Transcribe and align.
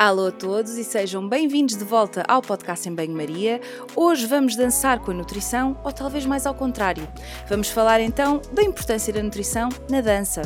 Alô 0.00 0.28
a 0.28 0.32
todos 0.32 0.78
e 0.78 0.82
sejam 0.82 1.28
bem-vindos 1.28 1.76
de 1.76 1.84
volta 1.84 2.24
ao 2.26 2.40
podcast 2.40 2.88
em 2.88 2.94
Banho-Maria. 2.94 3.60
Hoje 3.94 4.24
vamos 4.24 4.56
dançar 4.56 4.98
com 4.98 5.10
a 5.10 5.14
nutrição, 5.14 5.78
ou 5.84 5.92
talvez 5.92 6.24
mais 6.24 6.46
ao 6.46 6.54
contrário. 6.54 7.06
Vamos 7.46 7.68
falar 7.68 8.00
então 8.00 8.40
da 8.50 8.62
importância 8.62 9.12
da 9.12 9.22
nutrição 9.22 9.68
na 9.90 10.00
dança. 10.00 10.40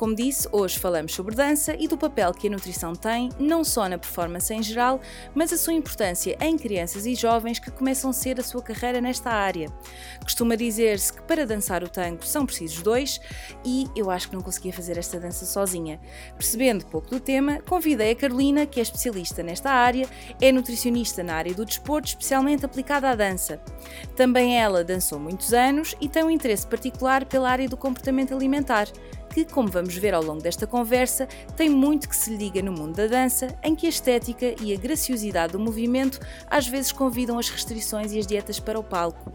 Como 0.00 0.14
disse, 0.14 0.48
hoje 0.50 0.78
falamos 0.78 1.12
sobre 1.12 1.34
dança 1.34 1.76
e 1.78 1.86
do 1.86 1.94
papel 1.94 2.32
que 2.32 2.46
a 2.46 2.50
nutrição 2.50 2.94
tem, 2.94 3.28
não 3.38 3.62
só 3.62 3.86
na 3.86 3.98
performance 3.98 4.50
em 4.50 4.62
geral, 4.62 4.98
mas 5.34 5.52
a 5.52 5.58
sua 5.58 5.74
importância 5.74 6.38
em 6.40 6.56
crianças 6.56 7.04
e 7.04 7.14
jovens 7.14 7.58
que 7.58 7.70
começam 7.70 8.08
a 8.08 8.12
ser 8.14 8.40
a 8.40 8.42
sua 8.42 8.62
carreira 8.62 8.98
nesta 8.98 9.28
área. 9.28 9.68
Costuma 10.22 10.54
dizer-se 10.54 11.12
que 11.12 11.20
para 11.24 11.44
dançar 11.44 11.84
o 11.84 11.88
tango 11.88 12.24
são 12.24 12.46
precisos 12.46 12.80
dois 12.80 13.20
e 13.62 13.88
eu 13.94 14.10
acho 14.10 14.30
que 14.30 14.34
não 14.34 14.40
conseguia 14.40 14.72
fazer 14.72 14.96
esta 14.96 15.20
dança 15.20 15.44
sozinha. 15.44 16.00
Percebendo 16.34 16.86
pouco 16.86 17.10
do 17.10 17.20
tema, 17.20 17.60
convidei 17.68 18.12
a 18.12 18.16
Carolina, 18.16 18.64
que 18.64 18.80
é 18.80 18.82
especialista 18.82 19.42
nesta 19.42 19.70
área, 19.70 20.08
é 20.40 20.50
nutricionista 20.50 21.22
na 21.22 21.34
área 21.34 21.52
do 21.52 21.66
desporto, 21.66 22.08
especialmente 22.08 22.64
aplicada 22.64 23.10
à 23.10 23.14
dança. 23.14 23.60
Também 24.16 24.58
ela 24.58 24.82
dançou 24.82 25.18
muitos 25.18 25.52
anos 25.52 25.94
e 26.00 26.08
tem 26.08 26.24
um 26.24 26.30
interesse 26.30 26.66
particular 26.66 27.26
pela 27.26 27.50
área 27.50 27.68
do 27.68 27.76
comportamento 27.76 28.32
alimentar 28.32 28.88
que, 29.32 29.44
como 29.44 29.68
vamos 29.68 29.94
ver 29.96 30.12
ao 30.12 30.22
longo 30.22 30.42
desta 30.42 30.66
conversa, 30.66 31.26
tem 31.56 31.70
muito 31.70 32.08
que 32.08 32.16
se 32.16 32.34
liga 32.34 32.60
no 32.60 32.72
mundo 32.72 32.96
da 32.96 33.06
dança, 33.06 33.56
em 33.62 33.74
que 33.74 33.86
a 33.86 33.88
estética 33.88 34.54
e 34.60 34.74
a 34.74 34.76
graciosidade 34.76 35.52
do 35.52 35.60
movimento 35.60 36.18
às 36.48 36.66
vezes 36.66 36.92
convidam 36.92 37.38
as 37.38 37.48
restrições 37.48 38.12
e 38.12 38.18
as 38.18 38.26
dietas 38.26 38.58
para 38.58 38.78
o 38.78 38.84
palco. 38.84 39.32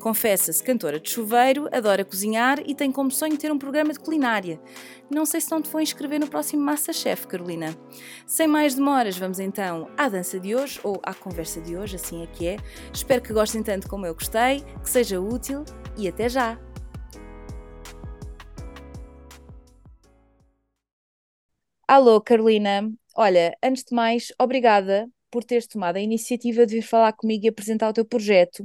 Confessa-se 0.00 0.62
cantora 0.62 0.98
de 0.98 1.08
chuveiro, 1.08 1.68
adora 1.72 2.04
cozinhar 2.04 2.58
e 2.66 2.74
tem 2.74 2.90
como 2.90 3.10
sonho 3.10 3.36
ter 3.36 3.52
um 3.52 3.58
programa 3.58 3.92
de 3.92 4.00
culinária. 4.00 4.60
Não 5.08 5.24
sei 5.24 5.40
se 5.40 5.50
não 5.50 5.62
te 5.62 5.70
vou 5.70 5.80
inscrever 5.80 6.18
no 6.18 6.26
próximo 6.26 6.62
Masterchef, 6.62 7.26
Carolina. 7.26 7.76
Sem 8.26 8.48
mais 8.48 8.74
demoras, 8.74 9.16
vamos 9.16 9.38
então 9.38 9.88
à 9.96 10.08
dança 10.08 10.40
de 10.40 10.56
hoje, 10.56 10.80
ou 10.82 11.00
à 11.04 11.14
conversa 11.14 11.60
de 11.60 11.76
hoje, 11.76 11.96
assim 11.96 12.22
é 12.22 12.26
que 12.26 12.46
é. 12.46 12.56
Espero 12.92 13.22
que 13.22 13.32
gostem 13.32 13.62
tanto 13.62 13.88
como 13.88 14.06
eu 14.06 14.14
gostei, 14.14 14.64
que 14.82 14.90
seja 14.90 15.20
útil 15.20 15.64
e 15.96 16.08
até 16.08 16.28
já! 16.28 16.69
Alô, 21.90 22.20
Carolina. 22.20 22.88
Olha, 23.16 23.56
antes 23.60 23.82
de 23.82 23.92
mais, 23.92 24.32
obrigada 24.38 25.10
por 25.28 25.42
teres 25.42 25.66
tomado 25.66 25.96
a 25.96 26.00
iniciativa 26.00 26.64
de 26.64 26.76
vir 26.76 26.82
falar 26.82 27.12
comigo 27.12 27.44
e 27.44 27.48
apresentar 27.48 27.88
o 27.88 27.92
teu 27.92 28.04
projeto. 28.04 28.60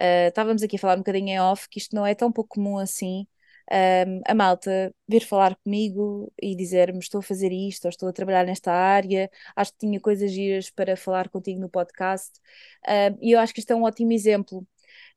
Uh, 0.00 0.28
estávamos 0.28 0.62
aqui 0.62 0.76
a 0.76 0.78
falar 0.78 0.96
um 0.96 0.98
bocadinho 0.98 1.28
em 1.30 1.40
off, 1.40 1.66
que 1.70 1.78
isto 1.78 1.96
não 1.96 2.06
é 2.06 2.14
tão 2.14 2.30
pouco 2.30 2.56
comum 2.56 2.76
assim. 2.78 3.26
Um, 3.72 4.20
a 4.26 4.34
malta 4.34 4.94
vir 5.08 5.24
falar 5.24 5.56
comigo 5.64 6.30
e 6.42 6.54
dizer-me 6.54 6.98
estou 6.98 7.20
a 7.20 7.22
fazer 7.22 7.52
isto 7.52 7.86
ou 7.86 7.90
estou 7.90 8.08
a 8.10 8.12
trabalhar 8.12 8.44
nesta 8.44 8.70
área, 8.72 9.30
acho 9.56 9.72
que 9.72 9.78
tinha 9.78 10.00
coisas 10.00 10.30
giras 10.32 10.70
para 10.70 10.96
falar 10.96 11.30
contigo 11.30 11.60
no 11.60 11.70
podcast 11.70 12.32
uh, 12.86 13.16
e 13.22 13.32
eu 13.32 13.40
acho 13.40 13.54
que 13.54 13.60
isto 13.60 13.72
é 13.72 13.76
um 13.76 13.84
ótimo 13.84 14.12
exemplo 14.12 14.58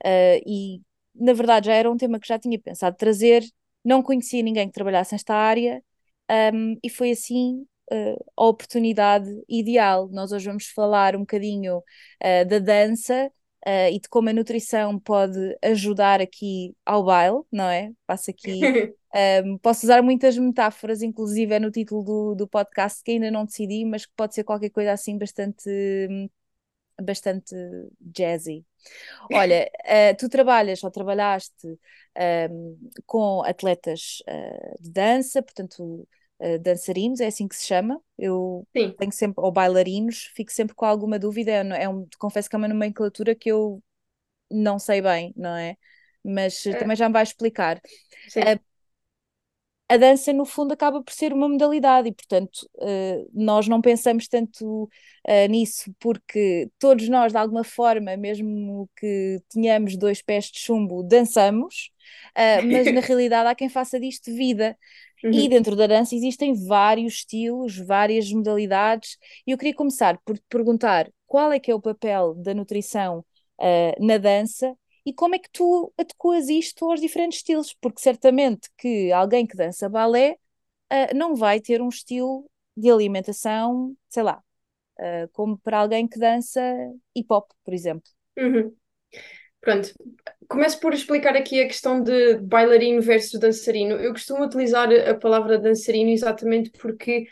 uh, 0.05 0.41
e 0.47 0.81
na 1.15 1.33
verdade 1.33 1.67
já 1.67 1.73
era 1.73 1.91
um 1.91 1.97
tema 1.97 2.19
que 2.19 2.27
já 2.27 2.39
tinha 2.39 2.59
pensado 2.59 2.95
trazer, 2.97 3.43
não 3.83 4.03
conhecia 4.03 4.43
ninguém 4.43 4.67
que 4.67 4.73
trabalhasse 4.73 5.13
nesta 5.13 5.35
área 5.35 5.83
um, 6.29 6.77
e 6.83 6.89
foi 6.89 7.11
assim 7.11 7.65
uh, 7.91 8.25
a 8.35 8.45
oportunidade 8.45 9.29
ideal. 9.47 10.07
Nós 10.09 10.31
hoje 10.31 10.47
vamos 10.47 10.67
falar 10.67 11.15
um 11.15 11.19
bocadinho 11.19 11.77
uh, 11.77 12.45
da 12.47 12.59
dança 12.59 13.31
uh, 13.67 13.89
e 13.91 13.99
de 13.99 14.09
como 14.09 14.29
a 14.29 14.33
nutrição 14.33 14.99
pode 14.99 15.57
ajudar 15.63 16.21
aqui 16.21 16.75
ao 16.85 17.03
baile, 17.03 17.41
não 17.51 17.69
é? 17.69 17.91
Passo 18.05 18.31
aqui. 18.31 18.59
Um, 19.15 19.57
posso 19.59 19.85
usar 19.85 20.01
muitas 20.01 20.37
metáforas, 20.37 21.01
inclusive 21.01 21.53
é 21.53 21.57
no 21.57 21.71
título 21.71 22.03
do, 22.03 22.35
do 22.35 22.47
podcast 22.49 23.01
que 23.01 23.11
ainda 23.11 23.31
não 23.31 23.45
decidi, 23.45 23.85
mas 23.85 24.05
que 24.05 24.11
pode 24.13 24.35
ser 24.35 24.43
qualquer 24.43 24.69
coisa 24.69 24.91
assim 24.91 25.17
bastante, 25.17 25.69
bastante 27.01 27.55
jazzy. 28.01 28.65
Olha, 29.31 29.69
uh, 29.85 30.15
tu 30.19 30.27
trabalhas 30.27 30.83
ou 30.83 30.91
trabalhaste 30.91 31.79
um, 32.51 32.77
com 33.05 33.41
atletas 33.43 34.21
uh, 34.27 34.83
de 34.83 34.91
dança, 34.91 35.41
portanto, 35.41 36.05
uh, 36.39 36.59
dançarinos, 36.59 37.19
é 37.19 37.27
assim 37.27 37.47
que 37.47 37.55
se 37.55 37.65
chama. 37.65 38.01
Eu 38.17 38.67
Sim. 38.75 38.93
tenho 38.97 39.11
sempre, 39.11 39.43
ou 39.43 39.51
bailarinos, 39.51 40.31
fico 40.35 40.51
sempre 40.51 40.75
com 40.75 40.85
alguma 40.85 41.19
dúvida. 41.19 41.51
É, 41.51 41.83
é 41.83 41.89
um, 41.89 42.07
confesso 42.17 42.49
que 42.49 42.55
é 42.55 42.57
uma 42.57 42.67
nomenclatura 42.67 43.35
que 43.35 43.51
eu 43.51 43.81
não 44.51 44.79
sei 44.79 45.01
bem, 45.01 45.33
não 45.35 45.55
é? 45.55 45.75
Mas 46.23 46.65
é. 46.65 46.73
também 46.75 46.95
já 46.95 47.07
me 47.07 47.13
vai 47.13 47.23
explicar. 47.23 47.79
Sim 48.29 48.41
a 49.87 49.97
dança, 49.97 50.33
no 50.33 50.45
fundo, 50.45 50.73
acaba 50.73 51.03
por 51.03 51.13
ser 51.13 51.31
uma 51.31 51.47
modalidade 51.47 52.09
e, 52.09 52.11
portanto, 52.11 52.67
uh, 52.77 53.29
nós 53.33 53.67
não 53.67 53.81
pensamos 53.81 54.27
tanto 54.27 54.85
uh, 54.85 55.47
nisso, 55.49 55.93
porque 55.99 56.69
todos 56.79 57.07
nós, 57.07 57.31
de 57.31 57.37
alguma 57.37 57.63
forma, 57.63 58.17
mesmo 58.17 58.89
que 58.95 59.39
tenhamos 59.49 59.95
dois 59.95 60.23
pés 60.23 60.45
de 60.45 60.59
chumbo, 60.59 61.03
dançamos, 61.03 61.91
uh, 62.35 62.65
mas 62.65 62.91
na 62.91 63.01
realidade 63.01 63.47
há 63.47 63.53
quem 63.55 63.69
faça 63.69 63.99
disto 63.99 64.33
vida. 64.33 64.75
Uhum. 65.25 65.31
E 65.31 65.49
dentro 65.49 65.75
da 65.75 65.87
dança 65.87 66.15
existem 66.15 66.53
vários 66.67 67.15
estilos, 67.15 67.77
várias 67.77 68.31
modalidades, 68.31 69.17
e 69.45 69.51
eu 69.51 69.57
queria 69.57 69.73
começar 69.73 70.19
por 70.23 70.37
te 70.37 70.43
perguntar 70.47 71.11
qual 71.25 71.51
é 71.51 71.59
que 71.59 71.71
é 71.71 71.75
o 71.75 71.81
papel 71.81 72.35
da 72.35 72.53
nutrição 72.53 73.25
na 73.99 74.17
dança 74.17 74.77
e 75.05 75.13
como 75.13 75.35
é 75.35 75.39
que 75.39 75.49
tu 75.51 75.93
adequas 75.97 76.49
isto 76.49 76.89
aos 76.89 76.99
diferentes 76.99 77.37
estilos? 77.39 77.73
Porque 77.79 78.01
certamente 78.01 78.69
que 78.75 79.11
alguém 79.11 79.45
que 79.45 79.55
dança 79.55 79.87
balé 79.87 80.37
uh, 80.91 81.15
não 81.15 81.35
vai 81.35 81.59
ter 81.59 81.79
um 81.81 81.89
estilo 81.89 82.49
de 82.75 82.89
alimentação, 82.89 83.95
sei 84.09 84.23
lá, 84.23 84.41
uh, 84.99 85.29
como 85.31 85.59
para 85.59 85.79
alguém 85.79 86.07
que 86.07 86.17
dança 86.17 86.61
hip 87.15 87.31
hop, 87.31 87.51
por 87.63 87.73
exemplo. 87.73 88.09
Uhum. 88.35 88.75
Pronto, 89.61 89.93
começo 90.47 90.79
por 90.79 90.93
explicar 90.93 91.35
aqui 91.35 91.61
a 91.61 91.67
questão 91.67 92.01
de 92.01 92.37
bailarino 92.37 93.01
versus 93.01 93.39
dançarino. 93.39 93.95
Eu 93.95 94.11
costumo 94.11 94.43
utilizar 94.43 94.89
a 94.91 95.13
palavra 95.15 95.57
dançarino 95.57 96.09
exatamente 96.11 96.71
porque 96.71 97.27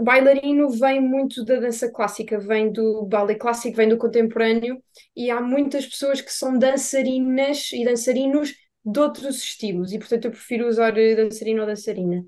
bailarino 0.00 0.70
vem 0.70 1.00
muito 1.00 1.44
da 1.44 1.56
dança 1.56 1.90
clássica, 1.90 2.38
vem 2.38 2.70
do 2.72 3.04
ballet 3.06 3.38
clássico, 3.38 3.76
vem 3.76 3.88
do 3.88 3.98
contemporâneo, 3.98 4.80
e 5.16 5.30
há 5.30 5.40
muitas 5.40 5.86
pessoas 5.86 6.20
que 6.20 6.32
são 6.32 6.56
dançarinas 6.56 7.72
e 7.72 7.84
dançarinos 7.84 8.54
de 8.84 9.00
outros 9.00 9.38
estilos, 9.38 9.92
e 9.92 9.98
portanto 9.98 10.26
eu 10.26 10.30
prefiro 10.30 10.68
usar 10.68 10.96
eh, 10.96 11.16
dançarino 11.16 11.62
ou 11.62 11.66
dançarina. 11.66 12.24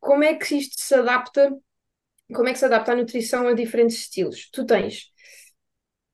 Como 0.00 0.24
é 0.24 0.34
que 0.34 0.56
isto 0.56 0.74
se 0.78 0.94
adapta? 0.94 1.50
Como 2.34 2.48
é 2.48 2.52
que 2.52 2.58
se 2.58 2.64
adapta 2.64 2.92
a 2.92 2.96
nutrição 2.96 3.46
a 3.46 3.52
diferentes 3.54 3.98
estilos? 3.98 4.50
Tu 4.50 4.66
tens 4.66 5.12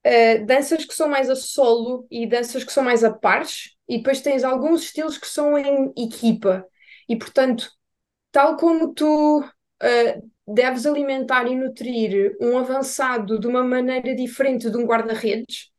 uh, 0.06 0.46
danças 0.46 0.84
que 0.84 0.94
são 0.94 1.08
mais 1.08 1.30
a 1.30 1.36
solo 1.36 2.06
e 2.10 2.26
danças 2.26 2.64
que 2.64 2.72
são 2.72 2.84
mais 2.84 3.04
a 3.04 3.12
pares, 3.12 3.76
e 3.88 3.98
depois 3.98 4.20
tens 4.20 4.44
alguns 4.44 4.82
estilos 4.84 5.18
que 5.18 5.26
são 5.26 5.58
em 5.58 5.92
equipa, 5.96 6.66
e 7.08 7.16
portanto, 7.16 7.70
tal 8.32 8.56
como 8.56 8.94
tu 8.94 9.40
uh, 9.40 10.30
deves 10.46 10.86
alimentar 10.86 11.46
e 11.46 11.54
nutrir 11.56 12.36
um 12.40 12.58
avançado 12.58 13.38
de 13.38 13.46
uma 13.46 13.62
maneira 13.64 14.14
diferente 14.14 14.70
de 14.70 14.76
um 14.76 14.84
guarda-redes. 14.84 15.70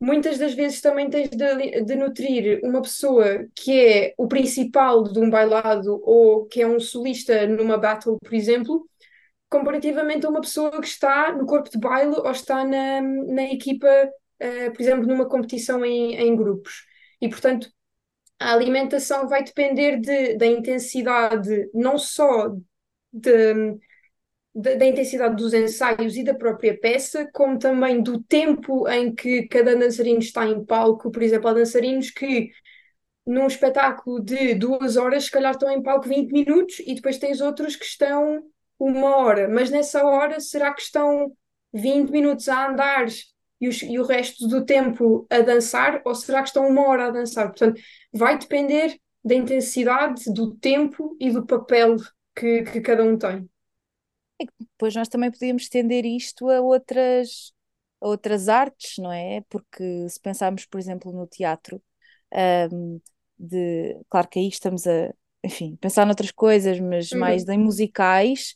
Muitas 0.00 0.36
das 0.36 0.52
vezes 0.52 0.80
também 0.80 1.08
tens 1.08 1.30
de, 1.30 1.84
de, 1.84 1.94
nutrir 1.94 2.60
uma 2.64 2.82
pessoa 2.82 3.46
que 3.54 3.80
é 3.80 4.14
o 4.18 4.26
principal 4.26 5.04
de 5.04 5.16
um 5.20 5.30
bailado 5.30 6.00
ou 6.02 6.46
que 6.46 6.60
é 6.60 6.66
um 6.66 6.80
solista 6.80 7.46
numa 7.46 7.78
battle, 7.78 8.18
por 8.18 8.34
exemplo, 8.34 8.84
comparativamente 9.52 10.24
a 10.24 10.30
uma 10.30 10.40
pessoa 10.40 10.80
que 10.80 10.86
está 10.86 11.30
no 11.36 11.44
corpo 11.44 11.68
de 11.70 11.78
baile 11.78 12.14
ou 12.16 12.30
está 12.30 12.64
na, 12.64 13.02
na 13.02 13.44
equipa, 13.44 13.86
uh, 13.86 14.72
por 14.72 14.80
exemplo, 14.80 15.06
numa 15.06 15.28
competição 15.28 15.84
em, 15.84 16.14
em 16.16 16.34
grupos. 16.34 16.86
E, 17.20 17.28
portanto, 17.28 17.70
a 18.40 18.54
alimentação 18.54 19.28
vai 19.28 19.44
depender 19.44 20.00
de, 20.00 20.36
da 20.36 20.46
intensidade, 20.46 21.70
não 21.74 21.98
só 21.98 22.48
de, 23.12 23.76
da, 24.54 24.74
da, 24.74 24.86
intensidade 24.86 25.36
dos 25.36 25.52
ensaios 25.52 26.16
e 26.16 26.24
da 26.24 26.34
própria 26.34 26.78
peça, 26.78 27.28
como 27.32 27.58
também 27.58 28.02
do 28.02 28.22
tempo 28.22 28.88
em 28.88 29.14
que 29.14 29.46
cada 29.48 29.76
dançarino 29.76 30.18
está 30.20 30.46
em 30.46 30.64
palco. 30.64 31.10
Por 31.10 31.22
exemplo, 31.22 31.48
há 31.48 31.52
dançarinos 31.52 32.10
que 32.10 32.50
num 33.26 33.46
espetáculo 33.46 34.18
de 34.18 34.54
duas 34.54 34.96
horas, 34.96 35.24
se 35.24 35.30
calhar 35.30 35.52
estão 35.52 35.70
em 35.70 35.82
palco 35.82 36.08
20 36.08 36.32
minutos 36.32 36.78
e 36.80 36.94
depois 36.94 37.18
tens 37.18 37.40
outros 37.40 37.76
que 37.76 37.84
estão 37.84 38.42
uma 38.86 39.16
hora, 39.16 39.48
mas 39.48 39.70
nessa 39.70 40.04
hora 40.04 40.40
será 40.40 40.74
que 40.74 40.82
estão 40.82 41.32
20 41.72 42.10
minutos 42.10 42.48
a 42.48 42.68
andar 42.68 43.06
e, 43.60 43.68
os, 43.68 43.80
e 43.82 43.98
o 43.98 44.04
resto 44.04 44.48
do 44.48 44.64
tempo 44.64 45.26
a 45.30 45.40
dançar 45.40 46.02
ou 46.04 46.14
será 46.14 46.42
que 46.42 46.48
estão 46.48 46.66
uma 46.68 46.86
hora 46.88 47.06
a 47.06 47.10
dançar? 47.10 47.46
Portanto, 47.46 47.80
vai 48.12 48.36
depender 48.36 48.98
da 49.24 49.34
intensidade, 49.34 50.24
do 50.32 50.54
tempo 50.56 51.16
e 51.20 51.30
do 51.30 51.46
papel 51.46 51.96
que, 52.34 52.64
que 52.64 52.80
cada 52.80 53.04
um 53.04 53.16
tem. 53.16 53.48
E 54.40 54.46
depois 54.58 54.96
nós 54.96 55.08
também 55.08 55.30
podíamos 55.30 55.62
estender 55.62 56.04
isto 56.04 56.50
a 56.50 56.60
outras, 56.60 57.52
a 58.00 58.08
outras 58.08 58.48
artes, 58.48 58.98
não 58.98 59.12
é? 59.12 59.42
Porque 59.48 60.08
se 60.08 60.18
pensarmos, 60.20 60.66
por 60.66 60.80
exemplo, 60.80 61.12
no 61.12 61.28
teatro, 61.28 61.80
um, 62.72 63.00
de, 63.38 63.96
claro 64.08 64.28
que 64.28 64.40
aí 64.40 64.48
estamos 64.48 64.88
a, 64.88 65.14
enfim, 65.44 65.76
pensar 65.76 66.06
noutras 66.06 66.30
coisas, 66.30 66.78
mas 66.80 67.12
Uhum. 67.12 67.20
mais 67.20 67.48
em 67.48 67.58
musicais, 67.58 68.54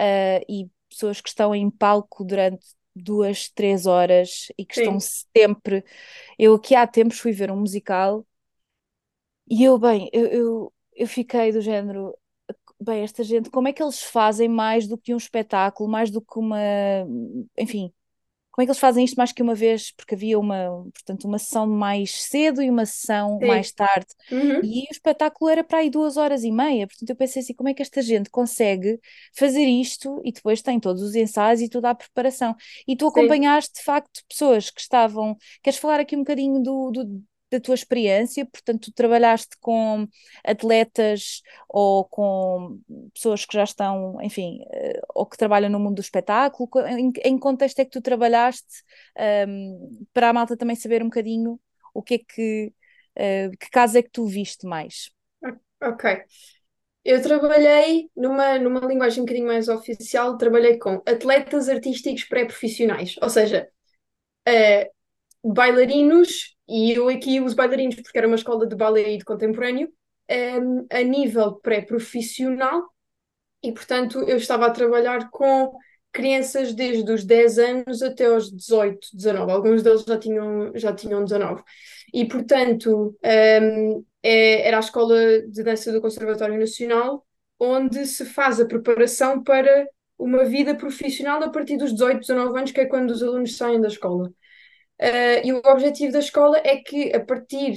uh, 0.00 0.44
e 0.48 0.68
pessoas 0.90 1.20
que 1.20 1.28
estão 1.28 1.54
em 1.54 1.70
palco 1.70 2.24
durante 2.24 2.66
duas, 2.96 3.48
três 3.50 3.86
horas 3.86 4.48
e 4.58 4.64
que 4.64 4.74
Sim. 4.74 4.84
estão 4.88 4.98
sempre. 5.00 5.84
Eu 6.38 6.54
aqui 6.56 6.74
há 6.74 6.86
tempos 6.86 7.18
fui 7.20 7.32
ver 7.32 7.50
um 7.52 7.56
musical 7.60 8.26
e 9.50 9.64
eu, 9.64 9.78
bem, 9.78 10.10
eu, 10.12 10.26
eu, 10.26 10.72
eu 10.94 11.06
fiquei 11.06 11.52
do 11.52 11.60
género. 11.60 12.14
Bem, 12.80 13.02
esta 13.02 13.24
gente, 13.24 13.50
como 13.50 13.68
é 13.68 13.72
que 13.72 13.82
eles 13.82 14.02
fazem 14.02 14.48
mais 14.48 14.86
do 14.86 14.98
que 14.98 15.14
um 15.14 15.16
espetáculo, 15.18 15.90
mais 15.90 16.10
do 16.10 16.20
que 16.22 16.38
uma. 16.38 16.58
Enfim, 17.58 17.92
como 18.58 18.64
é 18.64 18.66
que 18.66 18.70
eles 18.72 18.80
fazem 18.80 19.04
isto 19.04 19.14
mais 19.14 19.30
que 19.30 19.40
uma 19.40 19.54
vez? 19.54 19.92
Porque 19.92 20.16
havia 20.16 20.36
uma, 20.36 20.84
portanto, 20.92 21.28
uma 21.28 21.38
sessão 21.38 21.64
mais 21.64 22.10
cedo 22.24 22.60
e 22.60 22.68
uma 22.68 22.84
sessão 22.84 23.38
Sim. 23.38 23.46
mais 23.46 23.70
tarde. 23.70 24.08
Uhum. 24.32 24.60
E 24.64 24.80
o 24.80 24.90
espetáculo 24.90 25.48
era 25.48 25.62
para 25.62 25.78
aí 25.78 25.88
duas 25.88 26.16
horas 26.16 26.42
e 26.42 26.50
meia. 26.50 26.88
Portanto, 26.88 27.08
eu 27.08 27.14
pensei 27.14 27.40
assim, 27.40 27.54
como 27.54 27.68
é 27.68 27.74
que 27.74 27.82
esta 27.82 28.02
gente 28.02 28.28
consegue 28.30 28.98
fazer 29.32 29.64
isto 29.64 30.20
e 30.24 30.32
depois 30.32 30.60
tem 30.60 30.80
todos 30.80 31.02
os 31.04 31.14
ensaios 31.14 31.60
e 31.60 31.68
toda 31.68 31.90
a 31.90 31.94
preparação. 31.94 32.52
E 32.84 32.96
tu 32.96 33.06
acompanhaste, 33.06 33.74
de 33.78 33.84
facto, 33.84 34.22
pessoas 34.28 34.70
que 34.70 34.80
estavam... 34.80 35.36
Queres 35.62 35.78
falar 35.78 36.00
aqui 36.00 36.16
um 36.16 36.20
bocadinho 36.20 36.60
do, 36.60 36.90
do- 36.90 37.22
da 37.50 37.60
tua 37.60 37.74
experiência? 37.74 38.46
Portanto, 38.46 38.90
tu 38.90 38.92
trabalhaste 38.92 39.56
com 39.60 40.06
atletas 40.44 41.42
ou 41.68 42.04
com 42.04 42.80
pessoas 43.14 43.44
que 43.44 43.54
já 43.54 43.64
estão, 43.64 44.18
enfim, 44.22 44.60
eh, 44.72 45.00
ou 45.14 45.26
que 45.26 45.36
trabalham 45.36 45.70
no 45.70 45.80
mundo 45.80 45.96
do 45.96 46.00
espetáculo. 46.00 46.68
Em, 46.86 47.12
em 47.24 47.38
contexto 47.38 47.78
é 47.80 47.84
que 47.84 47.90
tu 47.90 48.00
trabalhaste, 48.02 48.82
ahm, 49.16 50.06
para 50.12 50.30
a 50.30 50.32
malta 50.32 50.56
também 50.56 50.76
saber 50.76 51.02
um 51.02 51.06
bocadinho 51.06 51.58
o 51.94 52.02
que 52.02 52.14
é 52.14 52.18
que, 52.18 52.72
eh, 53.16 53.50
que 53.58 53.70
caso 53.70 53.98
é 53.98 54.02
que 54.02 54.10
tu 54.10 54.26
viste 54.26 54.66
mais? 54.66 55.10
Ok. 55.82 56.24
Eu 57.04 57.22
trabalhei 57.22 58.10
numa, 58.14 58.58
numa 58.58 58.80
linguagem 58.80 59.22
um 59.22 59.24
bocadinho 59.24 59.46
mais 59.46 59.68
oficial, 59.68 60.36
trabalhei 60.36 60.78
com 60.78 61.02
atletas 61.06 61.68
artísticos 61.68 62.24
pré-profissionais, 62.24 63.16
ou 63.22 63.30
seja, 63.30 63.68
eh, 64.46 64.90
bailarinos, 65.52 66.56
e 66.68 66.92
eu 66.92 67.08
aqui 67.08 67.40
uso 67.40 67.56
bailarinos 67.56 67.96
porque 67.96 68.18
era 68.18 68.26
uma 68.26 68.36
escola 68.36 68.66
de 68.66 68.76
balé 68.76 69.14
e 69.14 69.18
de 69.18 69.24
contemporâneo, 69.24 69.90
em, 70.28 70.86
a 70.90 71.02
nível 71.02 71.56
pré-profissional, 71.56 72.82
e 73.62 73.72
portanto 73.72 74.20
eu 74.28 74.36
estava 74.36 74.66
a 74.66 74.70
trabalhar 74.70 75.30
com 75.30 75.72
crianças 76.12 76.72
desde 76.74 77.10
os 77.12 77.24
10 77.24 77.58
anos 77.58 78.02
até 78.02 78.26
aos 78.26 78.50
18, 78.50 79.08
19, 79.14 79.52
alguns 79.52 79.82
deles 79.82 80.02
já 80.04 80.18
tinham, 80.18 80.72
já 80.74 80.92
tinham 80.94 81.24
19. 81.24 81.62
E 82.12 82.26
portanto, 82.26 83.16
em, 83.22 84.04
é- 84.22 84.66
era 84.68 84.78
a 84.78 84.80
escola 84.80 85.42
de 85.48 85.62
dança 85.62 85.92
do 85.92 86.00
Conservatório 86.00 86.58
Nacional, 86.58 87.26
onde 87.60 88.06
se 88.06 88.24
faz 88.24 88.60
a 88.60 88.66
preparação 88.66 89.42
para 89.42 89.86
uma 90.18 90.44
vida 90.44 90.74
profissional 90.74 91.42
a 91.42 91.50
partir 91.50 91.76
dos 91.76 91.92
18, 91.92 92.20
19 92.20 92.58
anos, 92.58 92.72
que 92.72 92.80
é 92.80 92.86
quando 92.86 93.10
os 93.10 93.22
alunos 93.22 93.56
saem 93.56 93.80
da 93.80 93.88
escola. 93.88 94.32
Uh, 95.00 95.40
e 95.44 95.52
o 95.52 95.62
objetivo 95.64 96.12
da 96.12 96.18
escola 96.18 96.58
é 96.58 96.76
que 96.76 97.14
a 97.14 97.24
partir, 97.24 97.74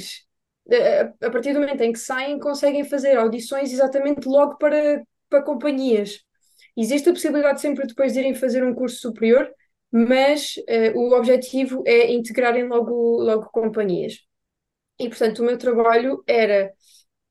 a, 0.71 1.27
a 1.27 1.29
partir 1.29 1.53
do 1.53 1.59
momento 1.59 1.81
em 1.81 1.91
que 1.91 1.99
saem, 1.99 2.39
conseguem 2.39 2.83
fazer 2.83 3.15
audições 3.17 3.71
exatamente 3.71 4.27
logo 4.27 4.57
para, 4.57 5.03
para 5.29 5.43
companhias. 5.43 6.19
Existe 6.75 7.09
a 7.09 7.13
possibilidade 7.13 7.61
sempre 7.61 7.85
depois 7.85 8.13
de 8.13 8.19
irem 8.19 8.33
fazer 8.33 8.63
um 8.63 8.73
curso 8.73 8.97
superior, 8.97 9.51
mas 9.91 10.55
uh, 10.57 10.97
o 10.97 11.13
objetivo 11.13 11.83
é 11.85 12.11
integrarem 12.11 12.67
logo, 12.67 13.21
logo 13.21 13.49
companhias. 13.51 14.19
E 14.99 15.09
portanto, 15.09 15.39
o 15.39 15.45
meu 15.45 15.57
trabalho 15.57 16.23
era. 16.27 16.71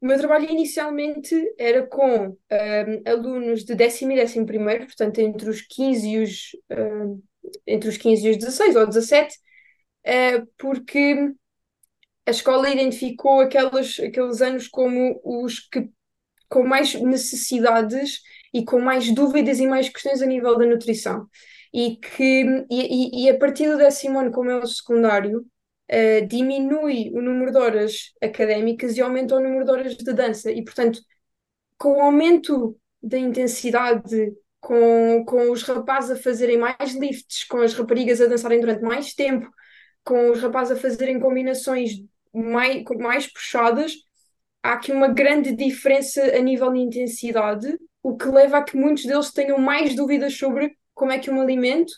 O 0.01 0.07
meu 0.07 0.19
trabalho 0.19 0.51
inicialmente 0.51 1.35
era 1.59 1.87
com 1.87 2.29
um, 2.29 2.37
alunos 3.07 3.65
de 3.65 3.75
décimo 3.75 4.13
e 4.13 4.17
décimo 4.17 4.47
primeiro, 4.47 4.87
portanto, 4.87 5.19
entre 5.19 5.51
os 5.51 5.61
15 5.61 6.09
e 6.09 6.23
os, 6.23 6.57
um, 6.71 7.23
entre 7.67 7.89
os 7.91 7.99
15 7.99 8.27
e 8.27 8.31
os 8.31 8.37
16 8.39 8.77
ou 8.77 8.87
17, 8.87 9.37
uh, 10.07 10.47
porque 10.59 11.33
a 12.27 12.31
escola 12.31 12.71
identificou 12.71 13.41
aquelas, 13.41 13.99
aqueles 13.99 14.41
anos 14.41 14.69
como 14.69 15.21
os 15.25 15.61
que 15.61 15.91
com 16.49 16.67
mais 16.67 16.95
necessidades 16.95 18.21
e 18.53 18.65
com 18.65 18.81
mais 18.81 19.13
dúvidas 19.13 19.61
e 19.61 19.67
mais 19.67 19.89
questões 19.89 20.21
a 20.21 20.27
nível 20.27 20.59
da 20.59 20.67
nutrição. 20.67 21.29
E 21.73 21.97
que 21.97 22.67
e, 22.69 23.25
e 23.25 23.31
a 23.31 23.39
partir 23.39 23.69
do 23.69 23.79
décimo 23.79 24.19
ano, 24.19 24.33
como 24.33 24.51
é 24.51 24.57
o 24.57 24.67
secundário, 24.67 25.41
uh, 25.41 26.27
diminui 26.27 27.11
o 27.15 27.23
número 27.23 27.53
de 27.53 27.59
horas 27.59 28.13
académicas 28.21 28.97
e 28.97 29.01
aumenta 29.01 29.37
o 29.37 29.41
número 29.41 29.65
de 29.65 29.71
horas 29.71 29.97
de 29.97 30.13
dança. 30.13 30.51
E, 30.51 30.65
portanto, 30.65 31.01
com 31.79 31.99
o 31.99 32.01
aumento 32.01 32.77
da 33.03 33.19
intensidade, 33.19 34.33
com, 34.61 35.25
com 35.25 35.51
os 35.51 35.63
rapazes 35.63 36.11
a 36.11 36.23
fazerem 36.23 36.59
mais 36.59 36.95
lifts, 36.95 37.45
com 37.45 37.59
as 37.59 37.73
raparigas 37.75 38.21
a 38.21 38.27
dançarem 38.27 38.61
durante 38.61 38.83
mais 38.83 39.15
tempo, 39.15 39.49
com 40.11 40.33
os 40.33 40.43
rapazes 40.43 40.77
a 40.77 40.81
fazerem 40.81 41.21
combinações 41.21 42.03
mais, 42.35 42.83
mais 42.99 43.33
puxadas, 43.33 43.95
há 44.61 44.73
aqui 44.73 44.91
uma 44.91 45.07
grande 45.07 45.55
diferença 45.55 46.21
a 46.37 46.41
nível 46.41 46.73
de 46.73 46.81
intensidade, 46.81 47.79
o 48.03 48.17
que 48.17 48.27
leva 48.27 48.59
a 48.59 48.65
que 48.65 48.77
muitos 48.77 49.05
deles 49.05 49.31
tenham 49.31 49.57
mais 49.59 49.95
dúvidas 49.95 50.37
sobre 50.37 50.77
como 50.95 51.13
é 51.13 51.19
que 51.21 51.31
eu 51.31 51.35
me 51.35 51.41
alimento, 51.41 51.93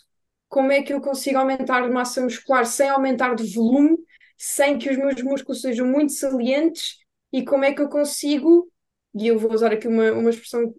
como 0.47 0.71
é 0.71 0.83
que 0.83 0.93
eu 0.93 1.01
consigo 1.01 1.39
aumentar 1.39 1.89
massa 1.89 2.21
muscular 2.21 2.67
sem 2.67 2.87
aumentar 2.87 3.33
de 3.33 3.51
volume, 3.51 3.97
sem 4.37 4.77
que 4.77 4.91
os 4.91 4.97
meus 4.97 5.19
músculos 5.23 5.61
sejam 5.61 5.87
muito 5.87 6.13
salientes, 6.13 6.99
e 7.31 7.43
como 7.43 7.65
é 7.65 7.73
que 7.73 7.81
eu 7.81 7.89
consigo, 7.89 8.71
e 9.15 9.25
eu 9.25 9.39
vou 9.39 9.51
usar 9.51 9.73
aqui 9.73 9.87
uma, 9.87 10.11
uma 10.11 10.29
expressão, 10.29 10.71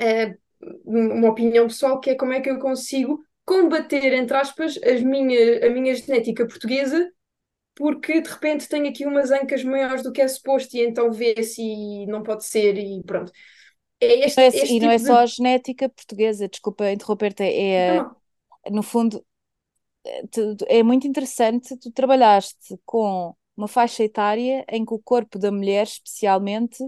é, 0.00 0.34
uma 0.84 1.30
opinião 1.30 1.68
pessoal, 1.68 2.00
que 2.00 2.10
é 2.10 2.16
como 2.16 2.32
é 2.32 2.40
que 2.40 2.50
eu 2.50 2.58
consigo 2.58 3.22
combater, 3.50 4.12
entre 4.14 4.36
aspas, 4.36 4.78
as 4.84 5.02
minha, 5.02 5.66
a 5.66 5.70
minha 5.70 5.94
genética 5.94 6.46
portuguesa, 6.46 7.10
porque 7.76 8.20
de 8.22 8.30
repente 8.30 8.68
tenho 8.68 8.88
aqui 8.88 9.06
umas 9.06 9.30
ancas 9.32 9.64
maiores 9.64 10.02
do 10.04 10.12
que 10.12 10.22
é 10.22 10.28
suposto 10.28 10.76
e 10.76 10.80
então 10.86 11.12
vê-se 11.12 11.62
e 11.62 12.06
não 12.06 12.22
pode 12.22 12.44
ser 12.46 12.78
e 12.78 13.02
pronto. 13.04 13.32
É 14.00 14.26
este, 14.26 14.42
Não 14.42 14.44
é- 14.44 14.48
este 14.52 14.76
e 14.76 14.80
não 14.80 14.90
tipo 14.90 14.90
é 14.90 14.98
de- 14.98 14.98
só 14.98 15.18
a 15.20 15.26
genética 15.26 15.88
portuguesa, 15.88 16.48
desculpa 16.48 16.90
interromper-te, 16.90 17.42
é, 17.44 18.02
Não, 18.02 18.16
no 18.70 18.82
fundo, 18.82 19.24
é, 20.04 20.26
tu- 20.28 20.56
é 20.68 20.82
muito 20.82 21.06
interessante, 21.06 21.76
tu 21.78 21.90
trabalhaste 21.92 22.78
com 22.86 23.34
uma 23.56 23.68
faixa 23.68 24.04
etária 24.04 24.64
em 24.70 24.84
que 24.84 24.94
o 24.94 24.98
corpo 25.00 25.38
da 25.38 25.52
mulher, 25.52 25.84
especialmente, 25.86 26.78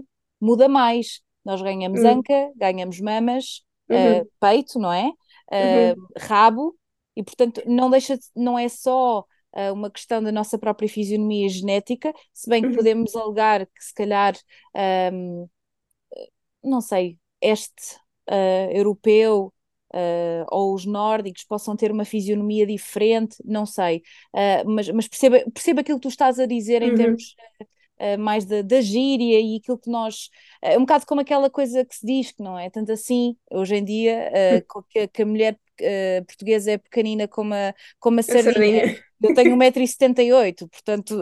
muda 0.41 0.69
mais. 0.69 1.21
Nós 1.45 1.61
ganhamos 1.61 2.03
Hum. 2.03 2.05
anca, 2.05 2.51
ganhamos 2.55 2.99
mamas, 3.01 3.63
Uhum. 3.89 4.21
eh, 4.21 4.27
peito, 4.39 4.79
não 4.79 4.93
é? 4.93 5.11
Eh, 5.53 5.95
rabo, 6.17 6.75
e 7.15 7.23
portanto 7.23 7.61
não 7.67 7.89
deixa 7.89 8.17
de- 8.17 8.25
não 8.35 8.57
é 8.57 8.67
só 8.69 9.25
eh, 9.55 9.71
uma 9.71 9.91
questão 9.91 10.21
da 10.23 10.31
nossa 10.31 10.57
própria 10.57 10.89
fisionomia 10.89 11.47
genética, 11.49 12.13
se 12.33 12.49
bem 12.49 12.65
que 12.65 12.71
Uhum. 12.71 12.73
podemos 12.73 13.15
alegar 13.15 13.65
que 13.67 13.83
se 13.83 13.93
calhar, 13.93 14.35
ahm, 14.75 15.45
não 16.63 16.81
sei, 16.81 17.17
este 17.41 17.97
eh, 18.27 18.69
europeu 18.77 19.53
eh, 19.93 20.45
ou 20.49 20.73
os 20.73 20.85
nórdicos 20.85 21.43
possam 21.43 21.75
ter 21.75 21.91
uma 21.91 22.05
fisionomia 22.05 22.65
diferente, 22.65 23.37
não 23.45 23.65
sei, 23.65 24.01
Eh, 24.33 24.63
mas, 24.65 24.89
mas 24.89 25.07
perceba, 25.07 25.39
perceba 25.53 25.81
aquilo 25.81 25.99
que 25.99 26.03
tu 26.03 26.09
estás 26.09 26.39
a 26.39 26.45
dizer 26.45 26.81
em 26.81 26.93
Uhum. 26.93 26.93
termos 26.93 27.35
eh, 28.03 28.17
mais 28.17 28.45
da, 28.45 28.61
da 28.61 28.81
gíria 28.81 29.39
e 29.41 29.57
aquilo 29.57 29.77
que 29.77 29.89
nós. 29.89 30.29
É 30.61 30.77
um 30.77 30.81
bocado 30.81 31.05
como 31.05 31.21
aquela 31.21 31.49
coisa 31.49 31.85
que 31.85 31.95
se 31.95 32.05
diz, 32.05 32.31
que 32.31 32.43
não 32.43 32.57
é 32.59 32.69
tanto 32.69 32.91
assim, 32.91 33.37
hoje 33.51 33.75
em 33.75 33.83
dia, 33.85 34.29
eh, 34.33 34.61
co- 34.67 34.83
que, 34.83 35.07
que 35.07 35.21
a 35.23 35.25
mulher 35.25 35.59
eh, 35.81 36.21
portuguesa 36.27 36.71
é 36.71 36.77
pequenina 36.77 37.27
como 37.27 37.53
a, 37.53 37.73
como 37.99 38.19
a 38.19 38.23
A 38.27 38.37
sardinha. 38.37 38.43
sardinha. 38.43 38.85
Eu 39.21 39.31
tenho 39.31 39.53
1,78m, 39.53 40.67
portanto, 40.69 41.17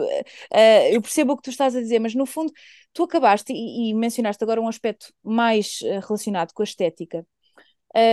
eh, 0.52 0.94
eu 0.94 1.00
percebo 1.02 1.32
o 1.32 1.36
que 1.36 1.42
tu 1.44 1.50
estás 1.50 1.74
a 1.76 1.80
dizer, 1.80 1.98
mas 2.00 2.14
no 2.14 2.26
fundo, 2.26 2.52
tu 2.92 3.04
acabaste 3.04 3.52
e, 3.52 3.90
e 3.90 3.94
mencionaste 3.94 4.42
agora 4.42 4.60
um 4.60 4.68
aspecto 4.68 5.12
mais 5.22 5.78
eh, 5.82 6.00
relacionado 6.00 6.52
com 6.52 6.62
a 6.62 6.64
estética. 6.64 7.26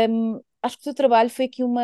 Um, 0.09 0.41
acho 0.61 0.77
que 0.77 0.81
o 0.83 0.85
teu 0.85 0.93
trabalho 0.93 1.29
foi 1.29 1.45
aqui 1.45 1.63
uma, 1.63 1.81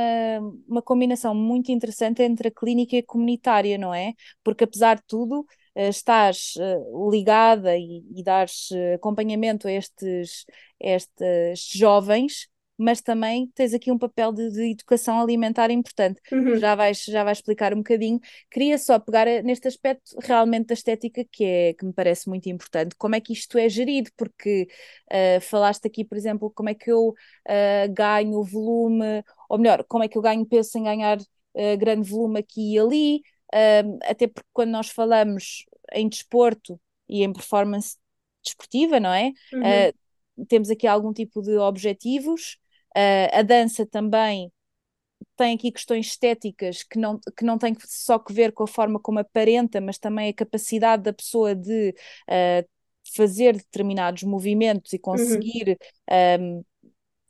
uma 0.67 0.81
combinação 0.81 1.33
muito 1.35 1.71
interessante 1.71 2.21
entre 2.23 2.49
a 2.49 2.51
clínica 2.51 2.95
e 2.95 2.99
a 2.99 3.03
comunitária, 3.05 3.77
não 3.77 3.93
é? 3.93 4.13
Porque 4.43 4.63
apesar 4.65 4.97
de 4.97 5.03
tudo, 5.07 5.45
eh, 5.45 5.64
estás 5.75 6.53
eh, 6.59 6.77
ligada 7.11 7.77
e, 7.77 8.03
e 8.15 8.23
dares 8.23 8.69
eh, 8.71 8.95
acompanhamento 8.95 9.67
a 9.67 9.71
estes, 9.71 10.45
estes 10.79 11.69
jovens, 11.77 12.49
mas 12.77 13.01
também 13.01 13.47
tens 13.55 13.73
aqui 13.73 13.91
um 13.91 13.97
papel 13.97 14.33
de, 14.33 14.51
de 14.51 14.71
educação 14.71 15.19
alimentar 15.19 15.71
importante. 15.71 16.19
Uhum. 16.31 16.57
Já 16.57 16.75
vais, 16.75 17.03
já 17.05 17.23
vais 17.23 17.37
explicar 17.37 17.73
um 17.73 17.77
bocadinho. 17.77 18.19
Queria 18.51 18.77
só 18.77 18.99
pegar 18.99 19.27
eh, 19.27 19.41
neste 19.41 19.67
aspecto 19.67 20.15
realmente 20.21 20.67
da 20.67 20.73
estética 20.73 21.25
que 21.31 21.43
é 21.43 21.73
que 21.73 21.85
me 21.85 21.93
parece 21.93 22.27
muito 22.29 22.49
importante. 22.49 22.95
Como 22.97 23.15
é 23.15 23.21
que 23.21 23.33
isto 23.33 23.57
é 23.57 23.69
gerido? 23.69 24.11
Porque 24.17 24.67
eh, 25.09 25.39
falaste 25.39 25.87
aqui, 25.87 26.03
por 26.03 26.17
exemplo, 26.17 26.51
como 26.51 26.69
é 26.69 26.73
que 26.73 26.91
eu 26.91 27.09
uh, 27.09 27.93
ganho 27.93 28.43
volume, 28.43 29.23
ou 29.49 29.57
melhor, 29.57 29.83
como 29.85 30.03
é 30.03 30.07
que 30.07 30.17
eu 30.17 30.21
ganho 30.21 30.45
peso 30.45 30.69
sem 30.71 30.83
ganhar 30.83 31.17
uh, 31.19 31.77
grande 31.77 32.09
volume 32.09 32.39
aqui 32.39 32.73
e 32.73 32.79
ali, 32.79 33.21
um, 33.55 33.99
até 34.03 34.27
porque 34.27 34.49
quando 34.51 34.71
nós 34.71 34.89
falamos 34.89 35.65
em 35.93 36.09
desporto 36.09 36.79
e 37.07 37.23
em 37.23 37.31
performance, 37.31 37.97
desportiva, 38.43 38.99
não 38.99 39.11
é? 39.13 39.31
Uhum. 39.53 39.61
Uh, 39.61 40.45
temos 40.45 40.69
aqui 40.69 40.85
algum 40.85 41.13
tipo 41.13 41.41
de 41.41 41.57
objetivos. 41.57 42.57
Uh, 42.95 43.29
a 43.33 43.41
dança 43.41 43.85
também 43.85 44.51
tem 45.35 45.55
aqui 45.55 45.71
questões 45.71 46.07
estéticas 46.07 46.83
que 46.83 46.97
não, 46.97 47.19
que 47.35 47.43
não 47.43 47.57
têm 47.57 47.75
só 47.85 48.19
que 48.19 48.33
ver 48.33 48.51
com 48.51 48.63
a 48.63 48.67
forma 48.67 48.99
como 48.99 49.19
aparenta, 49.19 49.81
mas 49.81 49.97
também 49.97 50.29
a 50.29 50.33
capacidade 50.33 51.03
da 51.03 51.13
pessoa 51.13 51.55
de 51.55 51.93
uh, 52.29 52.69
fazer 53.15 53.55
determinados 53.55 54.23
movimentos 54.23 54.93
e 54.93 54.97
uhum. 54.97 55.01
conseguir 55.01 55.77
uhum. 56.09 56.57
um, 56.59 56.65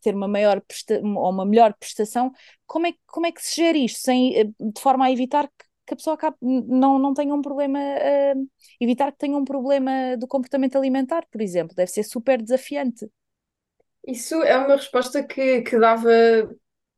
ter 0.01 0.15
uma 0.15 0.27
maior 0.27 0.62
ou 1.01 1.29
uma 1.29 1.46
melhor 1.46 1.74
prestação. 1.74 2.32
Como 2.65 2.88
é, 2.88 2.94
como 3.08 3.25
é 3.25 3.32
que 3.32 3.44
se 3.44 3.55
gera 3.55 3.77
isto 3.77 4.00
sem, 4.00 4.36
eh, 4.38 4.44
de 4.44 4.82
forma 4.82 5.05
a 5.05 5.12
evitar 5.12 5.48
que, 5.48 5.65
que 5.86 5.94
a 5.94 5.98
pessoa 5.98 6.15
acabe, 6.15 6.38
não, 6.42 6.98
não 6.98 7.13
tenha 7.13 7.34
um 7.34 7.42
problema, 7.42 7.80
uh, 7.80 8.50
evitar 8.80 9.12
que 9.12 9.20
tenha 9.20 9.38
um 9.38 9.46
problema 9.46 10.18
do 10.18 10.27
comportamento 10.27 10.77
alimentar, 10.77 11.25
por 11.32 11.42
exemplo, 11.42 11.75
deve 11.75 11.92
ser 11.92 12.04
super 12.04 12.42
desafiante. 12.42 13.08
Isso 14.08 14.42
é 14.44 14.58
uma 14.58 14.75
resposta 14.75 15.24
que, 15.24 15.62
que 15.62 15.80
dava 15.80 16.10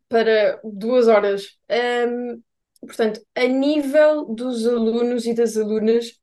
para 0.09 0.59
duas 0.63 1.07
horas. 1.07 1.57
Um, 1.69 2.41
portanto, 2.81 3.21
a 3.35 3.45
nível 3.45 4.25
dos 4.25 4.65
alunos 4.67 5.25
e 5.25 5.33
das 5.33 5.57
alunas, 5.57 6.19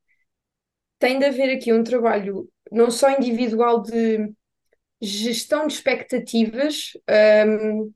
tem 0.99 1.19
de 1.19 1.25
haver 1.25 1.55
aqui 1.55 1.73
um 1.73 1.83
trabalho 1.83 2.49
não 2.71 2.89
só 2.89 3.11
individual 3.11 3.81
de 3.81 4.31
gestão 5.01 5.67
de 5.67 5.73
expectativas, 5.73 6.91
um, 7.47 7.91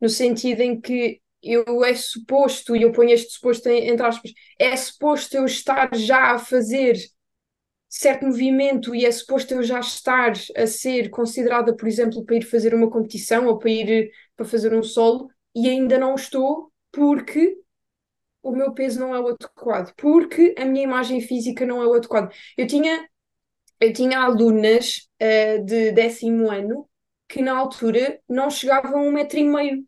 no 0.00 0.08
sentido 0.08 0.60
em 0.60 0.80
que 0.80 1.20
eu 1.42 1.84
é 1.84 1.94
suposto, 1.94 2.76
e 2.76 2.82
eu 2.82 2.92
ponho 2.92 3.10
este 3.10 3.32
suposto 3.32 3.68
entre 3.68 4.06
aspas, 4.06 4.32
é 4.58 4.76
suposto 4.76 5.36
eu 5.36 5.44
estar 5.46 5.90
já 5.94 6.32
a 6.34 6.38
fazer 6.38 6.96
certo 7.88 8.26
movimento 8.26 8.94
e 8.94 9.04
é 9.04 9.10
suposto 9.12 9.54
eu 9.54 9.62
já 9.62 9.80
estar 9.80 10.32
a 10.56 10.66
ser 10.66 11.10
considerada, 11.10 11.74
por 11.74 11.88
exemplo, 11.88 12.24
para 12.24 12.36
ir 12.36 12.42
fazer 12.42 12.74
uma 12.74 12.90
competição 12.90 13.46
ou 13.46 13.58
para 13.58 13.70
ir 13.70 14.10
para 14.36 14.46
fazer 14.46 14.72
um 14.74 14.82
solo 14.82 15.28
e 15.54 15.68
ainda 15.68 15.98
não 15.98 16.14
estou 16.14 16.72
porque 16.92 17.58
o 18.42 18.52
meu 18.52 18.72
peso 18.72 19.00
não 19.00 19.14
é 19.14 19.20
o 19.20 19.28
adequado, 19.28 19.94
porque 19.96 20.54
a 20.58 20.64
minha 20.64 20.84
imagem 20.84 21.20
física 21.20 21.66
não 21.66 21.82
é 21.82 21.86
o 21.86 21.94
adequado. 21.94 22.32
Eu 22.56 22.66
tinha, 22.66 23.08
eu 23.80 23.92
tinha 23.92 24.20
alunas 24.20 25.08
uh, 25.22 25.64
de 25.64 25.92
décimo 25.92 26.50
ano 26.50 26.88
que 27.28 27.42
na 27.42 27.56
altura 27.58 28.20
não 28.28 28.50
chegavam 28.50 29.00
a 29.00 29.02
um 29.02 29.12
metro 29.12 29.38
e 29.38 29.44
meio. 29.44 29.86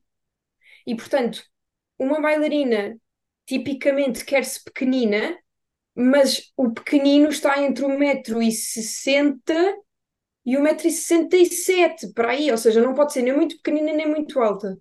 E 0.86 0.94
portanto, 0.96 1.42
uma 1.98 2.20
bailarina 2.20 2.96
tipicamente 3.46 4.24
quer-se 4.24 4.62
pequenina 4.62 5.36
mas 5.94 6.52
o 6.56 6.70
pequenino 6.70 7.28
está 7.28 7.62
entre 7.62 7.84
1,60m 7.84 9.74
e 10.44 10.56
1,67m, 10.56 12.12
para 12.14 12.30
aí, 12.32 12.50
ou 12.50 12.58
seja, 12.58 12.80
não 12.80 12.94
pode 12.94 13.12
ser 13.12 13.22
nem 13.22 13.34
muito 13.34 13.56
pequenina 13.56 13.92
nem 13.92 14.08
muito 14.08 14.40
alta. 14.40 14.76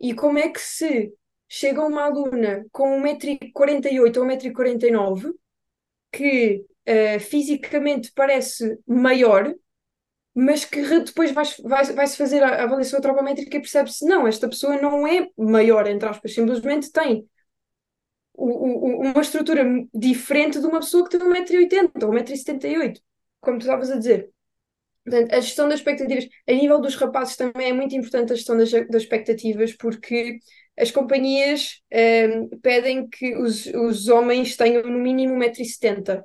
E 0.00 0.14
como 0.14 0.38
é 0.38 0.48
que 0.48 0.60
se 0.60 1.12
chega 1.48 1.84
uma 1.84 2.04
aluna 2.04 2.64
com 2.72 3.00
1,48m 3.02 4.16
ou 4.18 4.26
1,49m, 4.26 5.32
que 6.12 6.64
uh, 6.88 7.20
fisicamente 7.20 8.12
parece 8.14 8.78
maior, 8.86 9.52
mas 10.38 10.66
que 10.66 10.82
depois 11.00 11.32
vai-se 11.32 11.62
vai, 11.62 11.82
vai 11.94 12.06
fazer 12.06 12.42
a 12.42 12.64
avaliação 12.64 12.98
antropométrica 12.98 13.56
e 13.56 13.60
percebe-se 13.60 14.04
não, 14.04 14.28
esta 14.28 14.46
pessoa 14.46 14.76
não 14.76 15.06
é 15.06 15.30
maior, 15.34 15.86
entre 15.86 16.06
aspas, 16.06 16.34
simplesmente 16.34 16.92
tem 16.92 17.26
uma 18.34 19.22
estrutura 19.22 19.64
diferente 19.94 20.60
de 20.60 20.66
uma 20.66 20.80
pessoa 20.80 21.08
que 21.08 21.16
tem 21.16 21.26
1,80m 21.26 22.04
ou 22.04 22.10
1,78m, 22.10 23.00
como 23.40 23.58
tu 23.58 23.62
estavas 23.62 23.90
a 23.90 23.96
dizer. 23.96 24.30
Portanto, 25.02 25.32
a 25.32 25.40
gestão 25.40 25.68
das 25.70 25.78
expectativas, 25.78 26.28
a 26.46 26.52
nível 26.52 26.80
dos 26.82 26.96
rapazes 26.96 27.36
também 27.36 27.70
é 27.70 27.72
muito 27.72 27.96
importante 27.96 28.34
a 28.34 28.36
gestão 28.36 28.58
das, 28.58 28.70
das 28.70 29.02
expectativas, 29.02 29.72
porque 29.72 30.38
as 30.78 30.90
companhias 30.90 31.80
ehm, 31.90 32.48
pedem 32.60 33.08
que 33.08 33.34
os, 33.38 33.64
os 33.66 34.08
homens 34.08 34.54
tenham 34.54 34.82
no 34.82 34.98
mínimo 34.98 35.34
1,70m. 35.34 36.22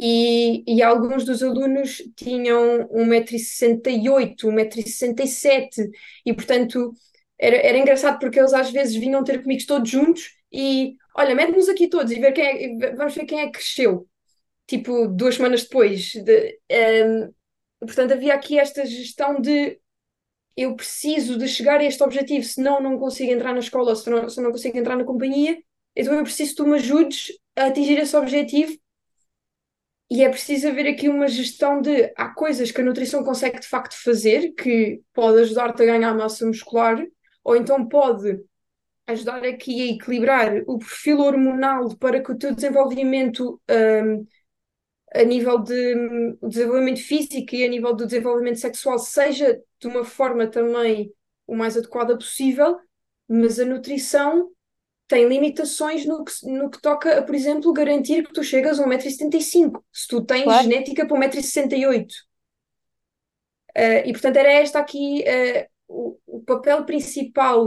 E, 0.00 0.62
e 0.66 0.82
alguns 0.82 1.24
dos 1.24 1.42
alunos 1.42 2.02
tinham 2.16 2.88
1,68m, 2.88 4.36
1,67m, 4.44 5.90
e 6.24 6.32
portanto 6.32 6.92
era, 7.38 7.56
era 7.56 7.78
engraçado 7.78 8.18
porque 8.18 8.38
eles 8.38 8.52
às 8.52 8.70
vezes 8.70 8.94
vinham 8.96 9.24
ter 9.24 9.42
comigo 9.42 9.62
todos 9.66 9.90
juntos 9.90 10.36
e 10.52 10.96
olha, 11.16 11.34
mete-nos 11.34 11.68
aqui 11.68 11.88
todos 11.88 12.12
e 12.12 12.20
ver 12.20 12.32
quem 12.32 12.44
é, 12.44 12.94
vamos 12.94 13.14
ver 13.14 13.24
quem 13.26 13.40
é 13.40 13.46
que 13.46 13.52
cresceu. 13.52 14.08
Tipo, 14.66 15.08
duas 15.08 15.36
semanas 15.36 15.62
depois. 15.62 16.12
De, 16.14 16.58
um, 16.70 17.32
portanto, 17.86 18.12
havia 18.12 18.34
aqui 18.34 18.58
esta 18.58 18.84
gestão 18.86 19.40
de 19.40 19.80
eu 20.56 20.74
preciso 20.76 21.38
de 21.38 21.48
chegar 21.48 21.80
a 21.80 21.84
este 21.84 22.02
objetivo, 22.02 22.44
senão 22.44 22.80
não 22.80 22.98
consigo 22.98 23.32
entrar 23.32 23.52
na 23.52 23.60
escola, 23.60 23.94
se 23.94 24.10
não, 24.10 24.28
se 24.28 24.40
não 24.40 24.50
consigo 24.50 24.76
entrar 24.76 24.96
na 24.96 25.04
companhia, 25.04 25.56
então 25.94 26.14
eu 26.14 26.24
preciso 26.24 26.50
que 26.50 26.56
tu 26.56 26.66
me 26.66 26.76
ajudes 26.76 27.32
a 27.56 27.66
atingir 27.66 27.98
esse 27.98 28.16
objetivo. 28.16 28.76
E 30.10 30.24
é 30.24 30.28
preciso 30.28 30.68
haver 30.68 30.86
aqui 30.86 31.08
uma 31.08 31.28
gestão 31.28 31.82
de 31.82 32.12
há 32.16 32.28
coisas 32.28 32.70
que 32.70 32.80
a 32.80 32.84
nutrição 32.84 33.22
consegue 33.22 33.60
de 33.60 33.66
facto 33.66 33.94
fazer, 34.02 34.52
que 34.52 35.02
pode 35.12 35.40
ajudar-te 35.40 35.82
a 35.82 35.86
ganhar 35.86 36.14
massa 36.14 36.46
muscular, 36.46 36.96
ou 37.44 37.54
então 37.54 37.86
pode 37.86 38.40
ajudar 39.06 39.44
aqui 39.44 39.82
a 39.82 39.92
equilibrar 39.92 40.62
o 40.66 40.78
perfil 40.78 41.20
hormonal 41.20 41.96
para 41.96 42.22
que 42.22 42.32
o 42.32 42.38
teu 42.38 42.54
desenvolvimento 42.54 43.60
um, 43.70 44.26
a 45.14 45.24
nível 45.24 45.58
de 45.58 46.36
desenvolvimento 46.42 47.00
físico 47.00 47.54
e 47.54 47.64
a 47.64 47.68
nível 47.68 47.94
do 47.94 48.06
desenvolvimento 48.06 48.58
sexual 48.58 48.98
seja 48.98 49.60
de 49.80 49.86
uma 49.86 50.04
forma 50.04 50.46
também 50.46 51.12
o 51.46 51.56
mais 51.56 51.76
adequada 51.76 52.14
possível, 52.16 52.78
mas 53.26 53.58
a 53.58 53.64
nutrição 53.64 54.50
tem 55.08 55.26
limitações 55.26 56.04
no 56.04 56.22
que, 56.22 56.32
no 56.44 56.70
que 56.70 56.80
toca 56.80 57.18
a, 57.18 57.22
por 57.22 57.34
exemplo, 57.34 57.72
garantir 57.72 58.26
que 58.26 58.32
tu 58.32 58.44
chegas 58.44 58.78
a 58.78 58.86
1,75m, 58.86 59.82
se 59.90 60.06
tu 60.06 60.22
tens 60.22 60.44
claro. 60.44 60.62
genética 60.62 61.06
para 61.06 61.16
1,68m. 61.16 62.06
Uh, 63.70 64.06
e 64.06 64.12
portanto 64.12 64.36
era 64.36 64.52
esta 64.52 64.78
aqui 64.78 65.22
uh, 65.22 65.66
o, 65.88 66.18
o 66.26 66.42
papel 66.42 66.84
principal 66.84 67.66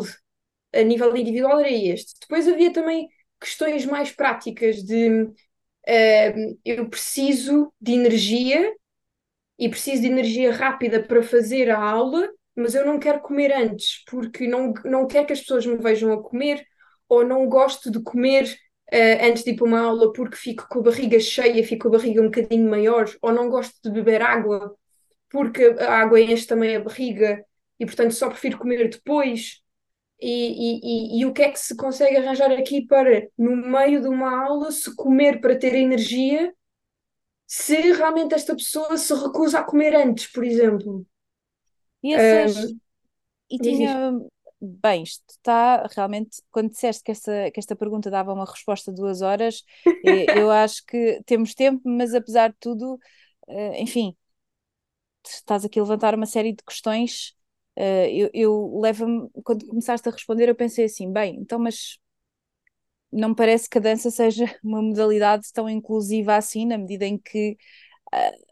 a 0.74 0.82
nível 0.84 1.16
individual 1.16 1.60
era 1.60 1.72
este. 1.72 2.14
Depois 2.22 2.48
havia 2.48 2.72
também 2.72 3.10
questões 3.40 3.86
mais 3.86 4.12
práticas 4.12 4.84
de 4.84 5.24
uh, 5.24 6.60
eu 6.64 6.88
preciso 6.90 7.74
de 7.82 7.94
energia 7.94 8.72
e 9.58 9.68
preciso 9.70 10.02
de 10.02 10.08
energia 10.08 10.54
rápida 10.54 11.02
para 11.02 11.24
fazer 11.24 11.70
a 11.70 11.80
aula, 11.80 12.30
mas 12.56 12.76
eu 12.76 12.86
não 12.86 13.00
quero 13.00 13.22
comer 13.22 13.52
antes, 13.52 14.04
porque 14.06 14.48
não, 14.48 14.74
não 14.86 15.08
quero 15.08 15.28
que 15.28 15.34
as 15.34 15.42
pessoas 15.42 15.66
me 15.66 15.78
vejam 15.78 16.12
a 16.14 16.22
comer, 16.22 16.66
ou 17.12 17.26
não 17.26 17.46
gosto 17.50 17.92
de 17.92 18.02
comer 18.02 18.46
uh, 18.94 19.26
antes 19.28 19.44
de 19.44 19.52
ir 19.52 19.56
para 19.58 19.66
uma 19.66 19.82
aula 19.82 20.14
porque 20.14 20.38
fico 20.38 20.66
com 20.70 20.80
a 20.80 20.84
barriga 20.84 21.20
cheia, 21.20 21.62
fico 21.62 21.84
com 21.84 21.88
a 21.90 21.98
barriga 22.00 22.22
um 22.22 22.26
bocadinho 22.26 22.70
maior, 22.70 23.06
ou 23.22 23.34
não 23.34 23.50
gosto 23.50 23.76
de 23.84 23.92
beber 23.92 24.22
água 24.22 24.74
porque 25.30 25.76
a 25.80 26.00
água 26.00 26.22
enche 26.22 26.48
também 26.48 26.76
a 26.76 26.80
barriga 26.80 27.44
e, 27.78 27.86
portanto, 27.86 28.14
só 28.14 28.30
prefiro 28.30 28.58
comer 28.58 28.90
depois. 28.90 29.62
E, 30.20 31.18
e, 31.18 31.20
e, 31.20 31.26
o 31.26 31.34
que 31.34 31.42
é 31.42 31.52
que 31.52 31.60
se 31.60 31.76
consegue 31.76 32.16
arranjar 32.16 32.52
aqui 32.52 32.86
para, 32.86 33.28
no 33.38 33.56
meio 33.56 34.02
de 34.02 34.08
uma 34.08 34.46
aula, 34.46 34.72
se 34.72 34.96
comer 34.96 35.42
para 35.42 35.58
ter 35.58 35.74
energia, 35.74 36.54
se 37.48 37.76
realmente 37.94 38.36
esta 38.36 38.56
pessoa 38.56 38.98
se 38.98 39.14
recusa 39.16 39.60
a 39.60 39.64
comer 39.64 39.96
antes, 39.96 40.32
por 40.32 40.44
exemplo? 40.44 41.06
E 42.04 42.14
essas. 42.14 42.72
Um, 42.72 42.80
e 43.50 43.58
tinha. 43.58 44.12
Bem, 44.64 45.04
isto 45.04 45.24
está 45.30 45.88
realmente. 45.88 46.42
Quando 46.52 46.70
disseste 46.70 47.04
que 47.04 47.12
esta, 47.12 47.50
que 47.52 47.60
esta 47.60 47.76
pergunta 47.76 48.12
dava 48.12 48.32
uma 48.34 48.46
resposta 48.46 48.92
de 48.92 48.98
duas 49.02 49.22
horas, 49.22 49.64
eu 50.04 50.52
acho 50.52 50.86
que 50.86 51.22
temos 51.26 51.56
tempo, 51.56 51.82
mas 51.86 52.14
apesar 52.14 52.50
de 52.52 52.58
tudo, 52.60 53.00
eh, 53.48 53.82
enfim, 53.82 54.16
estás 55.26 55.66
aqui 55.66 55.80
a 55.80 55.84
levantar 55.84 56.16
uma 56.16 56.26
série 56.26 56.54
de 56.54 56.64
questões 56.64 57.34
Uh, 57.80 58.04
eu, 58.12 58.30
eu 58.34 58.80
levo-me, 58.82 59.30
quando 59.46 59.66
começaste 59.66 60.08
a 60.08 60.12
responder, 60.12 60.50
eu 60.50 60.56
pensei 60.56 60.84
assim: 60.86 61.10
bem, 61.12 61.38
então, 61.40 61.58
mas 61.58 61.98
não 63.12 63.30
me 63.30 63.36
parece 63.36 63.70
que 63.70 63.78
a 63.78 63.82
dança 63.82 64.10
seja 64.12 64.46
uma 64.64 64.82
modalidade 64.82 65.52
tão 65.54 65.70
inclusiva 65.70 66.36
assim, 66.36 66.66
na 66.66 66.78
medida 66.78 67.06
em 67.06 67.18
que 67.18 67.58
uh, 68.14 68.51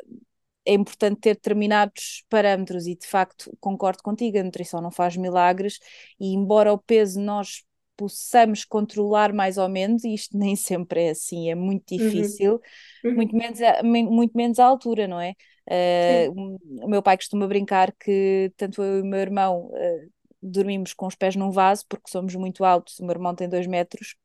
é 0.69 0.73
importante 0.73 1.21
ter 1.21 1.33
determinados 1.33 2.23
parâmetros, 2.29 2.85
e 2.85 2.95
de 2.95 3.07
facto 3.07 3.51
concordo 3.59 4.03
contigo, 4.03 4.37
a 4.37 4.43
nutrição 4.43 4.81
não 4.81 4.91
faz 4.91 5.17
milagres, 5.17 5.79
e 6.19 6.33
embora 6.33 6.71
o 6.71 6.77
peso 6.77 7.19
nós 7.19 7.63
possamos 7.97 8.63
controlar 8.63 9.33
mais 9.33 9.57
ou 9.57 9.67
menos, 9.67 10.03
e 10.03 10.13
isto 10.13 10.37
nem 10.37 10.55
sempre 10.55 11.05
é 11.05 11.09
assim, 11.09 11.49
é 11.49 11.55
muito 11.55 11.91
uhum. 11.91 11.97
difícil, 11.97 12.61
uhum. 13.03 13.15
Muito, 13.15 13.35
menos 13.35 13.61
a, 13.61 13.83
muito 13.83 14.37
menos 14.37 14.59
a 14.59 14.65
altura, 14.65 15.07
não 15.07 15.19
é? 15.19 15.33
Uh, 15.67 16.57
o 16.83 16.87
meu 16.87 17.01
pai 17.01 17.17
costuma 17.17 17.47
brincar 17.47 17.91
que 17.93 18.51
tanto 18.57 18.81
eu 18.81 18.99
e 18.99 19.01
o 19.01 19.05
meu 19.05 19.19
irmão 19.19 19.67
uh, 19.67 20.11
dormimos 20.41 20.93
com 20.93 21.05
os 21.05 21.15
pés 21.15 21.35
num 21.35 21.51
vaso 21.51 21.85
porque 21.87 22.09
somos 22.09 22.33
muito 22.35 22.63
altos, 22.63 22.99
o 22.99 23.03
meu 23.03 23.11
irmão 23.11 23.35
tem 23.35 23.49
dois 23.49 23.67
metros. 23.67 24.15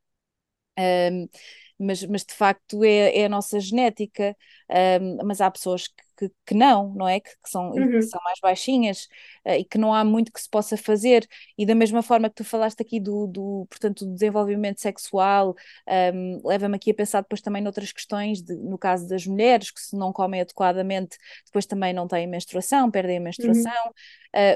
Um, 0.78 1.28
mas, 1.78 2.04
mas 2.04 2.24
de 2.24 2.34
facto 2.34 2.84
é, 2.84 3.18
é 3.18 3.24
a 3.26 3.28
nossa 3.28 3.58
genética, 3.60 4.36
um, 5.00 5.26
mas 5.26 5.40
há 5.40 5.50
pessoas 5.50 5.88
que 5.88 6.03
que, 6.16 6.30
que 6.46 6.54
não, 6.54 6.92
não 6.94 7.08
é? 7.08 7.20
Que, 7.20 7.30
que 7.30 7.50
são, 7.50 7.70
Uhum. 7.70 7.90
que 7.90 8.02
são 8.02 8.20
mais 8.24 8.38
baixinhas 8.40 9.08
uh, 9.46 9.52
e 9.52 9.64
que 9.64 9.78
não 9.78 9.92
há 9.92 10.04
muito 10.04 10.32
que 10.32 10.40
se 10.40 10.48
possa 10.48 10.76
fazer. 10.76 11.26
E 11.58 11.66
da 11.66 11.74
mesma 11.74 12.02
forma 12.02 12.28
que 12.28 12.36
tu 12.36 12.44
falaste 12.44 12.80
aqui 12.80 13.00
do, 13.00 13.26
do 13.26 13.66
portanto, 13.68 14.04
do 14.04 14.12
desenvolvimento 14.14 14.80
sexual, 14.80 15.54
um, 16.14 16.40
leva-me 16.44 16.76
aqui 16.76 16.90
a 16.90 16.94
pensar 16.94 17.20
depois 17.22 17.40
também 17.40 17.62
noutras 17.62 17.92
questões, 17.92 18.42
de, 18.42 18.54
no 18.54 18.78
caso 18.78 19.08
das 19.08 19.26
mulheres, 19.26 19.70
que 19.70 19.80
se 19.80 19.96
não 19.96 20.12
comem 20.12 20.40
adequadamente, 20.40 21.16
depois 21.44 21.66
também 21.66 21.92
não 21.92 22.06
têm 22.06 22.26
menstruação, 22.26 22.90
perdem 22.90 23.18
a 23.18 23.20
menstruação. 23.20 23.72
Uhum. 23.86 23.92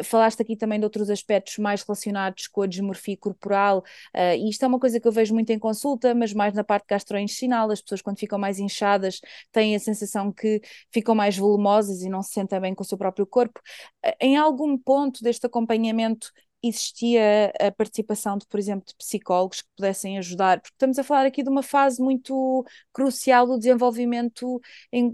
Uh, 0.01 0.03
falaste 0.03 0.43
aqui 0.43 0.57
também 0.57 0.79
de 0.81 0.85
outros 0.85 1.09
aspectos 1.09 1.57
mais 1.59 1.83
relacionados 1.83 2.49
com 2.49 2.63
a 2.63 2.67
desmorfia 2.67 3.17
corporal, 3.17 3.79
uh, 4.15 4.35
e 4.37 4.51
isto 4.51 4.65
é 4.65 4.69
uma 4.69 4.79
coisa 4.79 4.99
que 4.99 5.07
eu 5.07 5.13
vejo 5.13 5.33
muito 5.33 5.51
em 5.51 5.59
consulta, 5.59 6.15
mas 6.15 6.33
mais 6.33 6.53
na 6.53 6.65
parte 6.65 6.87
gastrointestinal. 6.89 7.71
As 7.71 7.81
pessoas, 7.81 8.03
quando 8.03 8.19
ficam 8.19 8.39
mais 8.39 8.59
inchadas, 8.59 9.21
têm 9.53 9.77
a 9.77 9.79
sensação 9.79 10.33
que 10.33 10.61
ficam 10.93 11.15
mais 11.15 11.37
volumosas 11.49 12.03
e 12.03 12.09
não 12.09 12.23
se 12.23 12.33
sentem 12.33 12.61
bem 12.61 12.75
com 12.75 12.83
o 12.83 12.87
seu 12.87 12.99
próprio 12.99 13.27
corpo. 13.27 13.61
Uh, 14.05 14.13
em 14.21 14.37
algum 14.37 14.77
ponto 14.77 15.23
deste 15.23 15.47
acompanhamento, 15.47 16.31
existia 16.63 17.53
a 17.61 17.71
participação 17.71 18.37
de, 18.37 18.47
por 18.47 18.59
exemplo, 18.59 18.85
de 18.87 18.95
psicólogos 18.97 19.63
que 19.63 19.69
pudessem 19.77 20.19
ajudar, 20.19 20.61
porque 20.61 20.75
estamos 20.75 20.99
a 20.99 21.05
falar 21.05 21.27
aqui 21.27 21.43
de 21.43 21.49
uma 21.49 21.63
fase 21.63 22.03
muito 22.03 22.65
crucial 22.93 23.47
do 23.47 23.59
desenvolvimento 23.59 24.61
em, 24.93 25.13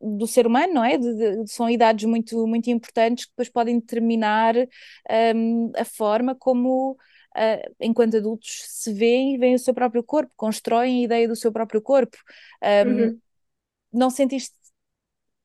do 0.00 0.26
ser 0.26 0.46
humano, 0.46 0.74
não 0.74 0.84
é? 0.84 0.98
De, 0.98 1.44
de, 1.44 1.50
são 1.50 1.70
idades 1.70 2.04
muito, 2.04 2.46
muito 2.46 2.68
importantes 2.68 3.26
que 3.26 3.30
depois 3.30 3.48
podem 3.48 3.78
determinar 3.78 4.54
um, 5.34 5.70
a 5.76 5.84
forma 5.84 6.34
como, 6.34 6.92
uh, 6.92 7.74
enquanto 7.80 8.16
adultos, 8.16 8.64
se 8.66 8.92
veem 8.92 9.34
e 9.34 9.38
veem 9.38 9.54
o 9.54 9.60
seu 9.60 9.72
próprio 9.72 10.02
corpo, 10.02 10.32
constroem 10.36 11.00
a 11.00 11.04
ideia 11.04 11.28
do 11.28 11.36
seu 11.36 11.52
próprio 11.52 11.80
corpo. 11.80 12.16
Um, 12.86 12.90
uhum. 12.90 13.20
Não 13.92 14.10
sentiste. 14.10 14.61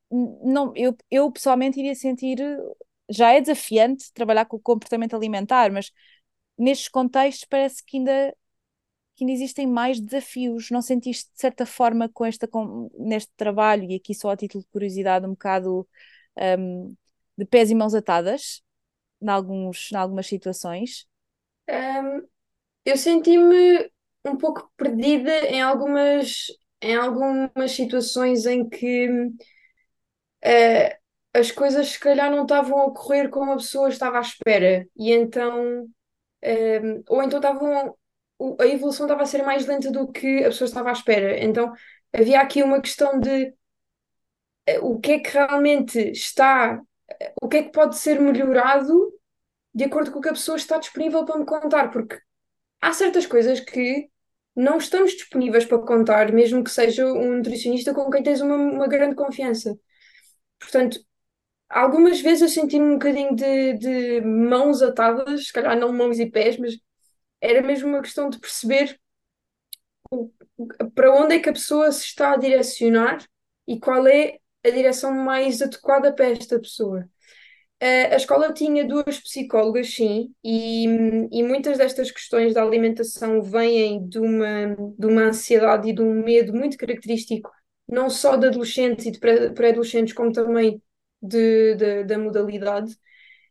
Não, 0.09 0.71
eu, 0.75 0.95
eu 1.11 1.31
pessoalmente 1.31 1.79
iria 1.79 1.95
sentir. 1.95 2.37
Já 3.09 3.31
é 3.33 3.41
desafiante 3.41 4.11
trabalhar 4.13 4.45
com 4.45 4.57
o 4.57 4.61
comportamento 4.61 5.15
alimentar, 5.15 5.71
mas 5.71 5.91
nestes 6.57 6.89
contextos 6.89 7.45
parece 7.49 7.83
que 7.83 7.97
ainda 7.97 8.35
que 9.17 9.23
ainda 9.23 9.33
existem 9.33 9.65
mais 9.65 9.99
desafios. 9.99 10.69
Não 10.69 10.81
sentiste, 10.81 11.31
de 11.33 11.41
certa 11.41 11.65
forma, 11.65 12.07
com 12.07 12.23
esta, 12.23 12.47
com, 12.47 12.89
neste 12.99 13.31
trabalho, 13.35 13.83
e 13.89 13.95
aqui 13.95 14.13
só 14.13 14.29
a 14.29 14.37
título 14.37 14.63
de 14.63 14.69
curiosidade, 14.69 15.25
um 15.25 15.31
bocado 15.31 15.87
um, 16.59 16.95
de 17.35 17.45
pés 17.45 17.71
e 17.71 17.75
mãos 17.75 17.95
atadas, 17.95 18.61
em, 19.19 19.27
alguns, 19.27 19.91
em 19.91 19.95
algumas 19.95 20.27
situações? 20.27 21.07
Um, 21.67 22.27
eu 22.85 22.95
senti-me 22.95 23.89
um 24.23 24.37
pouco 24.37 24.71
perdida 24.77 25.47
em 25.47 25.61
algumas, 25.61 26.45
em 26.79 26.95
algumas 26.95 27.71
situações 27.71 28.45
em 28.45 28.69
que 28.69 29.09
uh, 30.45 30.97
as 31.33 31.51
coisas, 31.51 31.89
se 31.89 31.99
calhar, 31.99 32.31
não 32.31 32.43
estavam 32.43 32.79
a 32.79 32.85
ocorrer 32.85 33.29
como 33.29 33.51
a 33.51 33.57
pessoa 33.57 33.89
estava 33.89 34.17
à 34.17 34.21
espera, 34.21 34.87
e 34.95 35.11
então. 35.11 35.87
Um, 36.43 37.03
ou 37.09 37.23
então 37.23 37.39
estavam 37.39 37.97
a 38.59 38.67
evolução 38.67 39.05
estava 39.05 39.23
a 39.23 39.25
ser 39.25 39.43
mais 39.43 39.65
lenta 39.65 39.91
do 39.91 40.07
que 40.11 40.39
a 40.43 40.49
pessoa 40.49 40.67
estava 40.67 40.89
à 40.89 40.93
espera. 40.93 41.43
Então 41.43 41.73
havia 42.13 42.39
aqui 42.39 42.61
uma 42.63 42.81
questão 42.81 43.19
de 43.19 43.53
eh, 44.65 44.79
o 44.81 44.99
que 44.99 45.13
é 45.13 45.19
que 45.19 45.29
realmente 45.31 45.99
está, 46.11 46.81
o 47.41 47.47
que 47.47 47.57
é 47.57 47.63
que 47.63 47.71
pode 47.71 47.97
ser 47.97 48.19
melhorado 48.19 49.13
de 49.73 49.85
acordo 49.85 50.11
com 50.11 50.19
o 50.19 50.21
que 50.21 50.29
a 50.29 50.33
pessoa 50.33 50.57
está 50.57 50.77
disponível 50.77 51.25
para 51.25 51.39
me 51.39 51.45
contar, 51.45 51.91
porque 51.91 52.19
há 52.81 52.93
certas 52.93 53.25
coisas 53.25 53.59
que 53.59 54.09
não 54.55 54.77
estamos 54.77 55.11
disponíveis 55.13 55.65
para 55.65 55.79
contar, 55.79 56.31
mesmo 56.33 56.63
que 56.63 56.71
seja 56.71 57.05
um 57.05 57.37
nutricionista 57.37 57.93
com 57.93 58.09
quem 58.09 58.23
tens 58.23 58.41
uma, 58.41 58.55
uma 58.55 58.87
grande 58.87 59.15
confiança. 59.15 59.77
Portanto, 60.59 60.99
algumas 61.69 62.21
vezes 62.21 62.43
eu 62.43 62.49
senti-me 62.49 62.85
um 62.85 62.93
bocadinho 62.93 63.35
de, 63.35 63.73
de 63.75 64.21
mãos 64.21 64.81
atadas, 64.81 65.47
se 65.47 65.53
calhar 65.53 65.77
não 65.79 65.93
mãos 65.93 66.19
e 66.19 66.29
pés, 66.29 66.57
mas 66.57 66.77
era 67.41 67.61
mesmo 67.61 67.89
uma 67.89 68.01
questão 68.01 68.29
de 68.29 68.39
perceber 68.39 68.99
o, 70.11 70.31
para 70.95 71.13
onde 71.13 71.35
é 71.35 71.39
que 71.39 71.49
a 71.49 71.53
pessoa 71.53 71.91
se 71.91 72.05
está 72.05 72.33
a 72.33 72.37
direcionar 72.37 73.25
e 73.67 73.79
qual 73.79 74.07
é 74.07 74.39
a 74.65 74.69
direção 74.69 75.11
mais 75.13 75.61
adequada 75.61 76.13
para 76.13 76.29
esta 76.29 76.59
pessoa. 76.59 77.07
Uh, 77.81 78.13
a 78.13 78.15
escola 78.15 78.53
tinha 78.53 78.87
duas 78.87 79.19
psicólogas, 79.19 79.93
sim, 79.93 80.33
e, 80.43 80.85
e 81.31 81.43
muitas 81.43 81.77
destas 81.77 82.11
questões 82.11 82.53
da 82.53 82.63
alimentação 82.63 83.41
vêm 83.43 84.07
de 84.07 84.19
uma, 84.19 84.75
de 84.97 85.05
uma 85.05 85.23
ansiedade 85.23 85.89
e 85.89 85.93
de 85.93 86.01
um 86.01 86.23
medo 86.23 86.53
muito 86.53 86.77
característico, 86.77 87.51
não 87.87 88.09
só 88.09 88.35
de 88.35 88.47
adolescentes 88.47 89.05
e 89.05 89.11
de 89.11 89.19
pré-adolescentes, 89.19 90.13
como 90.13 90.31
também 90.31 90.81
de, 91.21 91.75
de, 91.75 92.03
da 92.03 92.17
modalidade. 92.17 92.95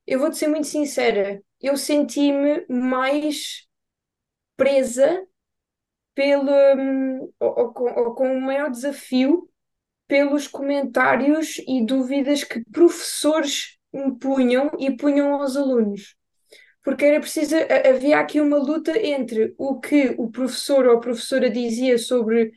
Eu 0.07 0.21
vou-te 0.21 0.37
ser 0.37 0.49
muito 0.49 0.67
sincera, 0.67 1.43
eu 1.61 1.77
senti-me 1.77 2.65
mais 2.69 3.67
presa 4.57 5.27
pelo, 6.15 6.51
um, 6.51 7.33
ou, 7.41 7.59
ou, 7.59 7.73
com, 7.73 7.85
ou 7.85 8.15
com 8.15 8.37
o 8.37 8.41
maior 8.41 8.71
desafio 8.71 9.49
pelos 10.07 10.47
comentários 10.47 11.59
e 11.67 11.85
dúvidas 11.85 12.45
que 12.45 12.65
professores 12.71 13.77
punham 14.21 14.71
e 14.79 14.97
punham 14.97 15.35
aos 15.35 15.57
alunos. 15.57 16.15
Porque 16.83 17.05
era 17.05 17.21
preciso, 17.21 17.57
havia 17.89 18.21
aqui 18.21 18.41
uma 18.41 18.59
luta 18.59 18.97
entre 18.97 19.55
o 19.59 19.81
que 19.81 20.15
o 20.17 20.31
professor 20.31 20.87
ou 20.87 20.97
a 20.97 21.01
professora 21.01 21.51
dizia 21.51 21.99
sobre 21.99 22.53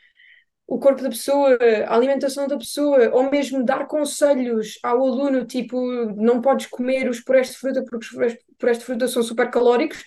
o 0.70 0.78
corpo 0.78 1.02
da 1.02 1.10
pessoa, 1.10 1.58
a 1.88 1.96
alimentação 1.96 2.48
da 2.48 2.58
pessoa, 2.58 3.10
ou 3.12 3.30
mesmo 3.30 3.64
dar 3.66 3.88
conselhos 3.88 4.78
ao 4.84 5.04
aluno, 5.04 5.44
tipo, 5.46 5.80
não 6.16 6.42
podes 6.42 6.68
comer 6.68 7.10
os 7.10 7.20
purés 7.20 7.50
de 7.50 7.58
fruta 7.58 7.84
porque 7.84 8.06
os 8.06 8.38
purés 8.58 8.78
de 8.78 8.86
fruta 8.86 9.08
são 9.08 9.24
super 9.24 9.50
calóricos, 9.50 10.04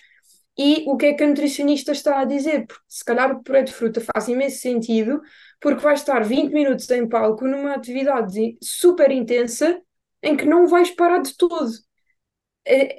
e 0.57 0.85
o 0.87 0.95
que 0.95 1.07
é 1.07 1.13
que 1.13 1.23
a 1.23 1.27
nutricionista 1.27 1.91
está 1.91 2.19
a 2.21 2.25
dizer? 2.25 2.65
Porque 2.67 2.83
se 2.87 3.03
calhar 3.03 3.31
o 3.31 3.43
puré 3.43 3.63
de 3.63 3.73
fruta 3.73 3.99
faz 3.99 4.27
imenso 4.27 4.59
sentido, 4.59 5.21
porque 5.59 5.81
vai 5.81 5.95
estar 5.95 6.23
20 6.23 6.53
minutos 6.53 6.89
em 6.91 7.09
palco 7.09 7.45
numa 7.45 7.73
atividade 7.73 8.57
super 8.61 9.11
intensa 9.11 9.81
em 10.21 10.37
que 10.37 10.45
não 10.45 10.67
vais 10.67 10.91
parar 10.91 11.19
de 11.19 11.35
todo. 11.35 11.71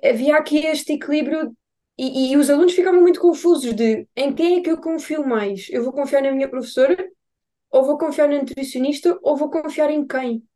Havia 0.03 0.37
aqui 0.37 0.59
este 0.67 0.95
equilíbrio 0.95 1.57
e, 1.97 2.33
e 2.33 2.37
os 2.37 2.51
alunos 2.51 2.75
ficavam 2.75 3.01
muito 3.01 3.21
confusos 3.21 3.73
de 3.75 4.07
em 4.17 4.33
quem 4.35 4.59
é 4.59 4.61
que 4.61 4.71
eu 4.71 4.79
confio 4.79 5.27
mais? 5.27 5.69
Eu 5.71 5.83
vou 5.85 5.93
confiar 5.93 6.23
na 6.23 6.33
minha 6.33 6.49
professora, 6.49 7.09
ou 7.75 7.85
vou 7.85 7.99
confiar 7.99 8.29
na 8.29 8.39
nutricionista, 8.39 9.19
ou 9.21 9.37
vou 9.37 9.51
confiar 9.51 9.91
em 9.91 10.07
quem? 10.07 10.47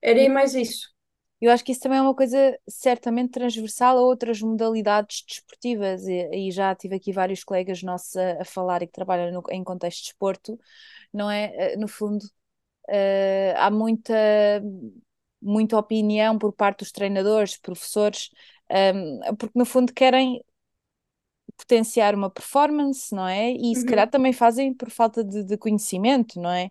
Era 0.00 0.26
mais 0.30 0.54
isso. 0.54 0.90
Eu 1.38 1.50
acho 1.50 1.62
que 1.62 1.72
isso 1.72 1.82
também 1.82 1.98
é 1.98 2.02
uma 2.02 2.14
coisa 2.14 2.58
certamente 2.66 3.32
transversal 3.32 3.98
a 3.98 4.00
outras 4.00 4.40
modalidades 4.40 5.22
desportivas, 5.28 6.06
e, 6.06 6.48
e 6.48 6.50
já 6.50 6.74
tive 6.74 6.96
aqui 6.96 7.12
vários 7.12 7.44
colegas 7.44 7.82
nossos 7.82 8.16
a, 8.16 8.40
a 8.40 8.44
falar 8.46 8.82
e 8.82 8.86
que 8.86 8.92
trabalham 8.92 9.30
no, 9.30 9.42
em 9.50 9.62
contexto 9.62 9.98
de 9.98 10.04
desporto, 10.04 10.58
não 11.12 11.30
é? 11.30 11.52
Eh, 11.74 11.76
no 11.76 11.86
fundo, 11.86 12.24
uh, 12.88 13.54
há 13.56 13.70
muita, 13.70 14.14
muita 15.42 15.76
opinião 15.76 16.38
por 16.38 16.54
parte 16.54 16.78
dos 16.78 16.92
treinadores, 16.92 17.58
professores, 17.58 18.30
um, 18.70 18.74
ehm, 19.24 19.36
porque 19.36 19.58
no 19.58 19.66
fundo 19.66 19.92
querem 19.92 20.42
potenciar 21.56 22.14
uma 22.14 22.30
performance, 22.30 23.14
não 23.14 23.26
é? 23.26 23.52
E 23.52 23.74
se 23.74 23.82
uhum. 23.82 23.86
calhar 23.86 24.10
também 24.10 24.32
fazem 24.32 24.74
por 24.74 24.90
falta 24.90 25.22
de, 25.22 25.44
de 25.44 25.56
conhecimento, 25.56 26.40
não 26.40 26.50
é? 26.50 26.70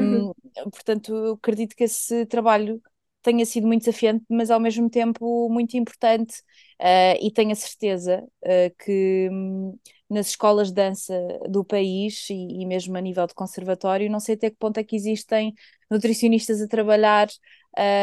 Um, 0.00 0.26
uhum. 0.26 0.32
Portanto, 0.70 1.14
eu 1.14 1.32
acredito 1.34 1.76
que 1.76 1.84
esse 1.84 2.26
trabalho 2.26 2.80
tenha 3.22 3.44
sido 3.44 3.66
muito 3.66 3.84
desafiante, 3.84 4.24
mas 4.28 4.50
ao 4.50 4.60
mesmo 4.60 4.88
tempo 4.88 5.48
muito 5.50 5.76
importante. 5.76 6.38
Uh, 6.80 7.16
e 7.20 7.30
tenho 7.30 7.52
a 7.52 7.54
certeza 7.54 8.24
uh, 8.42 8.74
que 8.82 9.28
um, 9.30 9.78
nas 10.08 10.28
escolas 10.28 10.68
de 10.68 10.74
dança 10.74 11.14
do 11.48 11.64
país 11.64 12.28
e, 12.30 12.62
e, 12.62 12.66
mesmo 12.66 12.96
a 12.96 13.00
nível 13.00 13.26
de 13.26 13.34
conservatório, 13.34 14.10
não 14.10 14.18
sei 14.18 14.34
até 14.34 14.50
que 14.50 14.56
ponto 14.56 14.78
é 14.78 14.84
que 14.84 14.96
existem 14.96 15.54
nutricionistas 15.90 16.60
a 16.62 16.66
trabalhar 16.66 17.28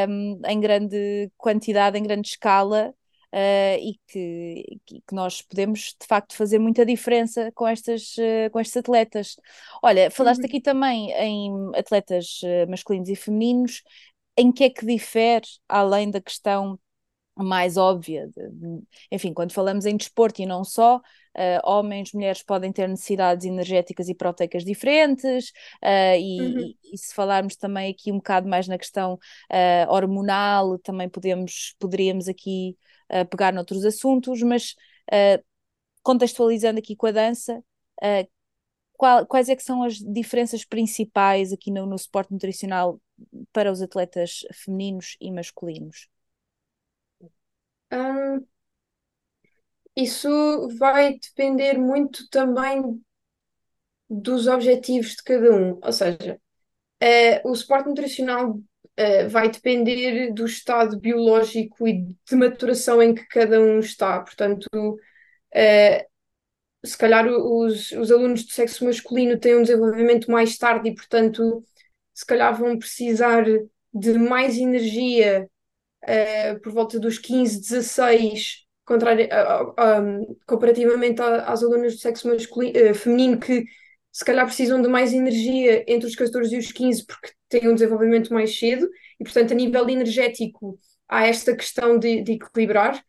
um, 0.08 0.40
em 0.48 0.60
grande 0.60 1.32
quantidade, 1.36 1.98
em 1.98 2.04
grande 2.04 2.30
escala. 2.30 2.94
Uh, 3.34 3.78
e 3.82 4.00
que, 4.08 4.80
que, 4.86 5.02
nós 5.14 5.42
podemos 5.42 5.96
de 6.00 6.08
facto 6.08 6.34
fazer 6.34 6.60
muita 6.60 6.86
diferença 6.86 7.52
com, 7.54 7.68
estas, 7.68 8.16
com 8.52 8.60
estes 8.60 8.78
atletas. 8.78 9.36
Olha, 9.84 10.10
falaste 10.10 10.40
uhum. 10.40 10.46
aqui 10.46 10.62
também 10.62 11.12
em 11.12 11.52
atletas 11.76 12.40
masculinos 12.70 13.10
e 13.10 13.16
femininos, 13.16 13.84
em 14.38 14.52
que 14.52 14.64
é 14.64 14.70
que 14.70 14.86
difere, 14.86 15.46
além 15.68 16.10
da 16.10 16.22
questão 16.22 16.80
mais 17.44 17.78
óbvia. 17.78 18.28
De, 18.28 18.82
enfim, 19.12 19.34
quando 19.34 19.54
falamos 19.54 19.86
em 19.86 19.96
desporto 19.96 20.42
e 20.42 20.46
não 20.46 20.64
só, 20.64 20.98
uh, 20.98 21.02
homens, 21.64 22.12
mulheres 22.14 22.44
podem 22.44 22.72
ter 22.72 22.88
necessidades 22.88 23.46
energéticas 23.46 24.10
e 24.10 24.16
proteicas 24.16 24.64
diferentes, 24.64 25.50
uh, 25.84 26.18
e, 26.18 26.42
uhum. 26.42 26.60
e, 26.60 26.78
e, 26.94 26.98
se 26.98 27.14
falarmos 27.14 27.56
também 27.56 27.92
aqui 27.92 28.12
um 28.12 28.18
bocado 28.18 28.50
mais 28.50 28.68
na 28.68 28.78
questão 28.78 29.14
uh, 29.16 29.92
hormonal, 29.92 30.78
também 30.80 31.10
podemos, 31.10 31.76
poderíamos 31.80 32.28
aqui 32.28 32.76
pegar 33.30 33.54
noutros 33.54 33.86
assuntos, 33.86 34.42
mas 34.42 34.76
contextualizando 36.04 36.80
aqui 36.80 36.96
com 36.96 37.08
a 37.08 37.12
dança, 37.12 37.64
qual, 38.94 39.26
quais 39.26 39.48
é 39.48 39.56
que 39.56 39.64
são 39.64 39.84
as 39.84 39.96
diferenças 39.96 40.66
principais 40.66 41.54
aqui 41.54 41.72
no, 41.72 41.86
no 41.86 41.98
suporte 41.98 42.34
nutricional 42.34 43.00
para 43.54 43.72
os 43.72 43.82
atletas 43.82 44.40
femininos 44.54 45.16
e 45.22 45.32
masculinos? 45.32 46.10
Hum, 47.92 48.46
isso 49.96 50.30
vai 50.78 51.18
depender 51.18 51.78
muito 51.78 52.30
também 52.30 53.02
dos 54.10 54.48
objetivos 54.48 55.16
de 55.16 55.24
cada 55.24 55.52
um. 55.56 55.80
Ou 55.84 55.92
seja, 55.92 56.40
uh, 57.04 57.50
o 57.50 57.56
suporte 57.56 57.90
nutricional 57.90 58.60
uh, 59.00 59.30
vai 59.30 59.50
depender 59.50 60.34
do 60.34 60.46
estado 60.46 61.00
biológico 61.00 61.88
e 61.88 62.04
de 62.28 62.36
maturação 62.36 63.02
em 63.02 63.14
que 63.14 63.26
cada 63.28 63.60
um 63.60 63.80
está. 63.80 64.20
Portanto, 64.22 64.68
uh, 64.74 66.08
se 66.86 66.98
calhar 66.98 67.28
os, 67.28 67.92
os 67.92 68.12
alunos 68.12 68.44
do 68.44 68.52
sexo 68.52 68.86
masculino 68.86 69.40
têm 69.40 69.56
um 69.58 69.62
desenvolvimento 69.62 70.32
mais 70.32 70.58
tarde 70.58 70.90
e, 70.90 70.96
portanto, 70.96 71.64
se 72.14 72.26
calhar 72.26 72.58
vão 72.58 72.78
precisar 72.78 73.46
de 73.94 74.14
mais 74.18 74.58
energia 74.58 75.50
uh, 76.04 76.60
por 76.62 76.72
volta 76.72 77.00
dos 77.00 77.18
15, 77.18 77.62
16, 77.62 78.66
contrário, 78.86 79.28
um, 80.02 80.36
comparativamente 80.46 81.22
às 81.22 81.62
alunas 81.62 81.96
do 81.96 82.00
sexo 82.00 82.28
masculino, 82.28 82.96
feminino 82.96 83.40
que 83.40 83.66
se 84.12 84.26
calhar 84.26 84.46
precisam 84.46 84.82
de 84.82 84.88
mais 84.88 85.14
energia 85.14 85.84
entre 85.88 86.08
os 86.08 86.16
14 86.16 86.56
e 86.56 86.58
os 86.58 86.72
15 86.72 87.06
porque 87.06 87.37
têm 87.50 87.70
um 87.70 87.74
desenvolvimento 87.74 88.34
mais 88.34 88.58
cedo 88.58 88.90
e, 89.20 89.24
portanto, 89.24 89.52
a 89.52 89.56
nível 89.56 89.90
energético 89.90 90.80
há 91.08 91.26
esta 91.28 91.56
questão 91.56 91.98
de, 91.98 92.22
de 92.22 92.34
equilibrar. 92.34 93.04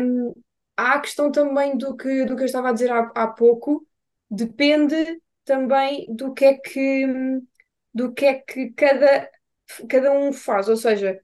Um, 0.00 0.32
há 0.76 0.94
a 0.94 1.00
questão 1.00 1.30
também 1.30 1.76
do 1.76 1.96
que, 1.96 2.24
do 2.24 2.36
que 2.36 2.42
eu 2.42 2.46
estava 2.46 2.70
a 2.70 2.72
dizer 2.72 2.90
há, 2.90 3.10
há 3.14 3.26
pouco, 3.28 3.86
depende 4.30 5.20
também 5.44 6.06
do 6.14 6.32
que 6.32 6.44
é 6.44 6.54
que, 6.54 7.06
do 7.94 8.12
que, 8.12 8.26
é 8.26 8.34
que 8.34 8.70
cada, 8.72 9.28
cada 9.88 10.12
um 10.12 10.32
faz, 10.32 10.68
ou 10.68 10.76
seja, 10.76 11.20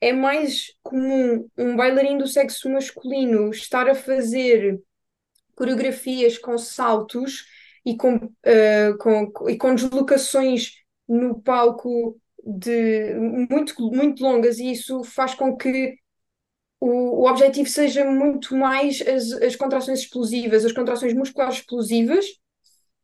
é 0.00 0.12
mais 0.12 0.72
comum 0.82 1.48
um 1.56 1.76
bailarino 1.76 2.20
do 2.20 2.26
sexo 2.26 2.68
masculino 2.70 3.50
estar 3.50 3.88
a 3.88 3.94
fazer 3.94 4.80
coreografias 5.54 6.36
com 6.36 6.58
saltos 6.58 7.46
e 7.84 7.96
com, 7.96 8.16
uh, 8.16 8.98
com, 8.98 9.48
e 9.48 9.56
com 9.56 9.74
deslocações 9.74 10.83
no 11.08 11.40
palco 11.40 12.18
de 12.44 13.14
muito, 13.14 13.74
muito 13.90 14.22
longas, 14.22 14.58
e 14.58 14.72
isso 14.72 15.02
faz 15.04 15.34
com 15.34 15.56
que 15.56 15.96
o, 16.80 17.22
o 17.22 17.30
objetivo 17.30 17.68
seja 17.68 18.04
muito 18.04 18.54
mais 18.54 19.00
as, 19.00 19.32
as 19.42 19.56
contrações 19.56 20.00
explosivas, 20.00 20.64
as 20.64 20.72
contrações 20.72 21.14
musculares 21.14 21.56
explosivas, 21.56 22.26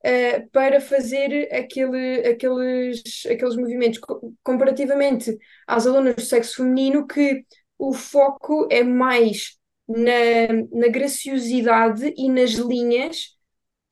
uh, 0.05 0.51
para 0.51 0.81
fazer 0.81 1.49
aquele, 1.53 2.29
aqueles, 2.29 3.03
aqueles 3.27 3.57
movimentos, 3.57 4.01
comparativamente 4.43 5.37
às 5.67 5.87
alunas 5.87 6.15
do 6.15 6.23
sexo 6.23 6.57
feminino, 6.57 7.07
que 7.07 7.45
o 7.79 7.93
foco 7.93 8.69
é 8.71 8.83
mais 8.83 9.59
na, 9.89 10.79
na 10.79 10.89
graciosidade 10.89 12.15
e 12.17 12.29
nas 12.29 12.51
linhas 12.53 13.37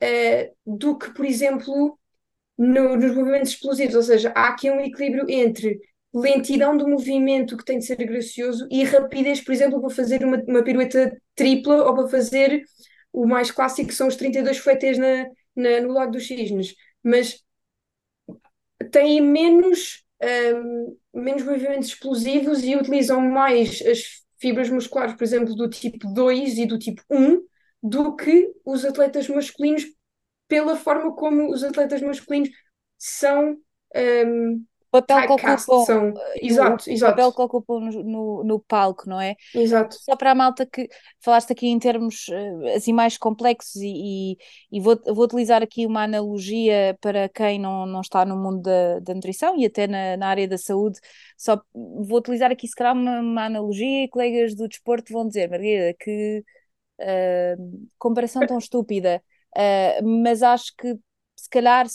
uh, 0.03 0.55
do 0.65 0.97
que, 0.97 1.11
por 1.13 1.25
exemplo, 1.25 1.98
no, 2.59 2.97
nos 2.97 3.15
movimentos 3.15 3.51
explosivos. 3.51 3.95
Ou 3.95 4.03
seja, 4.03 4.33
há 4.35 4.49
aqui 4.49 4.69
um 4.69 4.81
equilíbrio 4.81 5.25
entre 5.29 5.79
lentidão 6.13 6.75
do 6.75 6.87
movimento 6.87 7.55
que 7.55 7.63
tem 7.63 7.79
de 7.79 7.85
ser 7.85 7.95
gracioso 7.95 8.67
e 8.69 8.83
rapidez, 8.83 9.41
por 9.41 9.53
exemplo, 9.53 9.79
para 9.79 9.89
fazer 9.89 10.25
uma, 10.25 10.37
uma 10.45 10.63
pirueta 10.63 11.15
tripla 11.35 11.85
ou 11.85 11.95
para 11.95 12.09
fazer 12.09 12.63
o 13.13 13.25
mais 13.25 13.49
clássico 13.49 13.89
que 13.89 13.95
são 13.95 14.07
os 14.07 14.15
32 14.17 14.57
fletes 14.57 14.97
na, 14.97 15.25
na, 15.55 15.81
no 15.81 15.93
Lago 15.93 16.11
dos 16.11 16.27
Cisnes. 16.27 16.75
Mas 17.01 17.41
têm 18.91 19.21
menos, 19.21 20.03
um, 20.55 20.97
menos 21.13 21.43
movimentos 21.43 21.89
explosivos 21.89 22.63
e 22.63 22.75
utilizam 22.75 23.21
mais 23.21 23.81
as 23.81 24.23
fibras 24.39 24.69
musculares, 24.69 25.15
por 25.15 25.23
exemplo, 25.23 25.55
do 25.55 25.69
tipo 25.69 26.11
2 26.13 26.57
e 26.57 26.65
do 26.65 26.77
tipo 26.77 27.01
1, 27.09 27.41
do 27.81 28.15
que 28.15 28.51
os 28.65 28.83
atletas 28.83 29.27
masculinos, 29.29 29.85
pela 30.49 30.75
forma 30.75 31.15
como 31.15 31.49
os 31.49 31.63
atletas 31.63 32.01
masculinos 32.01 32.49
são 32.97 33.55
um, 33.95 34.65
papel 34.91 35.21
que 35.27 35.33
ocupam, 35.33 35.57
são... 35.57 36.07
Eh, 36.09 36.47
exato, 36.47 36.89
o, 36.89 36.91
exato. 36.91 37.11
papel 37.11 37.33
que 37.33 37.41
ocupam 37.41 37.79
no, 37.79 38.03
no, 38.03 38.43
no, 38.43 38.59
palco, 38.59 39.07
não 39.07 39.21
é? 39.21 39.35
Exato. 39.53 39.95
Só 40.01 40.15
para 40.15 40.31
a 40.31 40.35
malta 40.35 40.65
que 40.65 40.89
falaste 41.21 41.51
aqui 41.51 41.67
em 41.67 41.77
termos 41.77 42.27
eh, 42.29 42.75
assim 42.75 42.91
mais 42.91 43.17
complexos 43.17 43.75
e, 43.75 44.33
e, 44.33 44.37
e 44.71 44.81
vou, 44.81 44.99
vou 45.05 45.25
utilizar 45.25 45.61
aqui 45.61 45.85
uma 45.85 46.03
analogia 46.03 46.97
para 46.99 47.29
quem 47.29 47.59
não, 47.59 47.85
não 47.85 48.01
está 48.01 48.25
no 48.25 48.35
mundo 48.35 48.61
da, 48.63 48.99
da 48.99 49.13
nutrição 49.13 49.55
e 49.57 49.65
até 49.65 49.87
na, 49.87 50.17
na 50.17 50.27
área 50.27 50.47
da 50.47 50.57
saúde, 50.57 50.99
só 51.37 51.61
vou 51.73 52.17
utilizar 52.17 52.51
aqui 52.51 52.67
se 52.67 52.75
calhar 52.75 52.93
uma, 52.93 53.19
uma 53.19 53.45
analogia 53.45 54.05
e 54.05 54.09
colegas 54.09 54.55
do 54.55 54.67
desporto 54.67 55.13
vão 55.13 55.27
dizer, 55.27 55.49
Margarida, 55.49 55.95
que 55.99 56.43
uh, 56.99 57.87
comparação 57.97 58.45
tão 58.45 58.57
estúpida, 58.57 59.21
uh, 59.55 60.07
mas 60.23 60.43
acho 60.43 60.73
que 60.77 60.95
se 61.35 61.49
calhar 61.49 61.85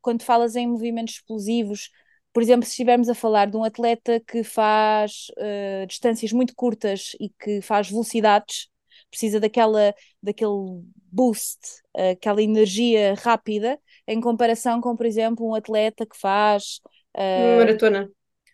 quando 0.00 0.22
falas 0.22 0.56
em 0.56 0.66
movimentos 0.66 1.14
explosivos, 1.14 1.90
por 2.32 2.42
exemplo, 2.42 2.64
se 2.64 2.70
estivermos 2.70 3.08
a 3.08 3.14
falar 3.14 3.46
de 3.46 3.56
um 3.56 3.64
atleta 3.64 4.20
que 4.20 4.44
faz 4.44 5.26
uh, 5.36 5.86
distâncias 5.86 6.32
muito 6.32 6.54
curtas 6.54 7.16
e 7.18 7.30
que 7.30 7.60
faz 7.60 7.90
velocidades, 7.90 8.68
precisa 9.10 9.40
daquela, 9.40 9.94
daquele 10.22 10.82
boost, 11.10 11.58
uh, 11.96 12.12
aquela 12.12 12.42
energia 12.42 13.14
rápida, 13.14 13.78
em 14.06 14.20
comparação 14.20 14.80
com, 14.80 14.94
por 14.94 15.06
exemplo, 15.06 15.48
um 15.48 15.54
atleta 15.54 16.06
que 16.06 16.16
faz. 16.16 16.80
Uh, 17.16 17.48
uma 17.48 17.56
maratona. 17.58 18.10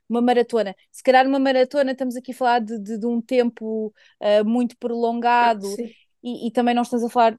Uma 0.08 0.20
maratona. 0.20 0.76
Se 0.90 1.02
calhar 1.02 1.26
uma 1.26 1.38
maratona 1.38 1.92
estamos 1.92 2.16
aqui 2.16 2.32
a 2.32 2.34
falar 2.34 2.60
de, 2.60 2.78
de, 2.78 2.98
de 2.98 3.06
um 3.06 3.20
tempo 3.20 3.92
muito 4.44 4.76
prolongado. 4.76 5.66
Ah, 5.66 6.03
e, 6.24 6.48
e, 6.48 6.50
também 6.50 6.74
não 6.74 6.82
estamos 6.82 7.04
a 7.04 7.10
falar, 7.10 7.38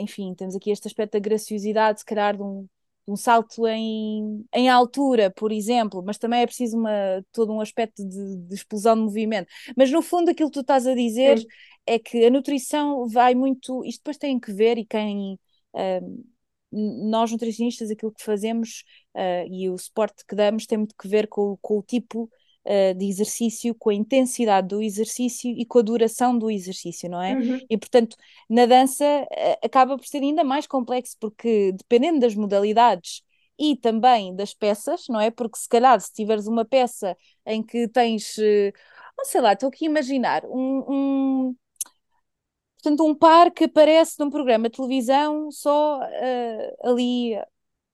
enfim, 0.00 0.34
temos 0.34 0.54
aqui 0.54 0.70
este 0.70 0.86
aspecto 0.86 1.14
da 1.14 1.18
graciosidade, 1.18 2.00
se 2.00 2.04
calhar 2.04 2.36
de 2.36 2.42
um, 2.42 2.68
um 3.06 3.16
salto 3.16 3.66
em, 3.66 4.44
em 4.54 4.68
altura, 4.68 5.30
por 5.30 5.50
exemplo, 5.50 6.02
mas 6.04 6.18
também 6.18 6.42
é 6.42 6.46
preciso 6.46 6.76
uma, 6.76 7.24
todo 7.32 7.52
um 7.52 7.60
aspecto 7.60 8.06
de, 8.06 8.36
de 8.36 8.54
explosão 8.54 8.94
de 8.94 9.00
movimento. 9.02 9.48
Mas 9.74 9.90
no 9.90 10.02
fundo, 10.02 10.30
aquilo 10.30 10.50
que 10.50 10.54
tu 10.54 10.60
estás 10.60 10.86
a 10.86 10.94
dizer 10.94 11.42
é 11.86 11.98
que 11.98 12.26
a 12.26 12.30
nutrição 12.30 13.08
vai 13.08 13.34
muito. 13.34 13.82
Isto 13.84 14.00
depois 14.00 14.18
tem 14.18 14.38
que 14.38 14.52
ver, 14.52 14.78
e 14.78 14.84
quem. 14.84 15.38
Uh, 15.74 16.24
nós 16.70 17.32
nutricionistas, 17.32 17.90
aquilo 17.90 18.12
que 18.12 18.22
fazemos 18.22 18.84
uh, 19.14 19.50
e 19.50 19.70
o 19.70 19.78
suporte 19.78 20.22
que 20.26 20.36
damos 20.36 20.66
tem 20.66 20.76
muito 20.76 20.94
que 20.94 21.08
ver 21.08 21.26
com, 21.26 21.56
com 21.62 21.78
o 21.78 21.82
tipo 21.82 22.30
uh, 22.68 22.94
de 22.94 23.06
exercício, 23.06 23.74
com 23.74 23.90
a 23.90 23.94
intensidade 23.94 24.68
do 24.68 24.82
exercício 24.82 25.50
e 25.50 25.64
com 25.64 25.78
a 25.78 25.82
duração 25.82 26.38
do 26.38 26.50
exercício, 26.50 27.08
não 27.08 27.22
é? 27.22 27.34
Uhum. 27.34 27.60
E 27.68 27.78
portanto, 27.78 28.16
na 28.48 28.66
dança 28.66 29.04
uh, 29.04 29.66
acaba 29.66 29.96
por 29.96 30.06
ser 30.06 30.18
ainda 30.18 30.44
mais 30.44 30.66
complexo, 30.66 31.16
porque 31.18 31.72
dependendo 31.72 32.20
das 32.20 32.34
modalidades 32.34 33.22
e 33.58 33.76
também 33.76 34.34
das 34.36 34.54
peças, 34.54 35.06
não 35.08 35.20
é? 35.20 35.30
Porque 35.30 35.58
se 35.58 35.68
calhar 35.68 36.00
se 36.00 36.12
tiveres 36.12 36.46
uma 36.46 36.64
peça 36.64 37.16
em 37.46 37.62
que 37.62 37.88
tens, 37.88 38.36
uh, 38.38 38.72
não 39.16 39.24
sei 39.24 39.40
lá, 39.40 39.54
estou 39.54 39.68
aqui 39.68 39.86
a 39.86 39.90
imaginar 39.90 40.44
um, 40.44 40.84
um 40.88 41.56
portanto, 42.76 43.04
um 43.04 43.14
par 43.14 43.50
que 43.50 43.64
aparece 43.64 44.18
num 44.18 44.30
programa 44.30 44.68
de 44.68 44.76
televisão 44.76 45.50
só 45.50 46.00
uh, 46.00 46.88
ali 46.88 47.34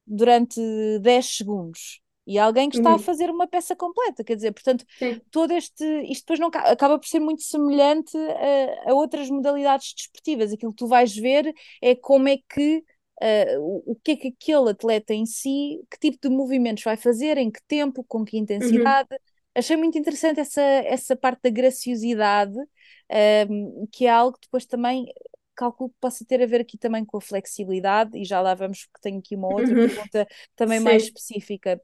durante 0.06 0.60
10 1.00 1.36
segundos 1.36 2.03
e 2.26 2.38
alguém 2.38 2.70
que 2.70 2.76
está 2.76 2.90
uhum. 2.90 2.96
a 2.96 2.98
fazer 2.98 3.30
uma 3.30 3.46
peça 3.46 3.76
completa, 3.76 4.24
quer 4.24 4.34
dizer, 4.34 4.52
portanto, 4.52 4.84
Sim. 4.98 5.20
todo 5.30 5.52
este, 5.52 5.84
isto 6.10 6.22
depois 6.22 6.40
não 6.40 6.48
acaba 6.48 6.98
por 6.98 7.06
ser 7.06 7.20
muito 7.20 7.42
semelhante 7.42 8.16
a, 8.16 8.90
a, 8.90 8.94
outras 8.94 9.28
modalidades 9.28 9.92
desportivas, 9.94 10.52
aquilo 10.52 10.72
que 10.72 10.78
tu 10.78 10.86
vais 10.86 11.14
ver 11.14 11.52
é 11.82 11.94
como 11.94 12.28
é 12.28 12.38
que 12.48 12.82
uh, 13.22 13.60
o, 13.60 13.92
o, 13.92 13.96
que 13.96 14.12
é 14.12 14.16
que 14.16 14.28
aquele 14.28 14.70
atleta 14.70 15.12
em 15.12 15.26
si, 15.26 15.80
que 15.90 15.98
tipo 15.98 16.18
de 16.28 16.34
movimentos 16.34 16.82
vai 16.82 16.96
fazer, 16.96 17.36
em 17.36 17.50
que 17.50 17.60
tempo, 17.68 18.04
com 18.08 18.24
que 18.24 18.38
intensidade, 18.38 19.08
uhum. 19.12 19.18
achei 19.54 19.76
muito 19.76 19.98
interessante 19.98 20.40
essa, 20.40 20.62
essa 20.62 21.14
parte 21.14 21.42
da 21.42 21.50
graciosidade, 21.50 22.56
uh, 22.58 23.88
que 23.92 24.06
é 24.06 24.10
algo 24.10 24.38
que 24.38 24.46
depois 24.46 24.64
também 24.64 25.06
calculo 25.54 25.90
que 25.90 25.96
possa 26.00 26.24
ter 26.24 26.42
a 26.42 26.46
ver 26.46 26.62
aqui 26.62 26.76
também 26.76 27.04
com 27.04 27.18
a 27.18 27.20
flexibilidade, 27.20 28.18
e 28.18 28.24
já 28.24 28.40
lá 28.40 28.54
vamos, 28.54 28.86
porque 28.86 29.02
tenho 29.02 29.18
aqui 29.18 29.36
uma 29.36 29.48
outra 29.48 29.68
uhum. 29.68 29.88
pergunta 29.88 30.26
também 30.56 30.78
Sim. 30.78 30.84
mais 30.84 31.02
específica 31.04 31.80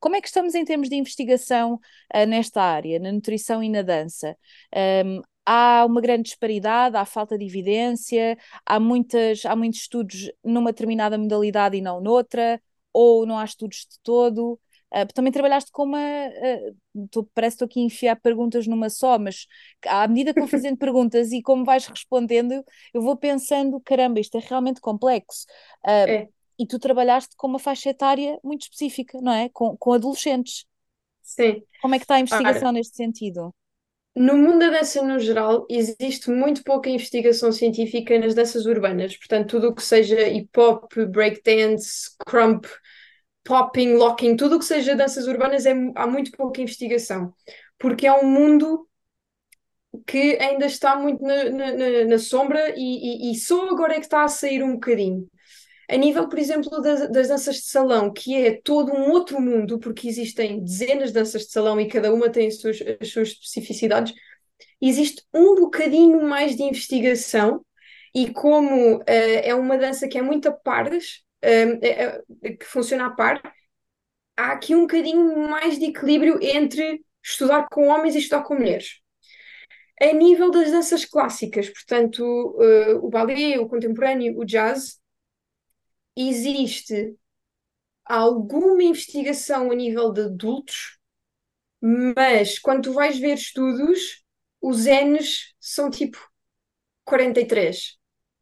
como 0.00 0.16
é 0.16 0.20
que 0.20 0.28
estamos 0.28 0.54
em 0.54 0.64
termos 0.64 0.88
de 0.88 0.96
investigação 0.96 1.74
uh, 1.74 2.26
nesta 2.26 2.62
área, 2.62 2.98
na 2.98 3.12
nutrição 3.12 3.62
e 3.62 3.68
na 3.68 3.82
dança? 3.82 4.36
Um, 5.04 5.20
há 5.46 5.84
uma 5.86 6.00
grande 6.00 6.24
disparidade, 6.24 6.96
há 6.96 7.04
falta 7.04 7.36
de 7.36 7.44
evidência, 7.44 8.36
há, 8.64 8.78
muitas, 8.80 9.44
há 9.44 9.56
muitos 9.56 9.80
estudos 9.80 10.30
numa 10.44 10.72
determinada 10.72 11.18
modalidade 11.18 11.76
e 11.76 11.80
não 11.80 12.00
noutra, 12.00 12.60
ou 12.92 13.26
não 13.26 13.38
há 13.38 13.44
estudos 13.44 13.86
de 13.90 13.98
todo. 14.02 14.58
Uh, 14.94 15.06
também 15.14 15.32
trabalhaste 15.32 15.70
com 15.72 15.84
uma. 15.84 15.98
Uh, 15.98 17.08
tu, 17.10 17.24
parece 17.34 17.56
que 17.56 17.64
estou 17.64 17.72
aqui 17.72 17.80
a 17.80 17.84
enfiar 17.84 18.16
perguntas 18.20 18.66
numa 18.66 18.90
só, 18.90 19.18
mas 19.18 19.46
à 19.86 20.06
medida 20.06 20.34
que 20.34 20.40
vou 20.40 20.48
fazendo 20.48 20.76
perguntas 20.78 21.32
e 21.32 21.40
como 21.40 21.64
vais 21.64 21.86
respondendo, 21.86 22.62
eu 22.92 23.00
vou 23.00 23.16
pensando: 23.16 23.80
caramba, 23.80 24.20
isto 24.20 24.36
é 24.36 24.40
realmente 24.40 24.80
complexo. 24.80 25.46
Uh, 25.84 26.10
é. 26.10 26.28
E 26.62 26.66
tu 26.66 26.78
trabalhaste 26.78 27.34
com 27.36 27.48
uma 27.48 27.58
faixa 27.58 27.90
etária 27.90 28.38
muito 28.42 28.62
específica, 28.62 29.20
não 29.20 29.32
é? 29.32 29.48
Com, 29.48 29.76
com 29.76 29.92
adolescentes. 29.92 30.64
Sim. 31.20 31.64
Como 31.80 31.96
é 31.96 31.98
que 31.98 32.04
está 32.04 32.14
a 32.14 32.20
investigação 32.20 32.68
Ora, 32.68 32.72
neste 32.72 32.96
sentido? 32.96 33.52
No 34.14 34.36
mundo 34.36 34.60
da 34.60 34.70
dança 34.70 35.02
no 35.02 35.18
geral, 35.18 35.66
existe 35.68 36.30
muito 36.30 36.62
pouca 36.62 36.88
investigação 36.88 37.50
científica 37.50 38.16
nas 38.16 38.32
danças 38.32 38.64
urbanas. 38.64 39.16
Portanto, 39.16 39.50
tudo 39.50 39.70
o 39.70 39.74
que 39.74 39.82
seja 39.82 40.28
hip 40.28 40.50
hop, 40.56 40.92
breakdance, 41.08 42.10
crump, 42.24 42.64
popping, 43.42 43.94
locking, 43.94 44.36
tudo 44.36 44.54
o 44.54 44.58
que 44.60 44.64
seja 44.64 44.94
danças 44.94 45.26
urbanas, 45.26 45.66
é, 45.66 45.72
há 45.96 46.06
muito 46.06 46.30
pouca 46.30 46.60
investigação. 46.60 47.34
Porque 47.76 48.06
é 48.06 48.12
um 48.12 48.24
mundo 48.24 48.88
que 50.06 50.38
ainda 50.40 50.66
está 50.66 50.94
muito 50.94 51.24
na, 51.24 51.44
na, 51.50 52.04
na 52.06 52.18
sombra 52.18 52.72
e, 52.76 53.30
e, 53.30 53.32
e, 53.32 53.34
só 53.34 53.68
agora 53.68 53.94
é 53.94 53.98
que 53.98 54.06
está 54.06 54.22
a 54.22 54.28
sair 54.28 54.62
um 54.62 54.74
bocadinho. 54.74 55.26
A 55.88 55.96
nível, 55.96 56.28
por 56.28 56.38
exemplo, 56.38 56.80
das, 56.80 57.10
das, 57.10 57.28
danças 57.28 57.56
de 57.56 57.66
salão, 57.66 58.12
que 58.12 58.36
é 58.36 58.60
todo 58.62 58.92
um 58.92 59.10
outro 59.10 59.40
mundo, 59.40 59.78
porque 59.78 60.08
existem 60.08 60.62
dezenas 60.62 61.08
de 61.08 61.14
danças 61.14 61.42
de 61.42 61.50
salão 61.50 61.80
e 61.80 61.88
cada 61.88 62.12
uma 62.12 62.30
tem 62.30 62.48
as 62.48 62.60
suas, 62.60 62.78
as 63.00 63.08
suas 63.08 63.28
especificidades, 63.28 64.14
existe 64.80 65.24
um 65.34 65.54
bocadinho 65.56 66.22
mais 66.22 66.56
de 66.56 66.62
investigação 66.62 67.64
e 68.14 68.32
como 68.32 68.98
uh, 68.98 69.04
é 69.06 69.54
uma 69.54 69.76
dança 69.76 70.06
que 70.06 70.18
é 70.18 70.22
muito 70.22 70.48
a 70.48 70.52
pares, 70.52 71.22
uh, 71.44 72.56
que 72.56 72.64
funciona 72.64 73.06
a 73.06 73.10
par, 73.10 73.40
há 74.36 74.52
aqui 74.52 74.74
um 74.74 74.82
bocadinho 74.82 75.36
mais 75.48 75.78
de 75.78 75.86
equilíbrio 75.86 76.38
entre 76.42 77.04
estudar 77.22 77.68
com 77.70 77.88
homens 77.88 78.14
e 78.14 78.18
estudar 78.18 78.44
com 78.44 78.54
mulheres. 78.54 79.00
A 80.00 80.12
nível 80.12 80.50
das 80.50 80.70
danças 80.70 81.04
clássicas, 81.04 81.68
portanto, 81.68 82.24
o 83.02 83.08
ballet, 83.08 83.58
o 83.58 83.68
contemporâneo, 83.68 84.36
o 84.36 84.44
jazz, 84.44 85.00
existe 86.16 87.16
alguma 88.04 88.82
investigação 88.82 89.70
a 89.70 89.74
nível 89.74 90.12
de 90.12 90.22
adultos, 90.22 90.98
mas 91.80 92.58
quando 92.58 92.84
tu 92.84 92.92
vais 92.92 93.18
ver 93.18 93.34
estudos, 93.34 94.22
os 94.60 94.84
N's 94.86 95.54
são 95.58 95.90
tipo 95.90 96.18
43. 97.04 97.96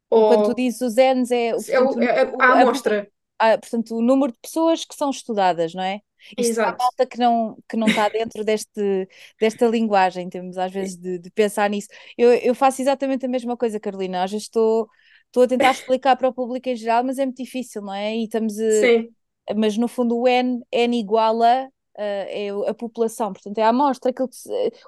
Ou... 0.09 0.27
Quando 0.29 0.49
tu 0.49 0.55
dizes 0.55 0.81
os 0.81 0.95
N's 0.95 1.31
é, 1.31 1.51
portanto, 1.51 2.01
é, 2.01 2.05
é, 2.05 2.33
a 2.39 2.61
amostra. 2.61 3.11
A, 3.39 3.57
portanto, 3.57 3.95
o 3.95 4.01
número 4.01 4.31
de 4.31 4.39
pessoas 4.39 4.85
que 4.85 4.93
são 4.93 5.09
estudadas, 5.09 5.73
não 5.73 5.83
é? 5.83 6.01
Isto 6.37 6.51
Exato. 6.51 6.75
é 6.75 6.77
malta 6.77 7.05
que 7.07 7.17
não, 7.17 7.57
que 7.67 7.75
não 7.75 7.87
está 7.87 8.07
dentro 8.09 8.43
deste, 8.43 9.07
desta 9.39 9.65
linguagem, 9.65 10.29
temos 10.29 10.57
às 10.57 10.71
vezes 10.71 10.95
de, 10.95 11.17
de, 11.17 11.31
pensar 11.31 11.69
nisso. 11.69 11.87
Eu, 12.15 12.31
eu 12.33 12.53
faço 12.53 12.81
exatamente 12.81 13.25
a 13.25 13.29
mesma 13.29 13.57
coisa, 13.57 13.79
Carolina. 13.79 14.23
Às 14.23 14.31
vezes 14.31 14.45
estou, 14.45 14.87
estou 15.31 15.43
a 15.43 15.47
tentar 15.47 15.71
explicar 15.71 16.17
para 16.17 16.27
o 16.27 16.33
público 16.33 16.67
em 16.67 16.75
geral, 16.75 17.03
mas 17.03 17.17
é 17.17 17.25
muito 17.25 17.41
difícil, 17.41 17.81
não 17.81 17.93
é? 17.93 18.15
E 18.15 18.25
estamos 18.25 18.59
a, 18.59 18.71
Sim. 18.71 19.09
Mas 19.55 19.77
no 19.77 19.87
fundo 19.87 20.17
o 20.17 20.27
N, 20.27 20.61
N 20.71 20.99
igual 20.99 21.41
a, 21.41 21.67
é 21.95 22.49
a 22.67 22.73
população, 22.73 23.33
portanto 23.33 23.57
é 23.57 23.63
a 23.63 23.69
amostra, 23.69 24.11
aquilo 24.11 24.29
que, 24.29 24.37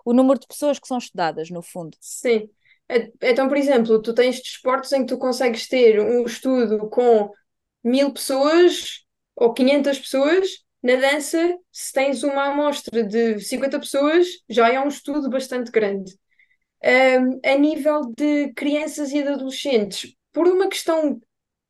o 0.05 0.13
número 0.13 0.39
de 0.39 0.47
pessoas 0.47 0.79
que 0.79 0.87
são 0.87 0.97
estudadas, 0.97 1.49
no 1.49 1.61
fundo. 1.61 1.97
Sim. 1.99 2.49
É, 2.89 3.11
então, 3.23 3.47
por 3.47 3.57
exemplo, 3.57 4.01
tu 4.01 4.13
tens 4.13 4.41
desportos 4.41 4.91
em 4.91 5.01
que 5.01 5.07
tu 5.07 5.17
consegues 5.17 5.67
ter 5.67 5.99
um 5.99 6.25
estudo 6.25 6.89
com 6.89 7.31
mil 7.83 8.11
pessoas 8.13 9.05
ou 9.35 9.53
500 9.53 9.99
pessoas 9.99 10.47
na 10.81 10.95
dança, 10.97 11.57
se 11.71 11.93
tens 11.93 12.23
uma 12.23 12.51
amostra 12.51 13.03
de 13.03 13.39
50 13.39 13.79
pessoas, 13.79 14.27
já 14.49 14.69
é 14.69 14.79
um 14.79 14.89
estudo 14.89 15.29
bastante 15.29 15.71
grande. 15.71 16.13
Um, 16.83 17.39
a 17.45 17.57
nível 17.57 18.01
de 18.17 18.51
crianças 18.53 19.11
e 19.11 19.23
de 19.23 19.29
adolescentes, 19.29 20.13
por 20.33 20.47
uma 20.47 20.67
questão 20.67 21.21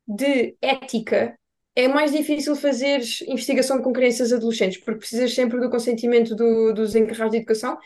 de 0.08 0.56
ética, 0.62 1.38
é 1.76 1.88
mais 1.88 2.12
difícil 2.12 2.56
fazer 2.56 3.02
investigação 3.28 3.82
com 3.82 3.94
crianças 3.94 4.32
adolescentes, 4.32 4.78
porque 4.78 5.00
precisas 5.00 5.34
sempre 5.34 5.60
do 5.60 5.70
consentimento 5.70 6.36
do, 6.36 6.74
dos 6.74 6.96
encarregados 6.96 7.32
de 7.32 7.38
educação 7.38 7.78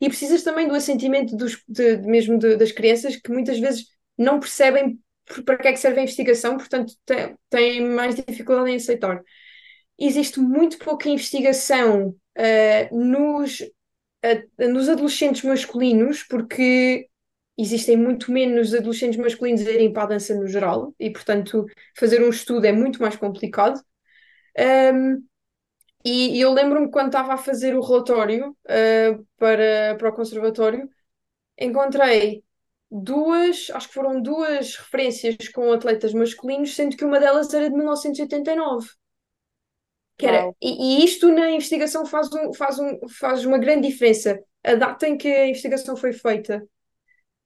e 0.00 0.08
precisas 0.08 0.42
também 0.42 0.66
do 0.66 0.74
assentimento 0.74 1.36
dos, 1.36 1.62
de, 1.68 1.98
mesmo 1.98 2.38
de, 2.38 2.56
das 2.56 2.72
crianças, 2.72 3.16
que 3.16 3.30
muitas 3.30 3.58
vezes 3.58 3.86
não 4.16 4.40
percebem 4.40 4.98
para 5.44 5.56
que 5.56 5.68
é 5.68 5.72
que 5.72 5.78
serve 5.78 6.00
a 6.00 6.02
investigação, 6.02 6.56
portanto 6.56 6.94
têm 7.48 7.82
mais 7.82 8.14
dificuldade 8.14 8.70
em 8.70 8.76
aceitar. 8.76 9.22
Existe 9.98 10.40
muito 10.40 10.78
pouca 10.78 11.08
investigação 11.08 12.08
uh, 12.36 12.96
nos, 12.96 13.60
uh, 13.60 14.68
nos 14.70 14.88
adolescentes 14.88 15.42
masculinos, 15.42 16.22
porque 16.22 17.08
existem 17.56 17.96
muito 17.96 18.32
menos 18.32 18.74
adolescentes 18.74 19.18
masculinos 19.18 19.66
a 19.66 19.70
irem 19.70 19.92
para 19.92 20.04
a 20.04 20.06
dança 20.06 20.34
no 20.34 20.46
geral, 20.46 20.94
e 20.98 21.10
portanto 21.10 21.66
fazer 21.96 22.22
um 22.22 22.30
estudo 22.30 22.66
é 22.66 22.72
muito 22.72 23.00
mais 23.00 23.16
complicado. 23.16 23.80
Um, 24.58 25.24
e, 26.04 26.36
e, 26.36 26.40
eu 26.40 26.52
lembro-me 26.52 26.90
quando 26.90 27.06
estava 27.06 27.34
a 27.34 27.38
fazer 27.38 27.74
o 27.74 27.80
relatório 27.80 28.50
uh, 28.50 29.26
para, 29.38 29.96
para 29.98 30.10
o 30.10 30.12
conservatório, 30.12 30.88
encontrei 31.58 32.44
duas, 32.90 33.70
acho 33.70 33.88
que 33.88 33.94
foram 33.94 34.20
duas 34.20 34.76
referências 34.76 35.48
com 35.48 35.72
atletas 35.72 36.12
masculinos, 36.12 36.74
sendo 36.74 36.96
que 36.96 37.04
uma 37.04 37.18
delas 37.18 37.52
era 37.54 37.70
de 37.70 37.74
1989. 37.74 38.88
Que 40.16 40.26
era, 40.26 40.52
e, 40.62 41.00
e, 41.00 41.04
isto 41.04 41.32
na 41.32 41.50
investigação 41.50 42.06
faz, 42.06 42.32
um, 42.32 42.52
faz, 42.52 42.78
um, 42.78 43.08
faz 43.08 43.44
uma 43.44 43.58
grande 43.58 43.88
diferença. 43.88 44.38
A 44.62 44.74
data 44.76 45.08
em 45.08 45.16
que 45.16 45.28
a 45.28 45.48
investigação 45.48 45.96
foi 45.96 46.12
feita. 46.12 46.62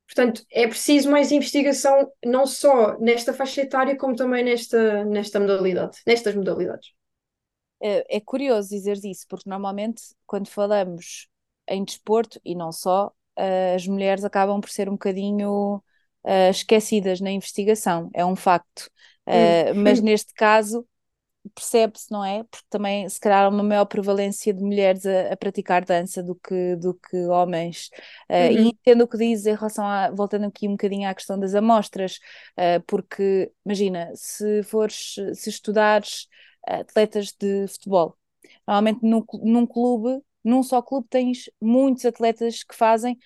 Portanto, 0.08 0.42
é 0.50 0.66
preciso 0.66 1.10
mais 1.10 1.30
investigação, 1.30 2.10
não 2.24 2.46
só 2.46 2.98
nesta 2.98 3.34
faixa 3.34 3.60
etária, 3.60 3.94
como 3.94 4.16
também 4.16 4.42
nesta, 4.42 5.04
nesta 5.04 5.38
modalidade, 5.38 5.98
nestas 6.06 6.34
modalidades. 6.34 6.92
É, 7.80 8.16
é 8.16 8.20
curioso 8.20 8.70
dizer 8.70 8.98
isso, 9.04 9.26
porque 9.28 9.48
normalmente, 9.48 10.02
quando 10.26 10.48
falamos 10.48 11.28
em 11.68 11.84
desporto, 11.84 12.40
e 12.42 12.54
não 12.54 12.72
só, 12.72 13.08
uh, 13.38 13.74
as 13.76 13.86
mulheres 13.86 14.24
acabam 14.24 14.62
por 14.62 14.70
ser 14.70 14.88
um 14.88 14.92
bocadinho 14.92 15.76
uh, 16.24 16.50
esquecidas 16.50 17.20
na 17.20 17.30
investigação, 17.30 18.10
é 18.14 18.24
um 18.24 18.34
facto. 18.34 18.90
Hum. 19.26 19.82
Mas 19.82 20.00
neste 20.00 20.32
caso, 20.32 20.86
percebe-se, 21.54 22.10
não 22.10 22.24
é? 22.24 22.44
Porque 22.44 22.66
também, 22.68 23.08
se 23.08 23.18
calhar, 23.20 23.44
há 23.44 23.48
uma 23.48 23.62
maior 23.62 23.84
prevalência 23.84 24.52
de 24.52 24.62
mulheres 24.62 25.06
a, 25.06 25.32
a 25.32 25.36
praticar 25.36 25.84
dança 25.84 26.22
do 26.22 26.34
que, 26.34 26.76
do 26.76 26.94
que 26.94 27.16
homens. 27.26 27.90
Uh, 28.28 28.34
uhum. 28.34 28.50
E 28.50 28.68
entendo 28.68 29.02
o 29.02 29.08
que 29.08 29.16
diz 29.16 29.46
em 29.46 29.54
relação 29.54 29.86
a, 29.86 30.10
voltando 30.10 30.46
aqui 30.46 30.68
um 30.68 30.72
bocadinho 30.72 31.08
à 31.08 31.14
questão 31.14 31.38
das 31.38 31.54
amostras, 31.54 32.18
uh, 32.58 32.82
porque, 32.86 33.50
imagina, 33.64 34.10
se 34.14 34.62
fores, 34.64 35.14
se 35.34 35.50
estudares 35.50 36.26
atletas 36.66 37.32
de 37.32 37.66
futebol, 37.68 38.16
normalmente 38.66 39.00
num, 39.02 39.24
num 39.42 39.66
clube, 39.66 40.22
num 40.44 40.62
só 40.62 40.82
clube 40.82 41.06
tens 41.08 41.50
muitos 41.60 42.04
atletas 42.04 42.62
que 42.62 42.74
fazem 42.74 43.18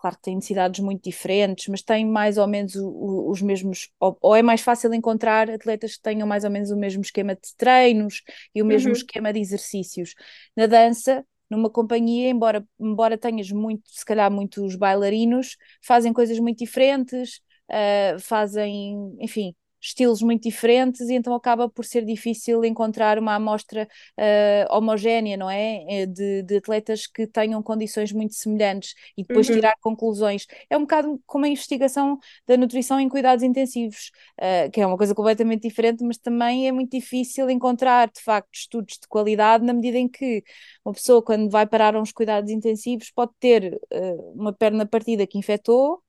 claro 0.00 0.16
que 0.16 0.22
têm 0.22 0.36
necessidades 0.36 0.80
muito 0.80 1.02
diferentes, 1.02 1.66
mas 1.68 1.82
têm 1.82 2.06
mais 2.06 2.38
ou 2.38 2.46
menos 2.46 2.76
o, 2.76 2.88
o, 2.88 3.30
os 3.30 3.42
mesmos, 3.42 3.90
ou, 3.98 4.16
ou, 4.20 4.36
é 4.36 4.42
mais 4.42 4.60
fácil 4.60 4.94
encontrar 4.94 5.50
atletas 5.50 5.96
que 5.96 6.02
tenham 6.02 6.26
mais 6.26 6.44
ou 6.44 6.50
menos 6.50 6.70
o 6.70 6.76
mesmo 6.76 7.02
esquema 7.02 7.34
de 7.34 7.54
treinos 7.56 8.22
e 8.54 8.62
o 8.62 8.66
mesmo 8.66 8.90
uhum. 8.90 8.96
esquema 8.96 9.32
de 9.32 9.40
exercícios. 9.40 10.14
Na 10.56 10.66
dança, 10.66 11.24
numa 11.50 11.68
companhia, 11.68 12.30
embora, 12.30 12.64
embora 12.78 13.18
tenhas 13.18 13.50
muito, 13.50 13.88
se 13.90 14.04
calhar 14.04 14.30
muitos 14.30 14.76
bailarinos, 14.76 15.56
fazem 15.82 16.12
coisas 16.12 16.38
muito 16.38 16.58
diferentes, 16.58 17.40
uh, 17.70 18.20
fazem, 18.20 19.16
enfim, 19.20 19.54
estilos 19.80 20.22
muito 20.22 20.42
diferentes 20.42 21.08
e 21.08 21.14
então 21.14 21.34
acaba 21.34 21.68
por 21.68 21.84
ser 21.84 22.04
difícil 22.04 22.64
encontrar 22.64 23.18
uma 23.18 23.34
amostra 23.34 23.88
uh, 24.18 24.76
homogénea, 24.76 25.36
não 25.36 25.48
é? 25.48 25.84
Eh, 25.88 26.06
de, 26.06 26.42
de, 26.42 26.56
atletas 26.56 27.06
que 27.06 27.26
tenham 27.26 27.62
condições 27.62 28.12
muito 28.12 28.34
semelhantes 28.34 28.94
e 29.16 29.22
depois 29.22 29.48
uhum. 29.48 29.54
tirar 29.54 29.76
conclusões. 29.80 30.46
É 30.68 30.76
um 30.76 30.80
bocado 30.80 31.20
como 31.26 31.44
a 31.44 31.48
investigação 31.48 32.18
da 32.46 32.56
nutrição 32.56 32.98
em 32.98 33.08
cuidados 33.08 33.44
intensivos, 33.44 34.10
uh, 34.40 34.70
que 34.70 34.80
é 34.80 34.86
uma 34.86 34.96
coisa 34.96 35.14
completamente 35.14 35.62
diferente, 35.62 36.04
mas 36.04 36.18
também 36.18 36.66
é 36.68 36.72
muito 36.72 36.90
difícil 36.90 37.48
encontrar, 37.48 38.10
de 38.10 38.20
facto, 38.20 38.48
estudos 38.52 38.98
de 39.00 39.08
qualidade 39.08 39.64
na 39.64 39.72
medida 39.72 39.98
em 39.98 40.08
que 40.08 40.42
uma 40.84 40.92
pessoa, 40.94 41.22
quando 41.22 41.50
vai 41.50 41.66
parar 41.66 41.94
a 41.94 42.00
uns 42.00 42.12
cuidados 42.12 42.50
intensivos, 42.50 43.10
pode 43.10 43.32
ter 43.38 43.78
uh, 43.92 44.32
uma 44.34 44.52
perna 44.52 44.86
partida 44.86 45.26
que 45.26 45.38
infectou. 45.38 46.02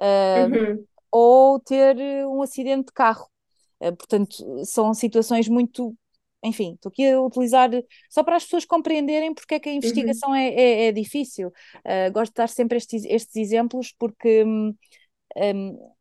Uhum 0.00 0.86
ou 1.10 1.58
ter 1.60 1.98
eh, 1.98 2.26
um 2.26 2.42
acidente 2.42 2.86
de 2.86 2.92
carro. 2.92 3.28
Uh, 3.80 3.94
portanto, 3.96 4.64
são 4.64 4.92
situações 4.94 5.48
muito. 5.48 5.96
Enfim, 6.44 6.74
estou 6.74 6.90
aqui 6.90 7.10
a 7.10 7.20
utilizar 7.20 7.68
só 8.08 8.22
para 8.22 8.36
as 8.36 8.44
pessoas 8.44 8.64
compreenderem 8.64 9.34
porque 9.34 9.54
é 9.56 9.60
que 9.60 9.68
a 9.68 9.72
uhum. 9.72 9.78
investigação 9.78 10.30
uhum. 10.30 10.36
é, 10.36 10.48
é, 10.48 10.86
é, 10.86 10.92
difícil. 10.92 11.48
Uh, 11.78 12.12
gosto 12.12 12.32
de 12.32 12.36
dar 12.36 12.48
sempre 12.48 12.78
estes, 12.78 13.04
estes 13.04 13.36
exemplos 13.36 13.92
porque 13.98 14.44
um, 14.44 14.74
um, 15.36 15.92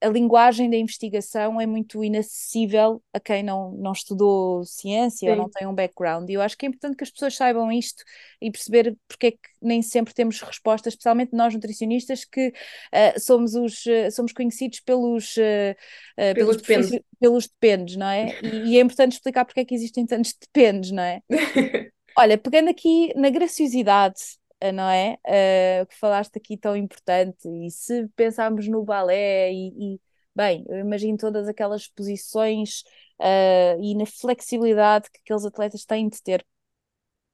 a 0.00 0.08
linguagem 0.08 0.70
da 0.70 0.76
investigação 0.76 1.60
é 1.60 1.66
muito 1.66 2.04
inacessível 2.04 3.02
a 3.12 3.18
quem 3.18 3.42
não, 3.42 3.72
não 3.72 3.92
estudou 3.92 4.64
ciência 4.64 5.26
Sim. 5.26 5.30
ou 5.30 5.36
não 5.36 5.50
tem 5.50 5.66
um 5.66 5.74
background. 5.74 6.28
E 6.30 6.34
eu 6.34 6.40
acho 6.40 6.56
que 6.56 6.66
é 6.66 6.68
importante 6.68 6.96
que 6.96 7.02
as 7.02 7.10
pessoas 7.10 7.34
saibam 7.34 7.70
isto 7.72 8.04
e 8.40 8.50
perceber 8.50 8.96
porque 9.08 9.26
é 9.26 9.30
que 9.32 9.38
nem 9.60 9.82
sempre 9.82 10.14
temos 10.14 10.40
respostas, 10.40 10.92
especialmente 10.92 11.34
nós 11.34 11.52
nutricionistas, 11.52 12.24
que 12.24 12.48
uh, 12.48 13.20
somos, 13.20 13.54
os, 13.54 13.84
uh, 13.86 14.10
somos 14.12 14.32
conhecidos 14.32 14.80
pelos, 14.80 15.36
uh, 15.36 16.34
pelos, 16.34 16.56
dependes. 16.58 17.00
pelos 17.18 17.48
dependes, 17.48 17.96
não 17.96 18.06
é? 18.06 18.38
E, 18.40 18.72
e, 18.72 18.78
é 18.78 18.80
importante 18.80 19.12
explicar 19.12 19.44
porque 19.44 19.60
é 19.60 19.64
que 19.64 19.74
existem 19.74 20.06
tantos 20.06 20.32
dependes, 20.40 20.92
não 20.92 21.02
é? 21.02 21.20
Olha, 22.16 22.38
pegando 22.38 22.70
aqui 22.70 23.12
na 23.16 23.30
graciosidade 23.30 24.38
não 24.72 24.88
é? 24.88 25.18
Uh, 25.26 25.86
que 25.86 25.94
falaste 25.96 26.36
aqui 26.36 26.56
tão 26.56 26.76
importante, 26.76 27.48
e 27.48 27.70
se 27.70 28.08
pensarmos 28.16 28.68
no 28.68 28.82
balé 28.84 29.52
e, 29.52 29.94
e 29.94 30.00
bem, 30.34 30.64
eu 30.68 30.78
imagino 30.78 31.16
todas 31.18 31.48
aquelas 31.48 31.88
posições 31.88 32.82
uh, 33.20 33.82
e 33.82 33.94
na 33.94 34.06
flexibilidade 34.06 35.10
que 35.10 35.20
aqueles 35.20 35.44
atletas 35.44 35.84
têm 35.84 36.08
de 36.08 36.22
ter. 36.22 36.44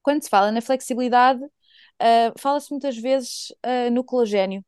Quando 0.03 0.23
se 0.23 0.31
fala 0.31 0.53
na 0.53 0.61
flexibilidade, 0.61 1.43
uh, 1.43 2.39
fala-se 2.39 2.71
muitas 2.71 2.97
vezes 2.97 3.49
no 3.93 4.05
colagênio. 4.05 4.65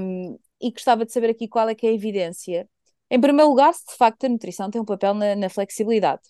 Um, 0.00 0.38
e 0.60 0.70
gostava 0.70 1.04
de 1.04 1.12
saber 1.12 1.30
aqui 1.30 1.48
qual 1.48 1.68
é 1.68 1.74
que 1.74 1.86
é 1.86 1.90
a 1.90 1.92
evidência. 1.92 2.68
Em 3.10 3.20
primeiro 3.20 3.50
lugar, 3.50 3.74
se 3.74 3.84
de 3.86 3.96
facto 3.96 4.24
a 4.24 4.28
nutrição 4.28 4.70
tem 4.70 4.80
um 4.80 4.84
papel 4.84 5.12
na, 5.14 5.36
na 5.36 5.48
flexibilidade, 5.50 6.22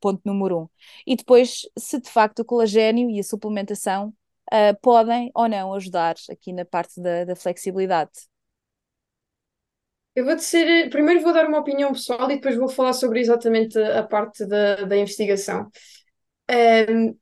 ponto 0.00 0.20
número 0.24 0.62
um. 0.62 0.68
E 1.06 1.16
depois, 1.16 1.62
se 1.78 2.00
de 2.00 2.08
facto 2.08 2.40
o 2.40 2.44
colagênio 2.44 3.10
e 3.10 3.20
a 3.20 3.24
suplementação 3.24 4.14
uh, 4.52 4.78
podem 4.80 5.30
ou 5.34 5.48
não 5.48 5.74
ajudar 5.74 6.16
aqui 6.30 6.52
na 6.52 6.64
parte 6.64 7.00
da, 7.00 7.24
da 7.24 7.36
flexibilidade? 7.36 8.10
Eu 10.14 10.26
vou 10.26 10.34
dizer, 10.34 10.90
primeiro 10.90 11.22
vou 11.22 11.32
dar 11.32 11.46
uma 11.46 11.60
opinião 11.60 11.92
pessoal 11.92 12.30
e 12.30 12.34
depois 12.34 12.56
vou 12.56 12.68
falar 12.68 12.92
sobre 12.92 13.20
exatamente 13.20 13.78
a 13.78 14.02
parte 14.02 14.44
da, 14.46 14.84
da 14.84 14.96
investigação. 14.96 15.70
Um, 16.50 17.16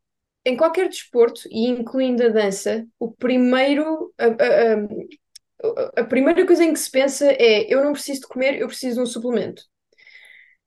em 0.44 0.56
qualquer 0.56 0.88
desporto, 0.88 1.42
e 1.50 1.68
incluindo 1.68 2.24
a 2.24 2.28
dança, 2.28 2.86
o 2.98 3.12
primeiro, 3.12 4.12
a, 4.18 4.26
a, 4.26 6.00
a, 6.00 6.04
primeira 6.04 6.46
coisa 6.46 6.64
em 6.64 6.72
que 6.72 6.78
se 6.78 6.90
pensa 6.90 7.30
é 7.30 7.72
eu 7.72 7.84
não 7.84 7.92
preciso 7.92 8.22
de 8.22 8.26
comer, 8.26 8.58
eu 8.58 8.66
preciso 8.66 8.96
de 8.96 9.02
um 9.02 9.06
suplemento. 9.06 9.62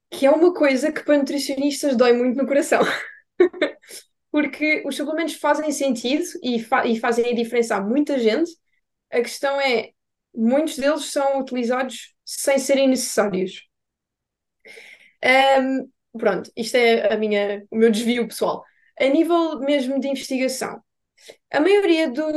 Que 0.10 0.26
é 0.26 0.32
uma 0.32 0.54
coisa 0.54 0.92
que 0.92 1.04
para 1.04 1.18
nutricionistas 1.18 1.98
dói 1.98 2.14
muito 2.14 2.38
no 2.38 2.48
coração. 2.48 2.82
porque 4.34 4.82
os 4.84 4.96
suplementos 4.96 5.36
fazem 5.36 5.72
sentido 5.72 6.24
e, 6.42 6.60
fa 6.60 6.88
e 6.88 7.00
fazem 7.00 7.32
a 7.32 7.36
diferença 7.36 7.76
a 7.76 7.82
muita 7.82 8.18
gente. 8.18 8.50
A 9.12 9.18
questão 9.22 9.62
é, 9.62 9.92
muitos 10.36 10.76
deles 10.76 11.06
são 11.12 11.40
utilizados 11.40 12.16
sem 12.26 12.58
serem 12.58 12.88
necessários. 12.88 13.70
Um, 15.24 15.88
pronto, 16.18 16.52
isto 16.58 16.76
é 16.76 17.14
a 17.14 17.16
minha, 17.16 17.64
o 17.70 17.76
meu 17.78 17.92
desvio 17.92 18.28
pessoal. 18.28 18.64
A 19.00 19.06
nível 19.06 19.60
mesmo 19.60 20.00
de 20.00 20.08
investigação, 20.08 20.82
a 21.52 21.60
maioria 21.60 22.10
do, 22.10 22.32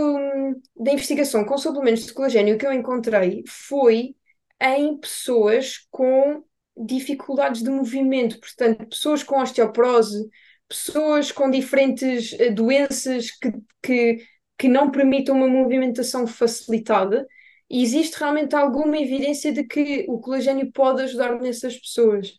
da 0.77 0.93
investigação 0.93 1.47
com 1.47 1.57
suplementos 1.57 2.05
de 2.05 2.13
colagênio 2.13 2.59
que 2.59 2.67
eu 2.67 2.75
encontrei 2.75 3.43
foi 3.49 4.15
em 4.61 4.99
pessoas 4.99 5.87
com 5.91 6.45
dificuldades 6.77 7.63
de 7.63 7.71
movimento, 7.71 8.39
portanto, 8.39 8.87
pessoas 8.87 9.23
com 9.23 9.41
osteoporose, 9.41 10.29
pessoas 10.69 11.33
com 11.33 11.51
diferentes 11.51 12.33
uh, 12.33 12.55
doenças 12.55 13.31
que, 13.31 13.53
que, 13.83 14.27
que 14.59 14.69
não 14.69 14.91
permitam 14.91 15.37
uma 15.37 15.49
movimentação 15.49 16.27
facilitada, 16.27 17.27
e 17.69 17.83
existe 17.83 18.19
realmente 18.19 18.55
alguma 18.55 18.97
evidência 18.97 19.53
de 19.53 19.65
que 19.65 20.07
o 20.09 20.21
colagênio 20.21 20.71
pode 20.73 21.03
ajudar 21.03 21.41
nessas 21.41 21.77
pessoas. 21.77 22.39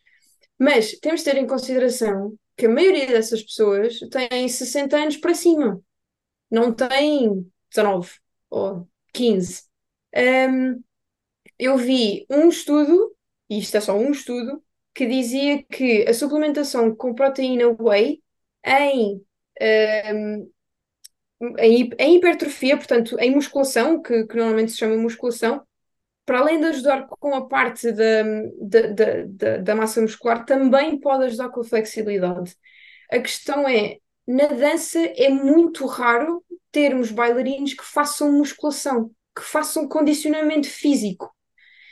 Mas 0.58 0.98
temos 1.00 1.22
de 1.22 1.32
ter 1.32 1.38
em 1.38 1.48
consideração 1.48 2.38
que 2.56 2.66
a 2.66 2.70
maioria 2.70 3.08
dessas 3.08 3.44
pessoas 3.44 4.00
tem 4.12 4.48
60 4.48 4.98
anos 4.98 5.18
para 5.18 5.34
cima, 5.34 5.82
não 6.50 6.74
tem 6.74 7.46
19 7.70 8.12
ou 8.50 8.88
15. 9.14 9.64
Um, 10.16 10.84
eu 11.60 11.78
vi 11.78 12.26
um 12.30 12.50
estudo, 12.50 13.16
e 13.50 13.60
isto 13.60 13.78
é 13.78 13.82
só 13.82 13.96
um 13.98 14.12
estudo, 14.12 14.64
que 14.98 15.06
dizia 15.06 15.62
que 15.62 16.08
a 16.10 16.14
suplementação 16.14 16.96
com 16.96 17.14
proteína 17.14 17.68
whey 17.80 18.20
em, 18.66 19.24
um, 20.20 20.52
em, 21.60 21.92
em, 22.00 22.16
hipertrofia, 22.16 22.76
portanto, 22.76 23.16
em 23.20 23.30
musculação, 23.30 24.02
que, 24.02 24.26
que, 24.26 24.36
normalmente 24.36 24.72
se 24.72 24.80
chama 24.80 24.98
musculação, 24.98 25.64
para 26.26 26.40
além 26.40 26.60
de 26.60 26.66
ajudar 26.66 27.06
com 27.08 27.36
a 27.36 27.48
parte 27.48 27.92
da, 27.92 28.24
da, 28.60 29.26
da, 29.28 29.58
da 29.58 29.76
massa 29.76 30.02
muscular, 30.02 30.44
também 30.46 31.00
pode 31.00 31.26
ajudar 31.26 31.50
com 31.50 31.62
a 31.62 31.64
flexibilidade. 31.64 32.56
A 33.12 33.20
questão 33.20 33.70
é, 33.70 33.98
na 34.28 34.48
dança 34.48 34.98
é 35.00 35.30
muito 35.30 35.86
raro 35.86 36.44
termos 36.72 37.12
bailarinos 37.12 37.76
que 37.76 37.86
façam 37.86 38.32
musculação, 38.32 39.12
que 39.36 39.44
façam 39.44 39.88
condicionamento 39.88 40.68
físico. 40.68 41.32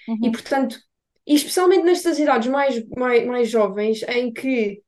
Uhum. 0.07 0.17
E, 0.23 0.31
portanto, 0.31 0.79
e 1.25 1.35
especialmente 1.35 1.83
nestas 1.83 2.19
idades 2.19 2.47
mais, 2.47 2.83
mais, 2.95 3.25
mais 3.25 3.49
jovens, 3.49 4.03
em 4.03 4.31
que 4.31 4.81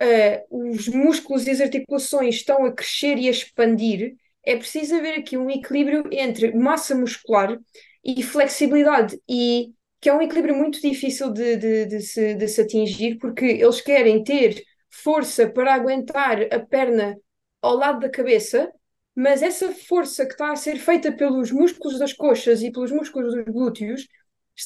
uh, 0.00 0.70
os 0.70 0.88
músculos 0.88 1.46
e 1.46 1.50
as 1.50 1.60
articulações 1.60 2.36
estão 2.36 2.64
a 2.64 2.72
crescer 2.72 3.18
e 3.18 3.28
a 3.28 3.30
expandir, 3.30 4.14
é 4.44 4.56
preciso 4.56 4.96
haver 4.96 5.18
aqui 5.18 5.36
um 5.36 5.50
equilíbrio 5.50 6.04
entre 6.10 6.52
massa 6.54 6.94
muscular 6.94 7.58
e 8.04 8.22
flexibilidade, 8.22 9.20
e 9.28 9.72
que 10.00 10.08
é 10.08 10.14
um 10.14 10.22
equilíbrio 10.22 10.56
muito 10.56 10.80
difícil 10.80 11.30
de, 11.30 11.56
de, 11.56 11.86
de, 11.86 12.00
se, 12.00 12.34
de 12.34 12.48
se 12.48 12.60
atingir, 12.60 13.18
porque 13.18 13.44
eles 13.44 13.80
querem 13.80 14.24
ter 14.24 14.62
força 14.90 15.48
para 15.48 15.74
aguentar 15.74 16.42
a 16.52 16.58
perna 16.58 17.16
ao 17.60 17.76
lado 17.76 18.00
da 18.00 18.10
cabeça, 18.10 18.70
mas 19.14 19.42
essa 19.42 19.72
força 19.72 20.26
que 20.26 20.32
está 20.32 20.50
a 20.50 20.56
ser 20.56 20.76
feita 20.78 21.12
pelos 21.12 21.52
músculos 21.52 21.98
das 21.98 22.12
coxas 22.12 22.62
e 22.62 22.72
pelos 22.72 22.90
músculos 22.90 23.34
dos 23.34 23.44
glúteos 23.44 24.08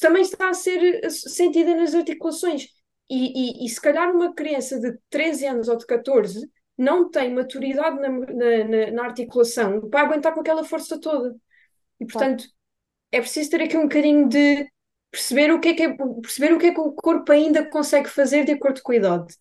também 0.01 0.21
está 0.21 0.49
a 0.49 0.53
ser 0.53 1.03
eh, 1.03 1.09
sentida 1.09 1.75
nas 1.75 1.95
articulações. 1.95 2.67
E, 3.09 3.63
e, 3.63 3.65
e, 3.65 3.69
se 3.69 3.79
calhar 3.79 4.13
uma 4.13 4.33
criança 4.33 4.79
de 4.79 4.97
13 5.09 5.45
anos 5.47 5.67
ou 5.69 5.77
de 5.77 5.85
14 5.85 6.49
não 6.77 7.09
tem 7.09 7.33
maturidade 7.33 7.99
na, 7.99 8.09
na, 8.09 8.91
na 8.91 9.03
articulação 9.03 9.89
para 9.89 10.01
aguentar 10.01 10.33
com 10.33 10.41
aquela 10.41 10.63
força 10.63 10.99
toda. 10.99 11.33
E 11.99 12.05
portanto, 12.05 12.45
é 13.11 13.19
preciso 13.19 13.49
ter 13.49 13.61
aqui 13.61 13.77
um 13.77 13.83
bocadinho 13.83 14.27
de 14.27 14.69
perceber 15.09 15.51
o 15.51 15.59
que 15.59 15.69
é 15.69 15.73
que, 15.73 15.83
é, 15.83 15.97
perceber 16.21 16.53
o, 16.53 16.59
que, 16.59 16.67
é 16.67 16.73
que 16.73 16.79
o 16.79 16.91
corpo 16.91 17.31
ainda 17.31 17.67
consegue 17.69 18.09
fazer 18.09 18.45
de 18.45 18.51
acordo 18.51 18.81
com 18.83 18.91
a 18.91 18.95
idade. 18.95 19.35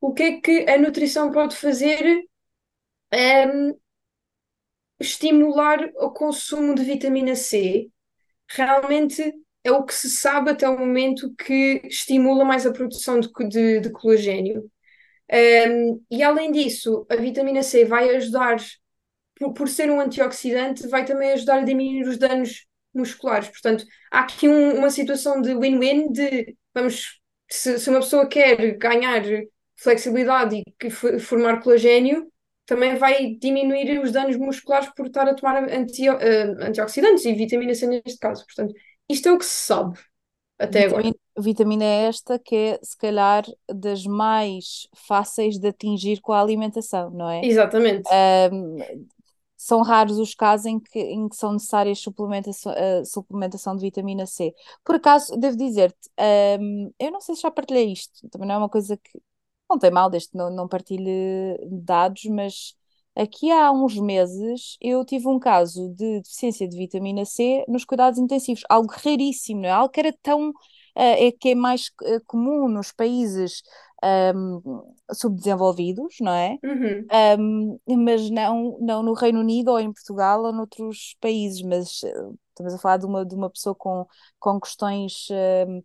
O 0.00 0.12
que 0.12 0.22
é 0.22 0.40
que 0.40 0.68
a 0.68 0.76
nutrição 0.76 1.30
pode 1.30 1.56
fazer? 1.56 2.24
Um, 3.14 3.78
estimular 4.98 5.78
o 5.96 6.10
consumo 6.10 6.74
de 6.74 6.84
vitamina 6.84 7.34
C. 7.34 7.88
Realmente 8.48 9.32
é 9.64 9.72
o 9.72 9.82
que 9.82 9.94
se 9.94 10.10
sabe 10.10 10.50
até 10.50 10.68
o 10.68 10.78
momento 10.78 11.34
que 11.36 11.80
estimula 11.84 12.44
mais 12.44 12.66
a 12.66 12.72
produção 12.72 13.18
de, 13.18 13.28
de, 13.48 13.80
de 13.80 13.90
colagênio. 13.90 14.70
Um, 15.32 16.04
e 16.10 16.22
além 16.22 16.52
disso, 16.52 17.06
a 17.10 17.16
vitamina 17.16 17.62
C 17.62 17.84
vai 17.86 18.14
ajudar, 18.14 18.56
por, 19.36 19.54
por, 19.54 19.68
ser 19.68 19.90
um 19.90 20.00
antioxidante, 20.00 20.86
vai 20.86 21.04
também 21.04 21.32
ajudar 21.32 21.60
a 21.60 21.64
diminuir 21.64 22.06
os 22.06 22.18
danos 22.18 22.66
musculares. 22.92 23.48
Portanto, 23.48 23.84
há 24.12 24.20
aqui 24.20 24.46
um, 24.48 24.78
uma 24.78 24.90
situação 24.90 25.40
de 25.40 25.54
win-win 25.54 26.12
de 26.12 26.54
vamos, 26.74 27.20
se, 27.50 27.78
se, 27.78 27.90
uma 27.90 28.00
pessoa 28.00 28.28
quer 28.28 28.76
ganhar 28.76 29.22
flexibilidade 29.76 30.62
e 30.82 30.90
formar 30.90 31.60
colagênio, 31.62 32.30
também 32.66 32.96
vai 32.96 33.34
diminuir 33.40 33.98
os 34.00 34.12
danos 34.12 34.36
musculares 34.36 34.90
por 34.94 35.06
estar 35.06 35.28
a 35.28 35.34
tomar 35.34 35.68
anti, 35.70 36.08
uh, 36.08 36.62
antioxidantes 36.62 37.24
e 37.24 37.34
vitamina 37.34 37.74
C 37.74 37.86
neste 37.86 38.18
caso. 38.18 38.44
Portanto, 38.46 38.74
isto 39.08 39.28
é 39.28 39.32
o 39.32 39.38
que 39.38 39.44
se 39.44 39.66
sabe 39.66 39.98
até 40.58 40.86
vitamina, 40.86 41.08
agora. 41.08 41.16
Vitamina 41.38 41.84
é 41.84 42.06
esta 42.06 42.38
que 42.38 42.54
é, 42.54 42.80
se 42.82 42.96
calhar, 42.96 43.44
das 43.68 44.04
mais 44.04 44.88
fáceis 44.94 45.58
de 45.58 45.68
atingir 45.68 46.20
com 46.20 46.32
a 46.32 46.40
alimentação, 46.40 47.10
não 47.10 47.28
é? 47.28 47.44
Exatamente. 47.44 48.08
Um, 48.52 48.76
são 49.56 49.82
raros 49.82 50.18
os 50.18 50.34
casos 50.34 50.66
em 50.66 50.78
que, 50.78 50.98
em 50.98 51.28
que 51.28 51.36
são 51.36 51.52
necessárias 51.52 51.98
suplementação, 51.98 52.72
uh, 52.72 53.04
suplementação 53.06 53.74
de 53.74 53.82
vitamina 53.82 54.26
C. 54.26 54.54
Por 54.84 54.96
acaso, 54.96 55.36
devo 55.38 55.56
dizer-te, 55.56 56.10
um, 56.60 56.92
eu 56.98 57.10
não 57.10 57.20
sei 57.20 57.34
se 57.34 57.42
já 57.42 57.50
partilhei 57.50 57.92
isto, 57.92 58.28
também 58.28 58.46
não 58.46 58.56
é 58.56 58.58
uma 58.58 58.68
coisa 58.68 58.96
que 58.96 59.20
não 59.68 59.78
tem 59.78 59.90
mal, 59.90 60.10
desde 60.10 60.30
que 60.30 60.36
não, 60.36 60.50
não 60.50 60.68
partilhe 60.68 61.58
dados, 61.66 62.24
mas 62.26 62.76
Aqui 63.16 63.50
há 63.50 63.70
uns 63.70 63.96
meses 63.98 64.76
eu 64.80 65.04
tive 65.04 65.28
um 65.28 65.38
caso 65.38 65.88
de 65.90 66.20
deficiência 66.20 66.68
de 66.68 66.76
vitamina 66.76 67.24
C 67.24 67.64
nos 67.68 67.84
cuidados 67.84 68.18
intensivos, 68.18 68.64
algo 68.68 68.92
raríssimo, 68.92 69.62
não 69.62 69.68
é? 69.68 69.72
Algo 69.72 69.92
que 69.92 70.00
era 70.00 70.12
tão, 70.22 70.50
uh, 70.50 70.54
é 70.96 71.30
que 71.30 71.50
é 71.50 71.54
mais 71.54 71.90
uh, 72.02 72.20
comum 72.26 72.68
nos 72.68 72.90
países 72.90 73.62
um, 74.34 74.82
subdesenvolvidos, 75.12 76.16
não 76.20 76.32
é? 76.32 76.58
Uhum. 76.62 77.78
Um, 77.88 78.04
mas 78.04 78.28
não, 78.30 78.78
não 78.80 79.02
no 79.02 79.14
Reino 79.14 79.40
Unido 79.40 79.68
ou 79.70 79.80
em 79.80 79.92
Portugal 79.92 80.42
ou 80.42 80.52
noutros 80.52 81.16
países, 81.20 81.62
mas 81.62 82.02
uh, 82.02 82.38
estamos 82.50 82.74
a 82.74 82.78
falar 82.78 82.98
de 82.98 83.06
uma, 83.06 83.24
de 83.24 83.34
uma 83.34 83.50
pessoa 83.50 83.74
com, 83.74 84.06
com 84.38 84.60
questões 84.60 85.28
um, 85.68 85.82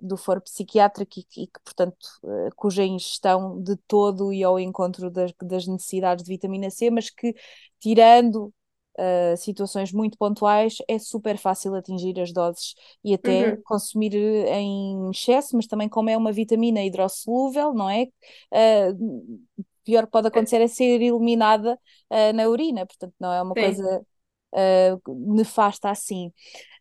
do 0.00 0.16
foro 0.16 0.40
psiquiátrico 0.40 1.12
e, 1.20 1.46
que, 1.46 1.60
portanto, 1.64 1.96
uh, 2.22 2.50
cuja 2.56 2.84
ingestão 2.84 3.60
de 3.62 3.76
todo 3.86 4.32
e 4.32 4.42
ao 4.42 4.58
encontro 4.58 5.10
das, 5.10 5.32
das 5.42 5.66
necessidades 5.66 6.24
de 6.24 6.30
vitamina 6.30 6.70
C, 6.70 6.90
mas 6.90 7.10
que, 7.10 7.34
tirando 7.80 8.52
uh, 8.98 9.36
situações 9.36 9.92
muito 9.92 10.16
pontuais, 10.18 10.76
é 10.88 10.98
super 10.98 11.36
fácil 11.38 11.74
atingir 11.74 12.18
as 12.20 12.32
doses 12.32 12.74
e 13.04 13.14
até 13.14 13.48
Uhum. 13.48 13.62
consumir 13.64 14.14
eh, 14.14 14.60
em 14.60 15.10
excesso, 15.10 15.56
mas 15.56 15.66
também 15.66 15.88
como 15.88 16.10
é 16.10 16.16
uma 16.16 16.32
vitamina 16.32 16.82
hidrossolúvel, 16.82 17.72
não 17.74 17.88
é? 17.90 18.04
Uh, 18.52 19.40
pior 19.84 20.04
que 20.06 20.12
pode 20.12 20.28
acontecer 20.28 20.60
é 20.60 20.68
ser 20.68 21.00
eliminada 21.02 21.78
uh, 22.10 22.32
na 22.34 22.48
urina, 22.48 22.86
portanto 22.86 23.14
não 23.18 23.32
é 23.32 23.42
uma 23.42 23.56
Sim. 23.56 23.56
coisa 23.56 24.06
nefasta 25.08 25.90
assim. 25.90 26.32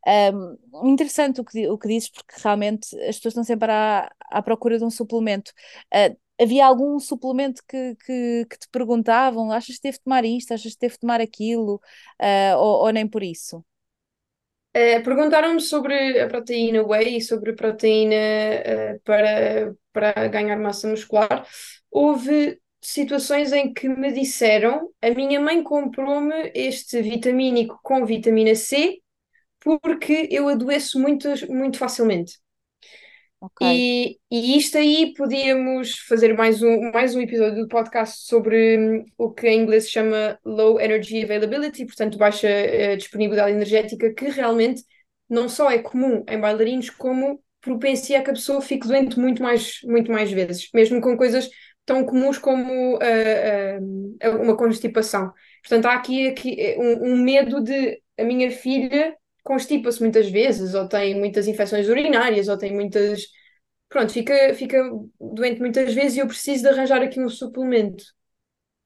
Um, 0.08 0.92
interessante 0.92 1.42
o 1.42 1.46
que, 1.46 1.68
o 1.68 1.78
que 1.78 1.88
dizes, 1.88 2.10
porque 2.10 2.34
realmente 2.42 2.96
as 3.08 3.18
pessoas 3.18 3.34
estão 3.34 3.44
sempre 3.44 3.72
à, 3.72 4.12
à 4.32 4.42
procura 4.42 4.78
de 4.78 4.84
um 4.84 4.90
suplemento. 4.90 5.52
Uh, 5.94 6.18
havia 6.42 6.66
algum 6.66 7.00
suplemento 7.00 7.62
que, 7.68 7.96
que, 8.06 8.46
que, 8.50 8.60
te 8.60 8.68
perguntavam? 8.72 9.52
Achas 9.52 9.76
que 9.76 9.82
teve 9.82 9.98
de 9.98 10.04
tomar 10.04 10.26
isto? 10.26 10.54
Achas 10.54 10.74
que 10.74 10.80
teve 10.80 10.94
de 10.94 11.00
tomar 11.00 11.22
aquilo? 11.22 11.76
Uh, 12.20 12.58
ou, 12.58 12.86
ou, 12.86 12.90
nem 12.92 13.08
por 13.08 13.22
isso? 13.22 13.64
Uh, 14.76 15.04
Perguntaram-me 15.04 15.60
sobre 15.60 16.20
a 16.20 16.28
proteína 16.28 16.84
whey 16.84 17.18
e 17.18 17.22
sobre 17.22 17.52
a 17.52 17.56
proteína 17.56 18.16
uh, 18.16 19.00
para, 19.04 19.76
para 19.94 20.28
ganhar 20.30 20.58
massa 20.58 20.88
muscular. 20.88 21.46
Houve 21.92 22.61
situações 22.82 23.52
em 23.54 23.74
que 23.74 23.88
me 23.88 24.12
disseram: 24.12 24.90
a 25.02 25.10
minha 25.12 25.40
mãe 25.40 25.64
comprou-me 25.64 26.52
este 26.56 27.02
vitamínico 27.02 27.80
com 27.84 28.06
vitamina 28.06 28.56
C 28.56 29.00
porque 29.60 30.28
eu 30.32 30.50
adoeço 30.50 31.00
muito, 31.00 31.30
muito 31.50 31.78
facilmente. 31.78 32.40
Okay. 33.40 33.68
E, 33.68 34.20
e 34.30 34.58
isto 34.58 34.78
aí 34.78 35.14
podíamos 35.16 35.98
fazer 36.00 36.36
mais 36.36 36.62
um, 36.62 36.92
mais 36.92 37.16
um 37.16 37.22
episódio 37.22 37.64
do 37.64 37.68
podcast 37.68 38.28
sobre 38.28 38.78
hum, 38.78 39.06
o 39.18 39.32
que 39.32 39.48
em 39.48 39.62
inglês 39.62 39.86
se 39.86 39.92
chama 39.92 40.40
Low 40.46 40.80
Energy 40.80 41.24
Availability, 41.24 41.86
portanto, 41.86 42.20
baixa 42.20 42.48
uh, 42.48 42.98
disponibilidade 42.98 43.52
energética, 43.52 44.14
que 44.14 44.30
realmente 44.30 44.84
não 45.28 45.50
só 45.50 45.72
é 45.72 45.80
comum 45.80 46.24
em 46.28 46.40
bailarinos, 46.40 46.92
como 46.92 47.42
propencia 47.62 48.22
que 48.22 48.30
a 48.30 48.34
pessoa 48.34 48.62
fique 48.62 48.88
doente 48.88 49.20
muito 49.20 49.42
mais, 49.42 49.80
muito 49.86 50.12
mais 50.12 50.32
vezes, 50.32 50.70
mesmo 50.72 51.02
com 51.02 51.18
coisas 51.18 51.50
tão 51.86 52.06
comuns 52.06 52.38
como 52.38 52.96
uh, 52.96 53.00
uh, 54.24 54.42
uma 54.42 54.56
constipação. 54.56 55.34
Portanto, 55.62 55.86
há 55.86 55.94
aqui, 55.94 56.28
aqui 56.28 56.76
um, 56.78 57.14
um 57.14 57.18
medo 57.18 57.62
de 57.62 58.02
a 58.18 58.24
minha 58.24 58.52
filha 58.52 59.16
constipa-se 59.44 60.02
muitas 60.02 60.30
vezes, 60.30 60.74
ou 60.74 60.88
tem 60.88 61.20
muitas 61.20 61.48
infecções 61.48 61.88
urinárias, 61.88 62.48
ou 62.48 62.58
tem 62.58 62.74
muitas. 62.74 63.26
Pronto, 63.90 64.14
fica, 64.14 64.54
fica 64.56 64.78
doente 65.20 65.60
muitas 65.60 65.94
vezes 65.94 66.18
e 66.18 66.20
eu 66.20 66.28
preciso 66.28 66.64
de 66.64 66.70
arranjar 66.70 67.02
aqui 67.02 67.20
um 67.20 67.28
suplemento. 67.28 68.04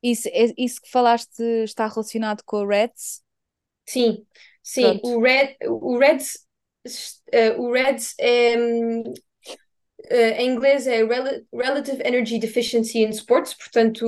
Isso, 0.02 0.28
é, 0.30 0.54
isso 0.58 0.82
que 0.82 0.90
falaste 0.90 1.42
está 1.64 1.88
relacionado 1.88 2.44
com 2.46 2.58
o 2.58 2.68
REDS? 2.68 3.24
Sim, 3.88 4.26
sim. 4.64 5.00
O, 5.04 5.22
Red, 5.22 5.56
o 5.68 5.98
REDS, 5.98 6.46
uh, 7.34 7.62
o 7.62 7.72
REDS 7.72 8.16
é. 8.20 8.56
Uh, 10.12 10.40
em 10.40 10.52
inglês 10.52 10.88
é 10.88 11.04
Rel 11.04 11.46
Relative 11.54 12.02
Energy 12.06 12.40
Deficiency 12.40 13.00
in 13.00 13.10
Sports, 13.10 13.54
portanto, 13.54 14.06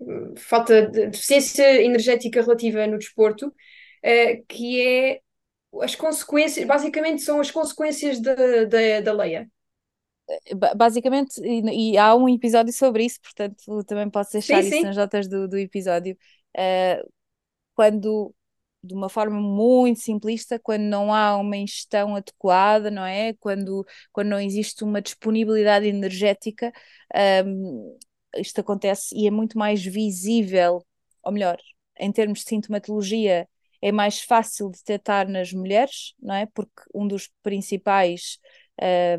um, 0.00 0.34
falta 0.36 0.86
de 0.88 1.06
deficiência 1.08 1.82
energética 1.82 2.40
relativa 2.40 2.86
no 2.86 2.98
desporto, 2.98 3.48
uh, 3.48 4.44
que 4.48 4.80
é 4.80 5.20
as 5.82 5.94
consequências, 5.94 6.66
basicamente 6.66 7.22
são 7.22 7.40
as 7.40 7.50
consequências 7.50 8.20
da, 8.20 8.34
da, 8.64 9.00
da 9.00 9.12
leia. 9.12 9.50
Basicamente, 10.76 11.40
e, 11.40 11.92
e, 11.92 11.98
há 11.98 12.14
um 12.16 12.28
episódio 12.28 12.72
sobre 12.72 13.04
isso, 13.04 13.20
portanto 13.20 13.84
também 13.84 14.10
posso 14.10 14.32
deixar 14.32 14.60
sim, 14.60 14.68
isso 14.68 14.78
sim. 14.78 14.82
nas 14.82 14.96
notas 14.96 15.28
do, 15.28 15.46
do 15.46 15.56
episódio. 15.56 16.16
Uh, 16.56 17.08
quando 17.74 18.34
de 18.86 18.94
uma 18.94 19.08
forma 19.08 19.40
muito 19.40 20.00
simplista, 20.00 20.58
quando 20.58 20.82
não 20.82 21.12
há 21.12 21.36
uma 21.36 21.56
ingestão 21.56 22.16
adequada, 22.16 22.90
não 22.90 23.04
é? 23.04 23.32
Quando, 23.34 23.84
quando 24.12 24.28
não 24.28 24.40
existe 24.40 24.84
uma 24.84 25.02
disponibilidade 25.02 25.86
energética, 25.86 26.72
um, 27.46 27.98
isto 28.36 28.60
acontece 28.60 29.14
e 29.16 29.26
é 29.26 29.30
muito 29.30 29.58
mais 29.58 29.84
visível, 29.84 30.84
ou 31.22 31.32
melhor, 31.32 31.58
em 31.98 32.12
termos 32.12 32.40
de 32.40 32.48
sintomatologia, 32.48 33.48
é 33.82 33.92
mais 33.92 34.20
fácil 34.20 34.70
de 34.70 34.78
detectar 34.78 35.28
nas 35.28 35.52
mulheres, 35.52 36.14
não 36.20 36.34
é? 36.34 36.46
Porque 36.46 36.82
um 36.94 37.06
dos 37.06 37.30
principais 37.42 38.38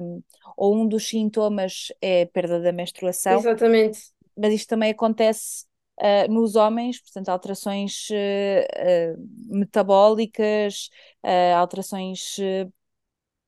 um, 0.01 0.22
ou 0.55 0.76
um 0.76 0.88
dos 0.88 1.07
sintomas 1.07 1.88
é 2.01 2.24
a 2.24 2.28
perda 2.28 2.59
da 2.59 2.72
menstruação. 2.72 3.39
Exatamente. 3.39 3.99
Mas 4.36 4.53
isto 4.53 4.70
também 4.70 4.91
acontece 4.91 5.65
uh, 5.99 6.31
nos 6.31 6.55
homens, 6.55 7.01
portanto, 7.01 7.29
alterações 7.29 8.07
uh, 8.09 9.15
uh, 9.15 9.57
metabólicas, 9.57 10.89
alterações 11.57 12.35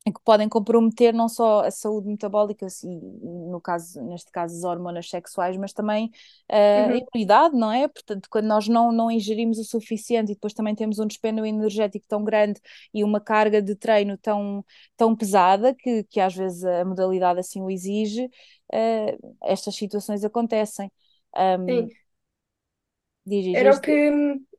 que 0.06 0.22
podem 0.24 0.50
comprometer 0.50 1.14
não 1.14 1.30
só 1.30 1.62
a 1.62 1.72
saúde 1.72 2.08
metabólica 2.08 2.66
e, 2.84 2.88
no 2.88 3.62
caso, 3.62 4.02
neste 4.04 4.32
caso, 4.32 4.56
as 4.56 4.64
hormonas 4.64 5.10
sexuais, 5.10 5.56
mas 5.56 5.72
também 5.72 6.10
a 6.50 6.90
uhum. 6.90 6.98
imunidade, 6.98 7.56
não 7.56 7.72
é? 7.72 7.88
Portanto, 7.88 8.28
quando 8.30 8.46
nós 8.46 8.68
não, 8.68 8.92
não 8.92 9.12
ingerimos 9.12 9.60
o 9.60 9.64
suficiente 9.64 10.32
e 10.32 10.36
depois 10.36 10.54
também 10.54 10.74
temos 10.74 11.00
um 11.00 11.06
despendo 11.06 11.46
energético 11.46 12.06
tão 12.08 12.24
grande 12.24 12.60
e 12.94 13.04
uma 13.04 13.22
carga 13.22 13.62
de 13.62 13.76
treino 13.76 14.18
tão, 14.18 14.66
tão 14.98 15.16
pesada 15.16 15.76
que, 15.76 16.04
que 16.06 16.20
às 16.20 16.36
vezes 16.36 16.64
a 16.64 16.84
modalidade 16.84 17.40
assim 17.40 17.62
o 17.62 17.70
exige, 17.70 18.30
estas 19.44 19.76
situações 19.76 20.24
acontecem. 20.24 20.92
Um, 21.38 21.66
Sim. 21.66 21.90
Diz, 23.26 23.56
era 23.56 23.76
o 23.76 23.82
que 23.82 24.12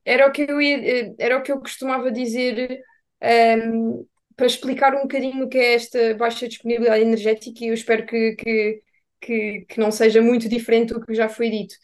era 0.03 0.27
o 0.27 0.31
que 0.31 0.43
eu 0.49 0.61
ia, 0.61 1.13
era 1.19 1.37
o 1.37 1.43
que 1.43 1.51
eu 1.51 1.59
costumava 1.59 2.11
dizer 2.11 2.79
um, 3.21 4.05
para 4.35 4.47
explicar 4.47 4.95
um 4.95 5.01
bocadinho 5.03 5.45
o 5.45 5.49
que 5.49 5.57
é 5.57 5.73
esta 5.75 6.15
baixa 6.15 6.47
disponibilidade 6.47 7.03
energética 7.03 7.63
e 7.63 7.67
eu 7.67 7.73
espero 7.73 8.05
que, 8.05 8.35
que, 8.35 8.81
que, 9.19 9.65
que 9.69 9.79
não 9.79 9.91
seja 9.91 10.21
muito 10.21 10.49
diferente 10.49 10.93
do 10.93 11.05
que 11.05 11.13
já 11.13 11.29
foi 11.29 11.49
dito. 11.49 11.75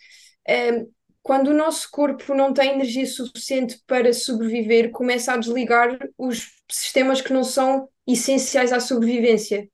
Um, 0.49 0.91
quando 1.21 1.49
o 1.49 1.53
nosso 1.53 1.89
corpo 1.91 2.33
não 2.33 2.53
tem 2.53 2.71
energia 2.71 3.05
suficiente 3.05 3.77
para 3.85 4.13
sobreviver, 4.13 4.91
começa 4.91 5.33
a 5.33 5.37
desligar 5.37 5.97
os 6.17 6.47
sistemas 6.71 7.19
que 7.19 7.33
não 7.33 7.43
são 7.43 7.89
essenciais 8.07 8.71
à 8.71 8.79
sobrevivência. 8.79 9.69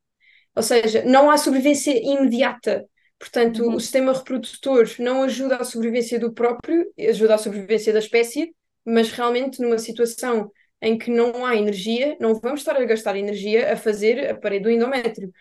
Ou 0.56 0.64
seja, 0.64 1.04
não 1.06 1.30
há 1.30 1.38
sobrevivência 1.38 1.92
imediata. 1.92 2.84
Portanto, 3.24 3.64
uhum. 3.64 3.76
o 3.76 3.80
sistema 3.80 4.12
reprodutor 4.12 4.86
não 5.00 5.24
ajuda 5.24 5.56
à 5.56 5.64
sobrevivência 5.64 6.20
do 6.20 6.34
próprio, 6.34 6.86
ajuda 7.08 7.36
à 7.36 7.38
sobrevivência 7.38 7.94
da 7.94 8.00
espécie, 8.00 8.54
mas 8.86 9.12
realmente 9.12 9.62
numa 9.62 9.78
situação 9.78 10.52
em 10.82 10.98
que 10.98 11.10
não 11.10 11.46
há 11.46 11.56
energia, 11.56 12.18
não 12.20 12.36
vamos 12.36 12.60
estar 12.60 12.76
a 12.76 12.84
gastar 12.84 13.16
energia 13.16 13.72
a 13.72 13.78
fazer 13.78 14.30
a 14.30 14.36
parede 14.36 14.66
do 14.66 14.70
endométrio. 14.70 15.32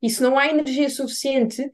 E 0.00 0.08
se 0.08 0.22
não 0.22 0.38
há 0.38 0.46
energia 0.46 0.88
suficiente, 0.88 1.68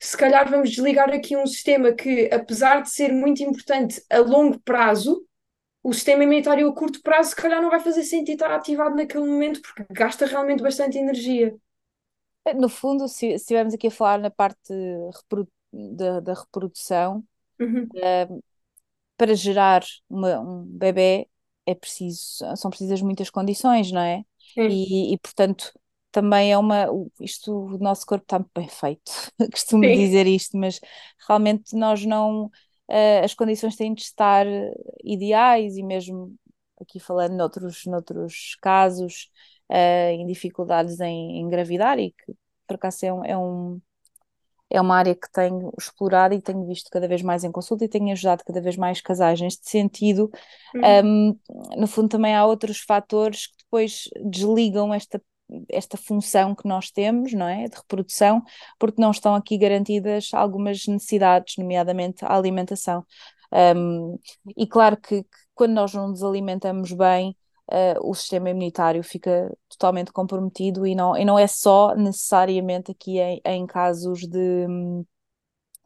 se 0.00 0.16
calhar 0.16 0.50
vamos 0.50 0.70
desligar 0.70 1.08
aqui 1.10 1.36
um 1.36 1.46
sistema 1.46 1.92
que, 1.92 2.28
apesar 2.32 2.82
de 2.82 2.90
ser 2.90 3.12
muito 3.12 3.40
importante 3.40 4.02
a 4.10 4.18
longo 4.18 4.58
prazo, 4.64 5.24
o 5.80 5.92
sistema 5.92 6.24
imunitário 6.24 6.68
a 6.68 6.74
curto 6.74 7.00
prazo, 7.02 7.30
se 7.30 7.36
calhar 7.36 7.62
não 7.62 7.70
vai 7.70 7.78
fazer 7.78 8.02
sentido 8.02 8.34
estar 8.34 8.52
ativado 8.52 8.96
naquele 8.96 9.26
momento, 9.26 9.62
porque 9.62 9.84
gasta 9.90 10.26
realmente 10.26 10.60
bastante 10.60 10.98
energia. 10.98 11.54
No 12.56 12.68
fundo, 12.68 13.08
se, 13.08 13.16
se 13.16 13.34
estivermos 13.34 13.74
aqui 13.74 13.86
a 13.86 13.90
falar 13.90 14.18
na 14.18 14.30
parte 14.30 14.72
reprodu 15.14 15.50
da, 15.72 16.20
da, 16.20 16.34
reprodução, 16.34 17.24
uhum. 17.58 17.84
uh, 17.84 18.42
para 19.16 19.34
gerar 19.34 19.82
uma, 20.08 20.40
um 20.40 20.64
bebê 20.64 21.28
é 21.66 21.74
preciso, 21.74 22.44
são 22.56 22.70
precisas 22.70 23.00
muitas 23.00 23.30
condições, 23.30 23.90
não 23.90 24.00
é? 24.00 24.24
E, 24.56 25.14
e, 25.14 25.18
portanto, 25.18 25.72
também 26.12 26.52
é 26.52 26.58
uma. 26.58 26.86
Isto, 27.20 27.52
o 27.52 27.78
nosso 27.78 28.06
corpo 28.06 28.24
está 28.24 28.44
bem 28.54 28.68
feito, 28.68 29.10
costumo 29.50 29.84
Sim. 29.84 29.94
dizer 29.96 30.26
isto, 30.26 30.56
mas 30.56 30.80
realmente 31.26 31.74
nós 31.74 32.04
não. 32.04 32.46
Uh, 32.86 33.24
as 33.24 33.32
condições 33.34 33.76
têm 33.76 33.94
de 33.94 34.02
estar 34.02 34.46
ideais 35.02 35.76
e 35.76 35.82
mesmo 35.82 36.36
aqui 36.78 37.00
falando 37.00 37.32
noutros, 37.32 37.86
noutros 37.86 38.56
casos, 38.60 39.30
uh, 39.70 40.10
em 40.10 40.26
dificuldades 40.26 41.00
em, 41.00 41.40
engravidar 41.40 41.98
e 41.98 42.12
que 42.12 42.34
por 42.66 42.76
acaso 42.76 43.04
é 43.04 43.12
um, 43.12 43.24
é 43.24 43.36
um, 43.36 43.80
é 44.70 44.80
uma 44.80 44.96
área 44.96 45.14
que 45.14 45.30
tenho 45.30 45.72
explorado 45.78 46.34
e 46.34 46.40
tenho 46.40 46.66
visto 46.66 46.90
cada 46.90 47.06
vez 47.06 47.22
mais 47.22 47.44
em 47.44 47.52
consulta 47.52 47.84
e 47.84 47.88
tenho 47.88 48.10
ajudado 48.12 48.42
cada 48.44 48.60
vez 48.60 48.76
mais 48.76 49.00
casais 49.00 49.40
neste 49.40 49.68
sentido. 49.68 50.30
Uhum. 50.74 51.36
Um, 51.38 51.38
no 51.76 51.86
fundo, 51.86 52.08
também 52.08 52.34
há 52.34 52.44
outros 52.44 52.80
fatores 52.80 53.46
que 53.46 53.58
depois 53.64 54.08
desligam 54.24 54.92
esta, 54.92 55.22
esta 55.68 55.96
função 55.96 56.54
que 56.54 56.66
nós 56.66 56.90
temos, 56.90 57.32
não 57.32 57.46
é? 57.46 57.68
De 57.68 57.76
reprodução, 57.76 58.42
porque 58.78 59.00
não 59.00 59.10
estão 59.10 59.34
aqui 59.34 59.58
garantidas 59.58 60.30
algumas 60.32 60.86
necessidades, 60.86 61.56
nomeadamente 61.58 62.24
a 62.24 62.34
alimentação. 62.34 63.04
Um, 63.76 64.18
e 64.56 64.66
claro 64.66 64.96
que, 64.96 65.22
que, 65.22 65.28
quando 65.54 65.72
nós 65.74 65.94
não 65.94 66.08
nos 66.08 66.24
alimentamos 66.24 66.90
bem, 66.92 67.36
uh, 67.70 68.08
o 68.08 68.14
sistema 68.14 68.50
imunitário 68.50 69.02
fica 69.02 69.52
totalmente 69.68 70.12
comprometido 70.12 70.86
e 70.86 70.94
não, 70.94 71.16
e 71.16 71.24
não 71.24 71.38
é 71.38 71.46
só 71.46 71.94
necessariamente 71.94 72.90
aqui 72.90 73.18
em, 73.18 73.40
em 73.44 73.66
casos 73.66 74.20
de 74.20 74.66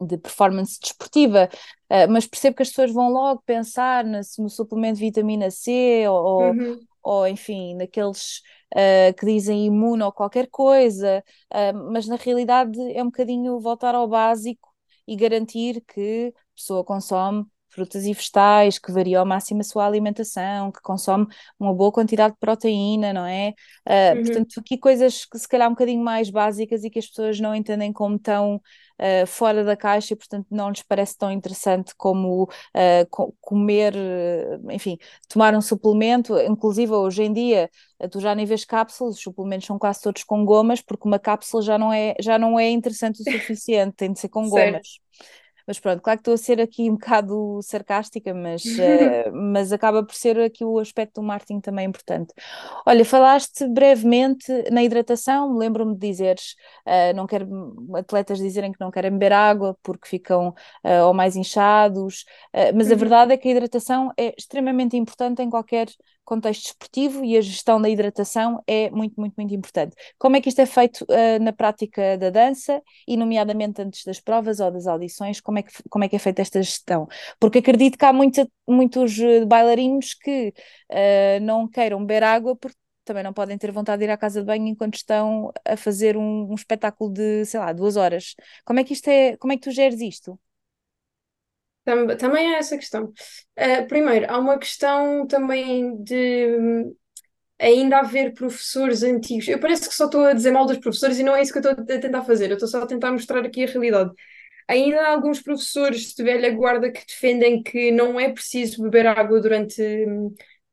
de 0.01 0.17
performance 0.17 0.79
desportiva, 0.79 1.49
uh, 1.89 2.09
mas 2.09 2.25
percebo 2.25 2.55
que 2.55 2.63
as 2.63 2.69
pessoas 2.69 2.93
vão 2.93 3.09
logo 3.11 3.41
pensar 3.45 4.05
no, 4.05 4.19
no 4.37 4.49
suplemento 4.49 4.95
de 4.95 5.01
vitamina 5.05 5.51
C 5.51 6.07
ou, 6.07 6.51
uhum. 6.51 6.79
ou 7.03 7.27
enfim, 7.27 7.75
naqueles 7.75 8.41
uh, 8.73 9.13
que 9.17 9.25
dizem 9.25 9.65
imuno 9.65 10.05
ou 10.05 10.11
qualquer 10.11 10.47
coisa, 10.47 11.23
uh, 11.53 11.91
mas 11.91 12.07
na 12.07 12.15
realidade 12.15 12.79
é 12.93 13.01
um 13.01 13.07
bocadinho 13.07 13.59
voltar 13.59 13.93
ao 13.93 14.07
básico 14.07 14.69
e 15.07 15.15
garantir 15.15 15.83
que 15.85 16.33
a 16.35 16.55
pessoa 16.55 16.83
consome 16.83 17.45
frutas 17.69 18.05
e 18.05 18.13
vegetais, 18.13 18.79
que 18.79 18.91
varia 18.91 19.19
ao 19.19 19.25
máximo 19.25 19.61
a 19.61 19.63
sua 19.63 19.85
alimentação, 19.85 20.71
que 20.71 20.81
consome 20.81 21.27
uma 21.59 21.73
boa 21.73 21.91
quantidade 21.91 22.33
de 22.33 22.39
proteína, 22.39 23.13
não 23.13 23.25
é? 23.25 23.53
Uh, 23.87 24.17
uhum. 24.17 24.23
Portanto, 24.23 24.59
aqui 24.59 24.77
coisas 24.77 25.25
que 25.25 25.37
se 25.37 25.47
calhar 25.47 25.67
um 25.67 25.73
bocadinho 25.73 26.03
mais 26.03 26.29
básicas 26.29 26.83
e 26.83 26.89
que 26.89 26.99
as 26.99 27.07
pessoas 27.07 27.39
não 27.39 27.53
entendem 27.55 27.93
como 27.93 28.17
tão 28.17 28.55
uh, 28.55 29.27
fora 29.27 29.63
da 29.63 29.77
caixa 29.77 30.13
e, 30.13 30.17
portanto, 30.17 30.47
não 30.49 30.69
lhes 30.69 30.81
parece 30.81 31.17
tão 31.17 31.31
interessante 31.31 31.93
como 31.95 32.43
uh, 32.43 33.07
co 33.09 33.33
comer, 33.39 33.93
enfim, 34.71 34.97
tomar 35.27 35.53
um 35.55 35.61
suplemento. 35.61 36.37
Inclusive, 36.39 36.91
hoje 36.91 37.23
em 37.23 37.33
dia, 37.33 37.69
tu 38.11 38.19
já 38.19 38.33
nem 38.33 38.45
vês 38.45 38.65
cápsulas, 38.65 39.15
os 39.15 39.21
suplementos 39.21 39.67
são 39.67 39.77
quase 39.77 40.01
todos 40.01 40.23
com 40.23 40.45
gomas, 40.45 40.81
porque 40.81 41.07
uma 41.07 41.19
cápsula 41.19 41.61
já 41.63 41.77
não 41.77 41.91
é, 41.91 42.15
já 42.19 42.37
não 42.37 42.59
é 42.59 42.69
interessante 42.69 43.21
o 43.21 43.23
suficiente, 43.31 43.95
tem 43.95 44.11
de 44.11 44.19
ser 44.19 44.29
com 44.29 44.47
gomas. 44.49 44.99
Mas 45.69 45.79
pronto, 45.79 46.01
claro 46.01 46.17
que 46.17 46.21
estou 46.21 46.33
a 46.33 46.37
ser 46.37 46.59
aqui 46.59 46.89
um 46.89 46.95
bocado 46.97 47.59
sarcástica, 47.61 48.33
mas, 48.33 48.65
uh, 48.65 49.29
mas 49.53 49.71
acaba 49.71 50.03
por 50.03 50.15
ser 50.15 50.39
aqui 50.39 50.65
o 50.65 50.79
aspecto 50.79 51.21
do 51.21 51.27
marketing 51.27 51.59
também 51.59 51.85
importante. 51.85 52.33
Olha, 52.87 53.05
falaste 53.05 53.67
brevemente 53.67 54.51
na 54.71 54.81
hidratação, 54.81 55.55
lembro-me 55.55 55.93
de 55.93 55.99
dizeres, 55.99 56.55
uh, 56.87 57.15
não 57.15 57.27
quero 57.27 57.47
atletas 57.93 58.39
dizerem 58.39 58.71
que 58.71 58.79
não 58.79 58.89
querem 58.89 59.11
beber 59.11 59.31
água 59.31 59.77
porque 59.83 60.07
ficam 60.07 60.55
uh, 60.83 61.05
ou 61.05 61.13
mais 61.13 61.35
inchados, 61.35 62.25
mas 62.73 62.87
uhum. 62.87 62.93
a 62.93 62.95
verdade 62.95 63.33
é 63.33 63.37
que 63.37 63.47
a 63.47 63.51
hidratação 63.51 64.11
é 64.17 64.33
extremamente 64.35 64.97
importante 64.97 65.43
em 65.43 65.51
qualquer 65.51 65.87
contexto 66.29 66.67
esportivo 66.67 67.25
e 67.25 67.35
a 67.35 67.41
gestão 67.41 67.81
da 67.81 67.89
hidratação 67.89 68.61
é 68.67 68.89
muito, 68.91 69.19
muito, 69.19 69.33
muito 69.35 69.53
importante. 69.55 69.95
Como 70.19 70.35
é 70.35 70.41
que 70.41 70.49
isto 70.49 70.61
é 70.61 70.65
feito 70.67 71.03
uh, 71.05 71.43
na 71.43 71.51
prática 71.51 72.17
da 72.19 72.29
dança 72.29 72.81
e, 73.07 73.17
nomeadamente, 73.17 73.81
antes 73.81 74.03
das 74.05 74.19
provas 74.19 74.59
ou 74.59 74.71
das 74.71 74.85
audições, 74.85 75.41
como 75.41 75.57
é 75.57 75.63
que, 75.63 75.71
como 75.89 76.03
é, 76.05 76.09
que 76.09 76.15
é 76.15 76.19
feita 76.19 76.41
esta 76.43 76.61
gestão? 76.61 77.07
Porque 77.39 77.57
acredito 77.59 77.97
que 77.97 78.05
há 78.05 78.13
muita, 78.13 78.47
muitos 78.67 79.19
eh, 79.19 79.43
bailarinos 79.45 80.13
que 80.13 80.53
uh, 80.91 81.43
não 81.43 81.67
queiram 81.67 81.99
beber 81.99 82.23
água 82.23 82.55
porque 82.55 82.77
também 83.03 83.23
não 83.23 83.33
podem 83.33 83.57
ter 83.57 83.71
vontade 83.71 83.99
de 83.99 84.05
ir 84.05 84.11
à 84.11 84.17
casa 84.17 84.41
de 84.41 84.45
banho 84.45 84.67
enquanto 84.67 84.95
estão 84.95 85.51
a 85.65 85.75
fazer 85.75 86.15
um, 86.15 86.51
um 86.51 86.53
espetáculo 86.53 87.11
de, 87.11 87.43
sei 87.45 87.59
lá, 87.59 87.73
duas 87.73 87.95
horas. 87.97 88.35
Como 88.63 88.79
é 88.79 88.83
que 88.83 88.93
isto 88.93 89.07
é, 89.09 89.35
como 89.37 89.51
é 89.53 89.55
que 89.57 89.63
tu 89.63 89.71
geres 89.71 89.99
isto? 89.99 90.39
Também 92.19 92.53
é 92.53 92.57
essa 92.57 92.77
questão. 92.77 93.05
Uh, 93.57 93.87
primeiro, 93.87 94.27
há 94.29 94.37
uma 94.37 94.59
questão 94.59 95.25
também 95.25 96.01
de 96.03 96.57
hum, 96.59 96.95
ainda 97.59 97.99
haver 97.99 98.33
professores 98.33 99.03
antigos. 99.03 99.47
Eu 99.47 99.59
parece 99.59 99.87
que 99.89 99.95
só 99.95 100.05
estou 100.05 100.25
a 100.25 100.33
dizer 100.33 100.51
mal 100.51 100.65
dos 100.65 100.77
professores 100.77 101.19
e 101.19 101.23
não 101.23 101.35
é 101.35 101.41
isso 101.41 101.51
que 101.51 101.59
eu 101.59 101.71
estou 101.71 101.95
a 101.95 101.99
tentar 101.99 102.23
fazer. 102.23 102.49
Eu 102.49 102.55
estou 102.55 102.69
só 102.69 102.83
a 102.83 102.87
tentar 102.87 103.11
mostrar 103.11 103.45
aqui 103.45 103.63
a 103.63 103.67
realidade. 103.67 104.11
Ainda 104.67 105.01
há 105.01 105.09
alguns 105.11 105.41
professores 105.41 106.13
de 106.13 106.23
velha 106.23 106.51
guarda 106.51 106.91
que 106.91 107.05
defendem 107.05 107.63
que 107.63 107.91
não 107.91 108.19
é 108.19 108.29
preciso 108.31 108.83
beber 108.83 109.07
água 109.07 109.41
durante, 109.41 109.81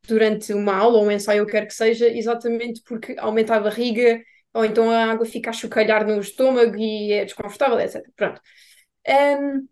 durante 0.06 0.52
uma 0.52 0.76
aula 0.76 0.98
ou 0.98 1.06
um 1.06 1.10
ensaio, 1.10 1.46
quer 1.46 1.66
que 1.66 1.74
seja, 1.74 2.08
exatamente 2.08 2.82
porque 2.84 3.16
aumenta 3.18 3.56
a 3.56 3.60
barriga 3.60 4.20
ou 4.52 4.64
então 4.64 4.90
a 4.90 5.06
água 5.12 5.26
fica 5.26 5.50
a 5.50 5.52
chocalhar 5.52 6.06
no 6.06 6.20
estômago 6.20 6.76
e 6.76 7.12
é 7.12 7.24
desconfortável, 7.24 7.78
etc. 7.80 8.10
Pronto. 8.16 8.40
Um, 9.08 9.68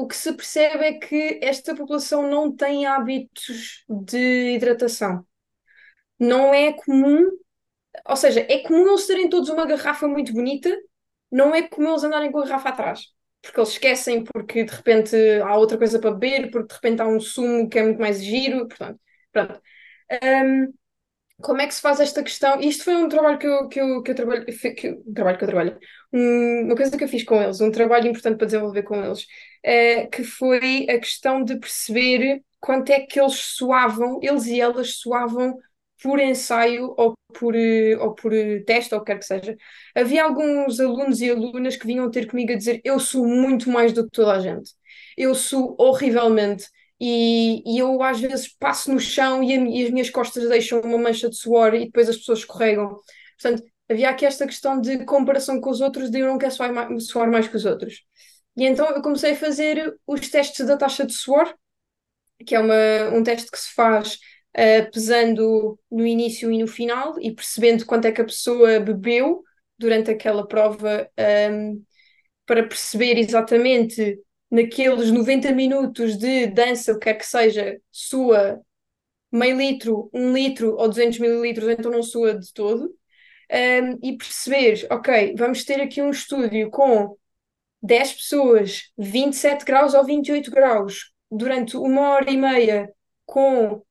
o 0.00 0.06
que 0.06 0.16
se 0.16 0.32
percebe 0.32 0.84
é 0.84 0.92
que 0.94 1.40
esta 1.42 1.74
população 1.74 2.30
não 2.30 2.54
tem 2.54 2.86
hábitos 2.86 3.84
de 3.88 4.54
hidratação. 4.54 5.26
Não 6.18 6.54
é 6.54 6.72
comum, 6.72 7.26
ou 8.06 8.16
seja, 8.16 8.40
é 8.48 8.60
comum 8.60 8.88
eles 8.88 9.06
terem 9.06 9.28
todos 9.28 9.48
uma 9.50 9.66
garrafa 9.66 10.08
muito 10.08 10.32
bonita, 10.32 10.76
não 11.30 11.54
é 11.54 11.62
comum 11.68 11.90
eles 11.90 12.04
andarem 12.04 12.32
com 12.32 12.40
a 12.40 12.44
garrafa 12.46 12.70
atrás. 12.70 13.08
Porque 13.42 13.60
eles 13.60 13.70
esquecem, 13.70 14.24
porque 14.24 14.64
de 14.64 14.72
repente 14.74 15.16
há 15.44 15.56
outra 15.56 15.78
coisa 15.78 15.98
para 16.00 16.12
beber, 16.12 16.50
porque 16.50 16.68
de 16.68 16.74
repente 16.74 17.02
há 17.02 17.06
um 17.08 17.20
sumo 17.20 17.68
que 17.68 17.78
é 17.78 17.82
muito 17.84 18.00
mais 18.00 18.22
giro, 18.24 18.68
portanto, 18.68 19.00
pronto. 19.32 19.62
Um, 20.24 20.74
como 21.40 21.60
é 21.60 21.66
que 21.66 21.74
se 21.74 21.80
faz 21.80 22.00
esta 22.00 22.22
questão? 22.22 22.60
Isto 22.60 22.84
foi 22.84 22.96
um 22.96 23.08
trabalho 23.08 23.38
que 23.38 23.46
eu, 23.46 23.68
que 23.68 23.80
eu, 23.80 24.02
que 24.02 24.10
eu 24.10 24.14
trabalho, 24.14 24.44
que, 24.44 24.90
um 24.90 25.14
trabalho 25.14 25.38
que 25.38 25.44
eu 25.44 25.48
trabalho, 25.48 25.78
um, 26.12 26.62
uma 26.66 26.76
coisa 26.76 26.96
que 26.96 27.04
eu 27.04 27.08
fiz 27.08 27.22
com 27.24 27.40
eles, 27.40 27.60
um 27.60 27.70
trabalho 27.70 28.08
importante 28.08 28.36
para 28.36 28.46
desenvolver 28.46 28.82
com 28.82 28.96
eles, 29.04 29.26
é, 29.62 30.06
que 30.06 30.24
foi 30.24 30.86
a 30.90 30.98
questão 30.98 31.42
de 31.44 31.58
perceber 31.58 32.42
quanto 32.60 32.90
é 32.90 33.00
que 33.00 33.20
eles 33.20 33.34
suavam, 33.36 34.18
eles 34.22 34.46
e 34.46 34.60
elas 34.60 34.94
suavam 34.96 35.56
por 36.02 36.18
ensaio 36.20 36.94
ou 36.96 37.14
por, 37.34 37.54
ou 38.00 38.14
por 38.14 38.32
teste, 38.66 38.94
ou 38.94 39.02
quer 39.02 39.18
que 39.18 39.24
seja. 39.24 39.56
Havia 39.94 40.24
alguns 40.24 40.80
alunos 40.80 41.20
e 41.20 41.30
alunas 41.30 41.76
que 41.76 41.86
vinham 41.86 42.10
ter 42.10 42.26
comigo 42.26 42.52
a 42.52 42.56
dizer: 42.56 42.80
Eu 42.84 42.98
sou 43.00 43.26
muito 43.26 43.70
mais 43.70 43.92
do 43.92 44.04
que 44.04 44.10
toda 44.10 44.32
a 44.32 44.40
gente, 44.40 44.72
eu 45.16 45.34
sou 45.34 45.76
horrivelmente 45.78 46.66
e, 47.00 47.62
e 47.64 47.78
eu 47.78 48.02
às 48.02 48.20
vezes 48.20 48.48
passo 48.48 48.92
no 48.92 48.98
chão 48.98 49.42
e, 49.42 49.52
a, 49.52 49.56
e, 49.56 49.84
as 49.84 49.90
minhas 49.90 50.10
costas 50.10 50.48
deixam 50.48 50.80
uma 50.80 50.98
mancha 50.98 51.28
de 51.28 51.36
suor 51.36 51.74
e 51.74 51.86
depois 51.86 52.08
as 52.08 52.16
pessoas 52.16 52.40
escorregam. 52.40 52.96
Portanto, 53.40 53.62
havia 53.88 54.10
aqui 54.10 54.26
esta 54.26 54.46
questão 54.46 54.80
de 54.80 55.04
comparação 55.04 55.60
com 55.60 55.70
os 55.70 55.80
outros, 55.80 56.10
de 56.10 56.20
eu 56.20 56.26
não 56.26 56.38
quero 56.38 56.52
suar 56.52 56.72
mais, 56.72 57.06
suar 57.06 57.30
mais 57.30 57.48
que 57.48 57.56
os 57.56 57.64
outros. 57.64 58.02
E 58.56 58.64
então 58.64 58.88
eu 58.90 59.00
comecei 59.02 59.32
a 59.32 59.36
fazer 59.36 59.96
os 60.06 60.28
testes 60.28 60.66
da 60.66 60.76
taxa 60.76 61.06
de 61.06 61.12
suor, 61.12 61.54
que 62.44 62.54
é 62.54 62.60
uma, 62.60 63.16
um 63.16 63.22
teste 63.22 63.50
que 63.50 63.58
se 63.58 63.72
faz 63.74 64.18
uh, 64.56 64.90
pesando 64.92 65.78
no 65.90 66.06
início 66.06 66.50
e 66.50 66.58
no 66.58 66.66
final 66.66 67.14
e 67.20 67.32
percebendo 67.32 67.86
quanto 67.86 68.06
é 68.06 68.12
que 68.12 68.20
a 68.20 68.24
pessoa 68.24 68.80
bebeu 68.80 69.44
durante 69.78 70.10
aquela 70.10 70.46
prova, 70.46 71.08
um, 71.16 71.22
ehm, 71.22 71.82
para 72.44 72.66
perceber 72.66 73.16
exatamente 73.18 74.18
naqueles 74.50 75.10
90 75.10 75.52
minutos 75.52 76.16
de 76.16 76.46
dança, 76.46 76.92
o 76.92 76.98
que 76.98 77.04
quer 77.04 77.14
que 77.14 77.26
seja, 77.26 77.80
sua 77.90 78.60
meio 79.30 79.56
litro, 79.58 80.10
um 80.12 80.32
litro 80.32 80.74
ou 80.76 80.88
200 80.88 81.18
mililitros, 81.18 81.68
então 81.68 81.90
não 81.90 82.02
sua 82.02 82.38
de 82.38 82.52
todo, 82.52 82.94
um, 83.52 83.98
e 84.02 84.16
perceber, 84.16 84.86
ok, 84.90 85.34
vamos 85.36 85.64
ter 85.64 85.80
aqui 85.80 86.02
um 86.02 86.10
estúdio 86.10 86.70
com 86.70 87.16
10 87.82 88.14
pessoas, 88.14 88.90
27 88.98 89.64
graus 89.64 89.94
ou 89.94 90.04
28 90.04 90.50
graus, 90.50 91.12
durante 91.30 91.76
uma 91.76 92.10
hora 92.10 92.30
e 92.30 92.36
meia, 92.36 92.92
com 93.26 93.82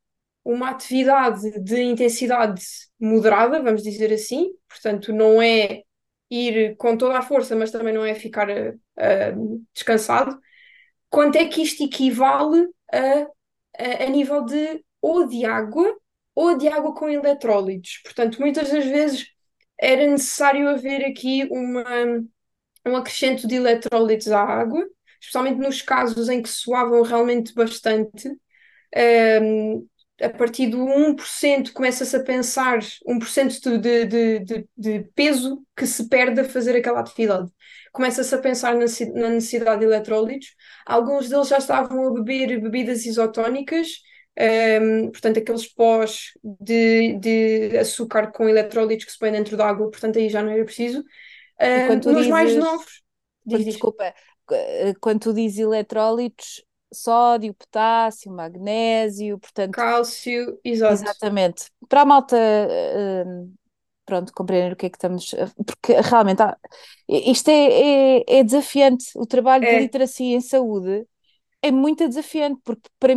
uma 0.44 0.70
atividade 0.72 1.60
de 1.62 1.82
intensidade 1.82 2.64
moderada, 3.00 3.62
vamos 3.62 3.84
dizer 3.84 4.12
assim, 4.14 4.52
portanto, 4.68 5.14
não 5.14 5.42
é 5.42 5.84
ir 6.30 6.76
com 6.78 6.98
toda 6.98 7.18
a 7.18 7.22
força, 7.22 7.56
mas 7.56 7.72
também 7.72 7.94
não 7.94 8.06
é 8.06 8.16
ficar 8.16 8.50
uh, 8.50 9.66
descansado 9.74 10.40
quanto 11.10 11.38
é 11.38 11.46
que 11.46 11.62
isto 11.62 11.84
equivale 11.84 12.68
a, 12.92 13.28
a, 13.80 14.04
a 14.06 14.10
nível 14.10 14.46
de 14.46 14.84
ou 15.02 15.28
de 15.28 15.46
água 15.46 15.96
ou 16.36 16.58
de 16.58 16.68
água 16.68 16.94
com 16.94 17.10
eletrólitos. 17.10 18.00
Portanto, 18.04 18.40
muitas 18.40 18.70
das 18.72 18.86
vezes 18.86 19.28
era 19.80 20.06
necessário 20.08 20.70
haver 20.70 21.06
aqui 21.06 21.48
uma, 21.52 21.84
um 22.86 22.96
acrescento 22.96 23.48
de 23.48 23.56
eletrólitos 23.56 24.32
à 24.32 24.42
água, 24.42 24.86
especialmente 25.20 25.60
nos 25.60 25.82
casos 25.82 26.30
em 26.30 26.42
que 26.42 26.50
soavam 26.50 27.02
realmente 27.02 27.54
bastante. 27.54 28.30
Um, 29.42 29.88
a 30.22 30.30
partir 30.30 30.68
do 30.68 30.80
1% 30.80 31.72
começa-se 31.74 32.16
a 32.16 32.24
pensar 32.24 32.80
1% 32.80 33.78
de, 33.78 34.06
de, 34.06 34.40
de, 34.40 34.68
de 34.76 35.00
peso 35.14 35.64
que 35.76 35.86
se 35.86 36.10
perde 36.10 36.42
a 36.42 36.46
fazer 36.46 36.76
aquela 36.76 37.02
atividade. 37.02 37.50
Começa-se 37.92 38.34
a 38.34 38.38
pensar 38.38 38.74
na, 38.74 38.86
na 39.14 39.30
necessidade 39.30 39.80
de 39.80 39.86
eletrólitos. 39.86 40.56
Alguns 40.86 41.30
deles 41.30 41.48
já 41.48 41.58
estavam 41.58 42.08
a 42.08 42.14
beber 42.14 42.60
bebidas 42.60 43.06
isotónicas, 43.06 43.88
um, 44.82 45.10
portanto, 45.10 45.40
aqueles 45.40 45.68
pós 45.68 46.32
de, 46.44 47.18
de 47.18 47.78
açúcar 47.78 48.32
com 48.32 48.48
eletrólitos 48.48 49.06
que 49.06 49.12
se 49.12 49.18
põem 49.18 49.32
dentro 49.32 49.58
da 49.58 49.68
água, 49.68 49.90
portanto, 49.90 50.20
aí 50.20 50.30
já 50.30 50.44
não 50.44 50.52
era 50.52 50.64
preciso. 50.64 51.04
Uh, 51.60 51.96
nos 51.96 52.18
dizes... 52.18 52.28
mais 52.28 52.56
novos. 52.56 53.02
Diz, 53.46 53.66
Desculpa, 53.66 54.14
quando 55.00 55.22
tu 55.22 55.34
dizes 55.34 55.60
eletrólitos, 55.60 56.64
sódio, 56.92 57.54
potássio, 57.54 58.32
magnésio, 58.32 59.38
portanto. 59.40 59.74
Cálcio, 59.74 60.60
exato. 60.64 60.94
Exatamente. 60.94 61.72
Para 61.88 62.02
a 62.02 62.06
malta 62.06 62.38
uh, 62.38 63.54
pronto, 64.06 64.32
compreender 64.34 64.74
o 64.74 64.76
que 64.76 64.86
é 64.88 64.90
que 64.90 64.98
estamos. 64.98 65.36
Porque 65.66 65.94
realmente 66.02 66.42
há, 66.42 66.58
isto 67.08 67.50
é, 67.50 68.20
é, 68.20 68.40
é, 68.40 68.44
desafiante. 68.44 69.06
O 69.16 69.26
trabalho 69.26 69.66
é. 69.66 69.74
de 69.74 69.80
literacia 69.82 70.36
em 70.36 70.42
saúde 70.42 71.06
é 71.62 71.72
muito 71.72 72.08
desafiante, 72.08 72.62
porque 72.64 72.90
para, 73.00 73.14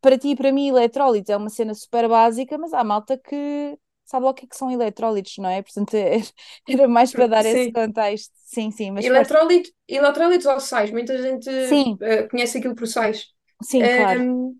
para 0.00 0.18
ti 0.18 0.30
e 0.30 0.36
para 0.36 0.52
mim, 0.52 0.68
eletrólitos 0.68 1.30
é 1.30 1.36
uma 1.36 1.48
cena 1.48 1.74
super 1.74 2.08
básica, 2.08 2.58
mas 2.58 2.72
há 2.72 2.84
malta 2.84 3.16
que 3.16 3.78
sabe 4.08 4.24
lá 4.24 4.30
o 4.30 4.34
que, 4.34 4.46
é 4.46 4.48
que 4.48 4.56
são 4.56 4.70
eletrólitos, 4.70 5.34
não 5.36 5.50
é? 5.50 5.60
Portanto, 5.62 5.94
era 6.66 6.88
mais 6.88 7.12
para 7.12 7.26
dar 7.26 7.42
sim. 7.42 7.50
esse 7.50 7.72
contexto. 7.72 8.32
Sim, 8.46 8.70
sim. 8.70 8.90
Mas 8.90 9.04
Eletrólito, 9.04 9.70
eletrólitos 9.86 10.46
ou 10.46 10.58
sais, 10.58 10.90
muita 10.90 11.20
gente 11.20 11.48
uh, 11.48 12.28
conhece 12.30 12.56
aquilo 12.56 12.74
por 12.74 12.86
sais. 12.86 13.26
Sim, 13.62 13.82
um, 13.82 13.86
claro. 13.86 14.56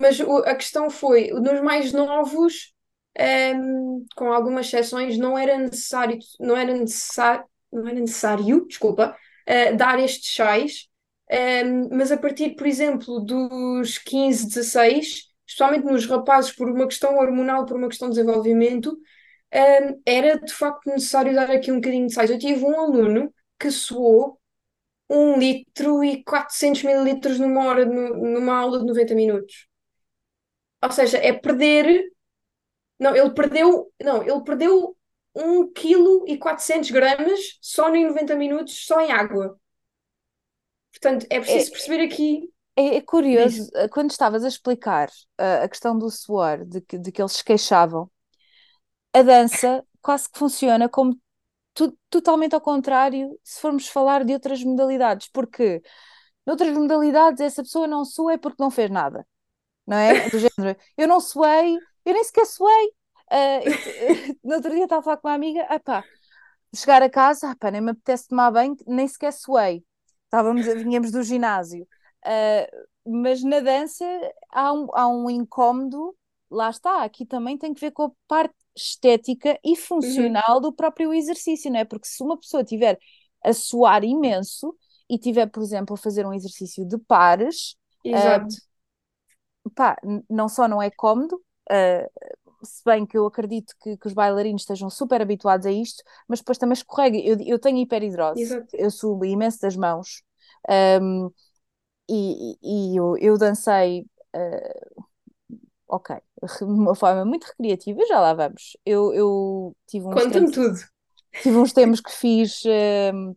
Mas 0.00 0.20
a 0.20 0.54
questão 0.54 0.88
foi, 0.88 1.30
nos 1.32 1.60
mais 1.60 1.92
novos, 1.92 2.72
um, 3.56 4.06
com 4.14 4.32
algumas 4.32 4.66
exceções, 4.66 5.18
não 5.18 5.36
era 5.36 5.58
necessário, 5.58 6.18
não 6.38 6.56
era 6.56 6.72
necessário, 6.72 7.44
não 7.72 7.88
era 7.88 7.98
necessário, 7.98 8.66
desculpa, 8.66 9.16
uh, 9.48 9.76
dar 9.76 9.98
estes 9.98 10.32
chás, 10.32 10.86
um, 11.64 11.96
mas 11.96 12.12
a 12.12 12.16
partir, 12.16 12.54
por 12.54 12.66
exemplo, 12.66 13.18
dos 13.20 13.98
15, 13.98 14.46
16, 14.46 15.27
especialmente 15.48 15.84
nos 15.84 16.06
rapazes, 16.06 16.52
por 16.52 16.70
uma 16.70 16.86
questão 16.86 17.16
hormonal, 17.16 17.66
por 17.66 17.76
uma 17.76 17.88
questão 17.88 18.08
de 18.08 18.16
desenvolvimento, 18.16 18.98
um, 19.54 20.02
era 20.06 20.38
de 20.38 20.52
facto 20.52 20.86
necessário 20.86 21.34
dar 21.34 21.50
aqui 21.50 21.72
um 21.72 21.76
bocadinho 21.76 22.06
de 22.06 22.14
sais. 22.14 22.30
Eu 22.30 22.38
tive 22.38 22.64
um 22.64 22.78
aluno 22.78 23.32
que 23.58 23.70
suou 23.70 24.38
1 25.10 25.38
litro 25.38 26.04
e 26.04 26.22
400 26.22 26.82
mililitros 26.84 27.38
numa 27.38 27.64
hora, 27.66 27.84
numa 27.86 28.58
aula 28.58 28.78
de 28.78 28.86
90 28.86 29.14
minutos. 29.14 29.66
Ou 30.82 30.90
seja, 30.92 31.18
é 31.18 31.32
perder 31.32 32.04
não, 32.98 33.14
ele 33.14 33.30
perdeu, 33.30 33.92
não, 34.02 34.22
ele 34.22 34.42
perdeu 34.42 34.96
1 35.34 35.72
kg 35.72 36.24
e 36.26 36.36
400 36.36 36.90
gramas 36.90 37.58
só 37.60 37.94
em 37.94 38.06
90 38.06 38.34
minutos, 38.34 38.84
só 38.86 39.00
em 39.00 39.12
água. 39.12 39.58
Portanto, 40.90 41.26
é 41.30 41.38
preciso 41.38 41.68
é, 41.68 41.70
perceber 41.70 42.02
aqui. 42.02 42.50
É, 42.78 42.96
é 42.98 43.00
curioso, 43.02 43.62
isso. 43.62 43.70
Eh, 43.76 43.88
quando 43.88 44.10
estavas 44.12 44.44
a 44.44 44.48
explicar 44.48 45.08
uh, 45.40 45.64
a 45.64 45.68
questão 45.68 45.98
do 45.98 46.08
suor, 46.10 46.64
de 46.64 46.80
que, 46.80 46.96
de 46.96 47.10
que 47.10 47.20
eles 47.20 47.32
se 47.32 47.44
queixavam, 47.44 48.08
a 49.12 49.22
dança 49.22 49.84
quase 50.00 50.30
que 50.30 50.38
funciona 50.38 50.88
como 50.88 51.18
tu, 51.74 51.96
totalmente 52.10 52.54
ao 52.54 52.60
contrário 52.60 53.38
se 53.44 53.60
formos 53.60 53.88
falar 53.88 54.24
de 54.24 54.32
outras 54.32 54.62
modalidades, 54.62 55.28
porque 55.32 55.82
noutras 56.46 56.72
modalidades 56.76 57.40
essa 57.40 57.62
pessoa 57.62 57.86
não 57.86 58.04
sua 58.04 58.34
é 58.34 58.38
porque 58.38 58.62
não 58.62 58.70
fez 58.70 58.90
nada, 58.90 59.26
não 59.86 59.96
é? 59.98 60.28
Do 60.30 60.38
género, 60.38 60.78
eu 60.96 61.08
não 61.08 61.20
suei, 61.20 61.76
eu 62.04 62.14
nem 62.14 62.24
sequer 62.24 62.46
suei. 62.46 62.88
Uh, 63.32 64.38
no 64.44 64.56
outro 64.56 64.70
dia 64.72 64.84
estava 64.84 65.00
a 65.00 65.04
falar 65.04 65.16
com 65.18 65.28
uma 65.28 65.34
amiga, 65.34 65.66
ah 65.70 65.80
pá, 65.80 66.04
chegar 66.74 67.02
a 67.02 67.10
casa, 67.10 67.50
ah 67.50 67.56
pá, 67.58 67.70
nem 67.70 67.80
me 67.80 67.92
apetece 67.92 68.28
tomar 68.28 68.50
banho, 68.52 68.76
nem 68.86 69.08
sequer 69.08 69.32
suei. 69.32 69.84
Estávamos, 70.26 70.66
vinhamos 70.66 71.10
do 71.10 71.22
ginásio. 71.22 71.86
Uh, 72.24 72.88
mas 73.22 73.42
na 73.42 73.60
dança 73.60 74.04
há 74.50 74.72
um, 74.72 74.88
há 74.92 75.08
um 75.08 75.30
incómodo, 75.30 76.14
lá 76.50 76.70
está, 76.70 77.02
aqui 77.04 77.24
também 77.24 77.56
tem 77.56 77.72
que 77.72 77.80
ver 77.80 77.90
com 77.90 78.04
a 78.04 78.10
parte 78.26 78.54
estética 78.76 79.58
e 79.64 79.76
funcional 79.76 80.56
uhum. 80.56 80.60
do 80.60 80.72
próprio 80.72 81.12
exercício, 81.12 81.70
não 81.70 81.80
é? 81.80 81.84
Porque 81.84 82.06
se 82.06 82.22
uma 82.22 82.38
pessoa 82.38 82.62
tiver 82.62 82.98
a 83.44 83.52
suar 83.52 84.04
imenso 84.04 84.76
e 85.08 85.18
tiver, 85.18 85.46
por 85.46 85.62
exemplo, 85.62 85.94
a 85.94 85.98
fazer 85.98 86.26
um 86.26 86.34
exercício 86.34 86.86
de 86.86 86.98
pares, 86.98 87.76
Exato. 88.04 88.54
Uh, 89.66 89.70
pá, 89.70 89.96
não 90.28 90.48
só 90.48 90.68
não 90.68 90.82
é 90.82 90.90
cómodo, 90.90 91.42
Uh, 91.70 92.08
se 92.64 92.82
bem 92.84 93.06
que 93.06 93.16
eu 93.16 93.26
acredito 93.26 93.74
que, 93.80 93.96
que, 93.96 94.06
os 94.06 94.12
bailarinos 94.12 94.62
estejam 94.62 94.88
super 94.90 95.20
habituados 95.20 95.66
a 95.66 95.70
isto, 95.70 96.02
mas 96.26 96.40
depois 96.40 96.58
também 96.58 96.72
escorrega. 96.72 97.18
Eu, 97.18 97.36
eu 97.40 97.58
tenho 97.58 97.76
hiperidrose, 97.78 98.40
Exato. 98.42 98.68
eu 98.72 98.90
subo 98.90 99.24
imenso 99.24 99.60
das 99.60 99.76
mãos 99.76 100.22
um, 101.00 101.30
e, 102.08 102.58
e 102.62 102.96
eu, 102.96 103.16
eu, 103.18 103.38
dancei, 103.38 104.06
uh, 104.34 105.04
ok, 105.86 106.16
de 106.16 106.64
uma 106.64 106.94
forma 106.94 107.24
muito 107.24 107.44
recreativa, 107.44 108.00
já 108.06 108.20
lá 108.20 108.34
vamos. 108.34 108.76
Eu, 108.84 109.12
eu 109.12 109.76
tive 109.86 110.06
uns 110.06 110.14
Conta-me 110.14 110.50
tudo. 110.50 110.78
Tive 111.42 111.56
uns 111.56 111.72
tempos 111.72 112.00
que 112.00 112.10
fiz. 112.10 112.62
Um, 113.14 113.34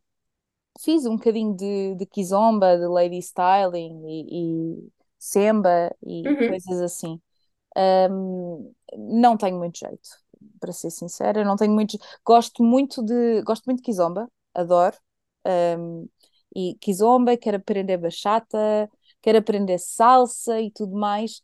fiz 0.79 1.05
um 1.05 1.15
bocadinho 1.15 1.55
de, 1.55 1.95
de 1.95 2.05
kizomba, 2.05 2.77
de 2.77 2.87
lady 2.87 3.17
styling 3.19 4.03
e, 4.07 4.77
e 4.77 4.89
semba 5.19 5.93
e 6.03 6.27
uhum. 6.27 6.47
coisas 6.49 6.81
assim. 6.81 7.21
Um, 7.77 8.73
não 8.97 9.37
tenho 9.37 9.57
muito 9.57 9.77
jeito, 9.79 10.09
para 10.59 10.73
ser 10.73 10.89
sincera, 10.89 11.43
não 11.43 11.55
tenho 11.55 11.73
muito. 11.73 11.97
Gosto 12.25 12.63
muito 12.63 13.03
de 13.03 13.41
gosto 13.43 13.65
muito 13.65 13.77
de 13.77 13.83
kizomba, 13.83 14.29
adoro. 14.53 14.97
Um, 15.45 16.07
e 16.55 16.75
kizomba, 16.79 17.37
quero 17.37 17.57
aprender 17.57 17.97
bachata, 17.97 18.89
quero 19.21 19.37
aprender 19.37 19.77
salsa 19.79 20.59
e 20.59 20.71
tudo 20.71 20.95
mais. 20.95 21.41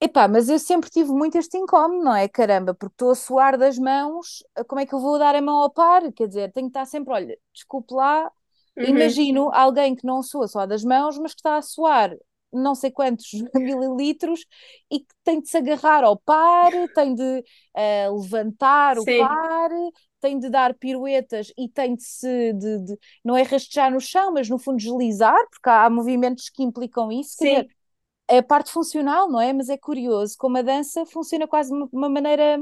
Epá, 0.00 0.28
mas 0.28 0.48
eu 0.48 0.58
sempre 0.60 0.88
tive 0.90 1.10
muito 1.10 1.36
este 1.36 1.58
incómodo, 1.58 2.04
não 2.04 2.14
é? 2.14 2.28
Caramba, 2.28 2.72
porque 2.72 2.94
estou 2.94 3.10
a 3.10 3.14
suar 3.16 3.58
das 3.58 3.76
mãos, 3.78 4.44
como 4.68 4.80
é 4.80 4.86
que 4.86 4.94
eu 4.94 5.00
vou 5.00 5.18
dar 5.18 5.34
a 5.34 5.42
mão 5.42 5.58
ao 5.58 5.70
par? 5.70 6.12
Quer 6.12 6.28
dizer, 6.28 6.52
tenho 6.52 6.68
que 6.68 6.70
estar 6.70 6.86
sempre, 6.86 7.12
olha, 7.12 7.36
desculpe 7.52 7.92
lá, 7.94 8.30
uhum. 8.76 8.84
imagino 8.84 9.50
alguém 9.52 9.96
que 9.96 10.06
não 10.06 10.22
sua 10.22 10.46
só 10.46 10.66
das 10.66 10.84
mãos, 10.84 11.18
mas 11.18 11.32
que 11.34 11.40
está 11.40 11.56
a 11.56 11.62
suar 11.62 12.16
não 12.52 12.74
sei 12.74 12.90
quantos 12.90 13.30
mililitros 13.54 14.46
e 14.90 15.00
que 15.00 15.14
tem 15.24 15.40
de 15.40 15.48
se 15.48 15.56
agarrar 15.56 16.04
ao 16.04 16.16
par, 16.16 16.70
tem 16.94 17.14
de 17.14 17.44
uh, 17.44 18.20
levantar 18.20 18.96
Sim. 18.98 19.22
o 19.22 19.28
par, 19.28 19.70
tem 20.20 20.38
de 20.38 20.48
dar 20.50 20.74
piruetas 20.74 21.52
e 21.56 21.68
tem 21.68 21.94
de 21.94 22.02
se, 22.02 22.52
de, 22.52 22.78
de, 22.84 22.98
não 23.24 23.36
é 23.36 23.42
rastejar 23.42 23.90
no 23.90 24.00
chão, 24.00 24.32
mas 24.32 24.48
no 24.48 24.58
fundo 24.58 24.78
deslizar, 24.78 25.38
porque 25.50 25.68
há, 25.68 25.84
há 25.84 25.90
movimentos 25.90 26.48
que 26.48 26.62
implicam 26.62 27.10
isso. 27.12 27.36
Sim. 27.36 27.44
Dizer, 27.44 27.68
é 28.28 28.38
a 28.38 28.42
parte 28.42 28.70
funcional, 28.70 29.30
não 29.30 29.40
é? 29.40 29.52
Mas 29.52 29.68
é 29.68 29.78
curioso 29.78 30.36
como 30.38 30.58
a 30.58 30.62
dança 30.62 31.06
funciona 31.06 31.48
quase 31.48 31.70
de 31.70 31.88
uma 31.92 32.08
maneira 32.08 32.60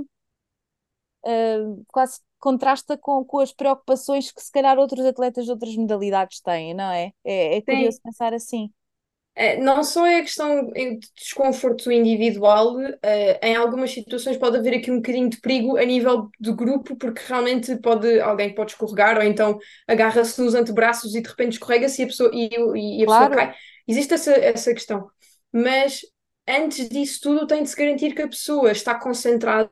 uh, 1.26 1.84
quase 1.88 2.20
contrasta 2.38 2.96
com, 2.96 3.24
com 3.24 3.40
as 3.40 3.52
preocupações 3.52 4.30
que 4.30 4.42
se 4.42 4.52
calhar 4.52 4.78
outros 4.78 5.04
atletas 5.04 5.44
de 5.44 5.50
outras 5.50 5.74
modalidades 5.76 6.40
têm, 6.40 6.74
não 6.74 6.90
é? 6.92 7.12
É, 7.24 7.56
é 7.56 7.62
curioso 7.62 7.96
Sim. 7.96 8.02
pensar 8.04 8.32
assim. 8.32 8.70
É, 9.38 9.58
não 9.58 9.84
só 9.84 10.06
é 10.06 10.20
a 10.20 10.22
questão 10.22 10.70
de 10.72 10.98
desconforto 11.14 11.92
individual, 11.92 12.74
eh, 13.02 13.38
em 13.42 13.54
algumas 13.54 13.90
situações 13.90 14.38
pode 14.38 14.56
haver 14.56 14.78
aqui 14.78 14.90
um 14.90 14.96
bocadinho 14.96 15.28
de 15.28 15.38
perigo 15.38 15.76
a 15.76 15.84
nível 15.84 16.30
de 16.40 16.52
grupo, 16.54 16.96
porque 16.96 17.20
realmente 17.28 17.76
pode, 17.76 18.18
alguém 18.18 18.54
pode 18.54 18.72
escorregar, 18.72 19.18
ou 19.18 19.22
então 19.22 19.58
agarra-se 19.86 20.40
nos 20.40 20.54
antebraços 20.54 21.14
e 21.14 21.20
de 21.20 21.28
repente 21.28 21.52
escorrega-se 21.52 22.00
e 22.00 22.04
a 22.04 22.06
pessoa, 22.06 22.30
e, 22.32 22.48
e 23.00 23.02
a 23.02 23.06
claro. 23.06 23.30
pessoa 23.30 23.46
cai. 23.46 23.54
Existe 23.86 24.14
essa, 24.14 24.32
essa 24.32 24.72
questão. 24.72 25.06
Mas 25.52 26.00
antes 26.48 26.88
disso 26.88 27.20
tudo, 27.22 27.46
tem 27.46 27.62
de 27.62 27.68
se 27.68 27.76
garantir 27.76 28.14
que 28.14 28.22
a 28.22 28.28
pessoa 28.28 28.72
está 28.72 28.94
concentrada, 28.98 29.70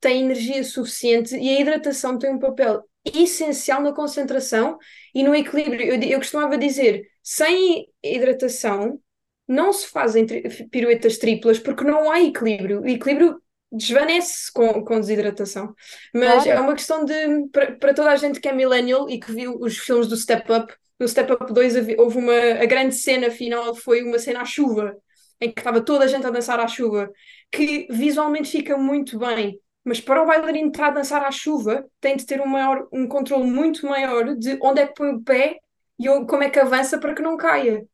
tem 0.00 0.22
energia 0.22 0.64
suficiente 0.64 1.36
e 1.36 1.54
a 1.54 1.60
hidratação 1.60 2.18
tem 2.18 2.32
um 2.32 2.38
papel 2.38 2.82
essencial 3.04 3.82
na 3.82 3.92
concentração 3.92 4.78
e 5.14 5.22
no 5.22 5.34
equilíbrio. 5.34 5.82
Eu, 5.82 6.00
eu 6.00 6.18
costumava 6.18 6.56
dizer, 6.56 7.06
sem 7.22 7.86
hidratação 8.02 9.00
não 9.46 9.72
se 9.72 9.88
fazem 9.88 10.26
tri 10.26 10.42
piruetas 10.70 11.18
triplas 11.18 11.58
porque 11.58 11.84
não 11.84 12.10
há 12.10 12.20
equilíbrio. 12.20 12.80
O 12.80 12.88
equilíbrio 12.88 13.40
desvanece 13.70 14.52
com, 14.52 14.84
com 14.84 15.00
desidratação. 15.00 15.74
Mas 16.14 16.44
claro. 16.44 16.50
é 16.50 16.60
uma 16.60 16.74
questão 16.74 17.04
de, 17.04 17.48
para 17.78 17.92
toda 17.92 18.10
a 18.10 18.16
gente 18.16 18.40
que 18.40 18.48
é 18.48 18.52
millennial 18.52 19.08
e 19.08 19.18
que 19.18 19.32
viu 19.32 19.58
os 19.60 19.76
filmes 19.76 20.06
do 20.06 20.16
Step 20.16 20.50
Up, 20.50 20.72
no 20.98 21.08
Step 21.08 21.32
Up 21.32 21.52
2 21.52 21.74
houve 21.98 22.18
uma, 22.18 22.62
a 22.62 22.66
grande 22.66 22.94
cena 22.94 23.30
final, 23.30 23.74
foi 23.74 24.02
uma 24.02 24.18
cena 24.18 24.42
à 24.42 24.44
chuva, 24.44 24.96
em 25.40 25.50
que 25.50 25.60
estava 25.60 25.80
toda 25.80 26.04
a 26.04 26.08
gente 26.08 26.24
a 26.24 26.30
dançar 26.30 26.60
à 26.60 26.68
chuva, 26.68 27.10
que 27.50 27.86
visualmente 27.90 28.50
fica 28.50 28.76
muito 28.76 29.18
bem, 29.18 29.58
mas 29.84 30.00
para 30.00 30.22
o 30.22 30.26
bailarino 30.26 30.68
estar 30.68 30.88
a 30.88 30.90
dançar 30.90 31.22
à 31.22 31.30
chuva, 31.30 31.86
tem 32.00 32.16
de 32.16 32.24
ter 32.24 32.40
um, 32.40 32.46
maior, 32.46 32.88
um 32.92 33.06
controle 33.06 33.44
muito 33.44 33.86
maior 33.86 34.34
de 34.34 34.58
onde 34.62 34.80
é 34.80 34.86
que 34.86 34.94
põe 34.94 35.10
o 35.10 35.22
pé 35.22 35.58
e 35.98 36.06
como 36.26 36.42
é 36.42 36.50
que 36.50 36.58
avança 36.58 36.98
para 36.98 37.14
que 37.14 37.22
não 37.22 37.36
caia. 37.36 37.86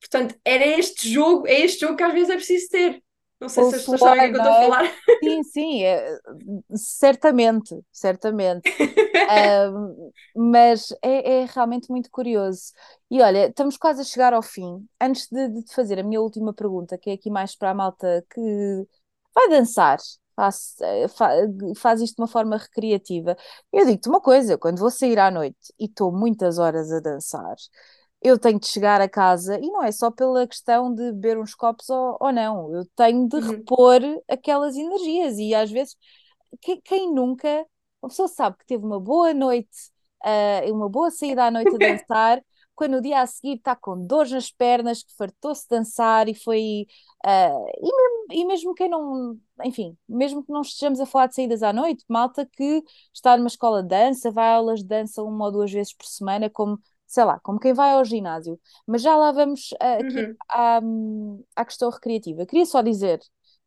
Portanto, 0.00 0.38
era 0.44 0.64
este 0.64 1.08
jogo, 1.10 1.46
é 1.46 1.60
este 1.60 1.80
jogo 1.80 1.96
que 1.96 2.02
às 2.02 2.12
vezes 2.12 2.30
é 2.30 2.36
preciso 2.36 2.68
ter. 2.68 3.02
Não 3.38 3.50
sei 3.50 3.64
se 3.64 3.74
as 3.74 3.80
pessoas 3.82 4.00
sabem 4.00 4.30
o 4.30 4.32
que 4.32 4.38
eu 4.38 4.42
estou 4.42 4.52
a 4.52 4.62
é? 4.62 4.68
falar. 4.68 4.94
Sim, 5.22 5.42
sim, 5.42 5.82
é, 5.84 6.18
certamente, 6.74 7.78
certamente. 7.92 8.62
um, 9.74 10.10
mas 10.34 10.90
é, 11.02 11.40
é, 11.40 11.44
realmente 11.44 11.90
muito 11.90 12.10
curioso. 12.10 12.72
E 13.10 13.20
olha, 13.20 13.48
estamos 13.48 13.76
quase 13.76 14.00
a 14.00 14.04
chegar 14.04 14.32
ao 14.32 14.42
fim. 14.42 14.86
Antes 14.98 15.28
de, 15.30 15.48
de 15.48 15.74
fazer 15.74 15.98
a 15.98 16.02
minha 16.02 16.20
última 16.20 16.54
pergunta, 16.54 16.96
que 16.96 17.10
é 17.10 17.12
aqui 17.12 17.28
mais 17.28 17.54
para 17.54 17.70
a 17.70 17.74
malta 17.74 18.24
que 18.32 18.86
vai 19.34 19.50
dançar, 19.50 19.98
faz, 20.36 20.76
eh, 20.80 21.06
faz 21.76 22.00
isto 22.00 22.16
de 22.16 22.22
uma 22.22 22.28
forma 22.28 22.56
recreativa. 22.58 23.36
Eu 23.72 23.86
digo-te 23.86 24.08
uma 24.08 24.20
coisa: 24.20 24.58
quando 24.58 24.78
vou 24.78 24.90
sair 24.90 25.18
à 25.18 25.30
noite 25.30 25.74
e 25.78 25.86
estou 25.86 26.12
muitas 26.12 26.58
horas 26.58 26.92
a 26.92 27.00
dançar, 27.00 27.56
eu 28.22 28.38
tenho 28.38 28.60
de 28.60 28.66
chegar 28.66 29.00
a 29.00 29.08
casa 29.08 29.58
e 29.58 29.68
não 29.70 29.82
é 29.82 29.92
só 29.92 30.10
pela 30.10 30.46
questão 30.46 30.92
de 30.94 31.12
beber 31.12 31.38
uns 31.38 31.54
copos 31.54 31.88
ou, 31.88 32.16
ou 32.20 32.32
não, 32.32 32.74
eu 32.74 32.84
tenho 32.96 33.28
de 33.28 33.36
uhum. 33.36 33.50
repor 33.50 34.00
aquelas 34.28 34.76
energias 34.76 35.38
e 35.38 35.54
às 35.54 35.70
vezes 35.70 35.96
quem, 36.60 36.80
quem 36.82 37.14
nunca, 37.14 37.66
a 38.02 38.08
pessoa 38.08 38.28
sabe 38.28 38.56
que 38.58 38.66
teve 38.66 38.84
uma 38.84 39.00
boa 39.00 39.32
noite, 39.34 39.68
uh, 40.24 40.72
uma 40.72 40.88
boa 40.88 41.10
saída 41.10 41.44
à 41.44 41.50
noite 41.50 41.74
a 41.74 41.78
dançar, 41.78 42.42
quando 42.76 42.92
no 42.92 43.02
dia 43.02 43.20
a 43.22 43.26
seguir 43.26 43.56
está 43.56 43.74
com 43.74 44.06
dores 44.06 44.30
nas 44.32 44.50
pernas, 44.50 45.02
que 45.02 45.14
fartou-se 45.16 45.68
dançar 45.68 46.28
e 46.28 46.34
foi. 46.34 46.86
Uh, 47.24 47.66
e, 47.82 47.96
mesmo, 47.96 48.26
e 48.32 48.44
mesmo 48.46 48.74
quem 48.74 48.88
não. 48.88 49.38
Enfim, 49.64 49.96
mesmo 50.08 50.44
que 50.44 50.52
não 50.52 50.60
estejamos 50.60 51.00
a 51.00 51.06
falar 51.06 51.26
de 51.28 51.34
saídas 51.34 51.62
à 51.62 51.72
noite, 51.72 52.04
malta 52.08 52.46
que 52.46 52.82
está 53.12 53.36
numa 53.36 53.48
escola 53.48 53.82
de 53.82 53.88
dança, 53.88 54.30
vai 54.30 54.46
a 54.48 54.54
aulas 54.56 54.80
de 54.80 54.86
dança 54.86 55.22
uma 55.22 55.46
ou 55.46 55.52
duas 55.52 55.72
vezes 55.72 55.94
por 55.94 56.06
semana, 56.06 56.50
como 56.50 56.78
sei 57.06 57.24
lá, 57.24 57.40
como 57.40 57.58
quem 57.60 57.72
vai 57.72 57.92
ao 57.92 58.04
ginásio. 58.04 58.60
Mas 58.86 59.02
já 59.02 59.16
lá 59.16 59.32
vamos 59.32 59.70
uh, 59.72 59.76
aqui 60.00 60.20
Uhum, 60.20 60.36
à, 60.48 60.80
à 61.56 61.64
questão 61.64 61.90
recreativa. 61.90 62.46
Queria 62.46 62.66
só 62.66 62.82
dizer 62.82 63.20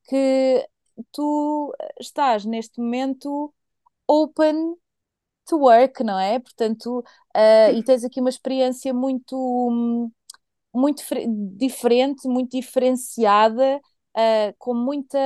que 0.05 0.67
tu 1.11 1.73
estás 1.99 2.45
neste 2.45 2.79
momento 2.81 3.53
open 4.07 4.75
to 5.49 5.57
work, 5.57 6.03
não 6.03 6.19
é? 6.19 6.39
Portanto, 6.39 6.99
uh, 7.35 7.73
e 7.75 7.83
tens 7.83 8.03
aqui 8.03 8.19
uma 8.19 8.29
experiência 8.29 8.93
muito, 8.93 10.11
muito 10.73 11.03
diferente, 11.57 12.27
muito 12.27 12.51
diferenciada, 12.51 13.77
uh, 13.77 14.55
com 14.57 14.73
muita. 14.73 15.19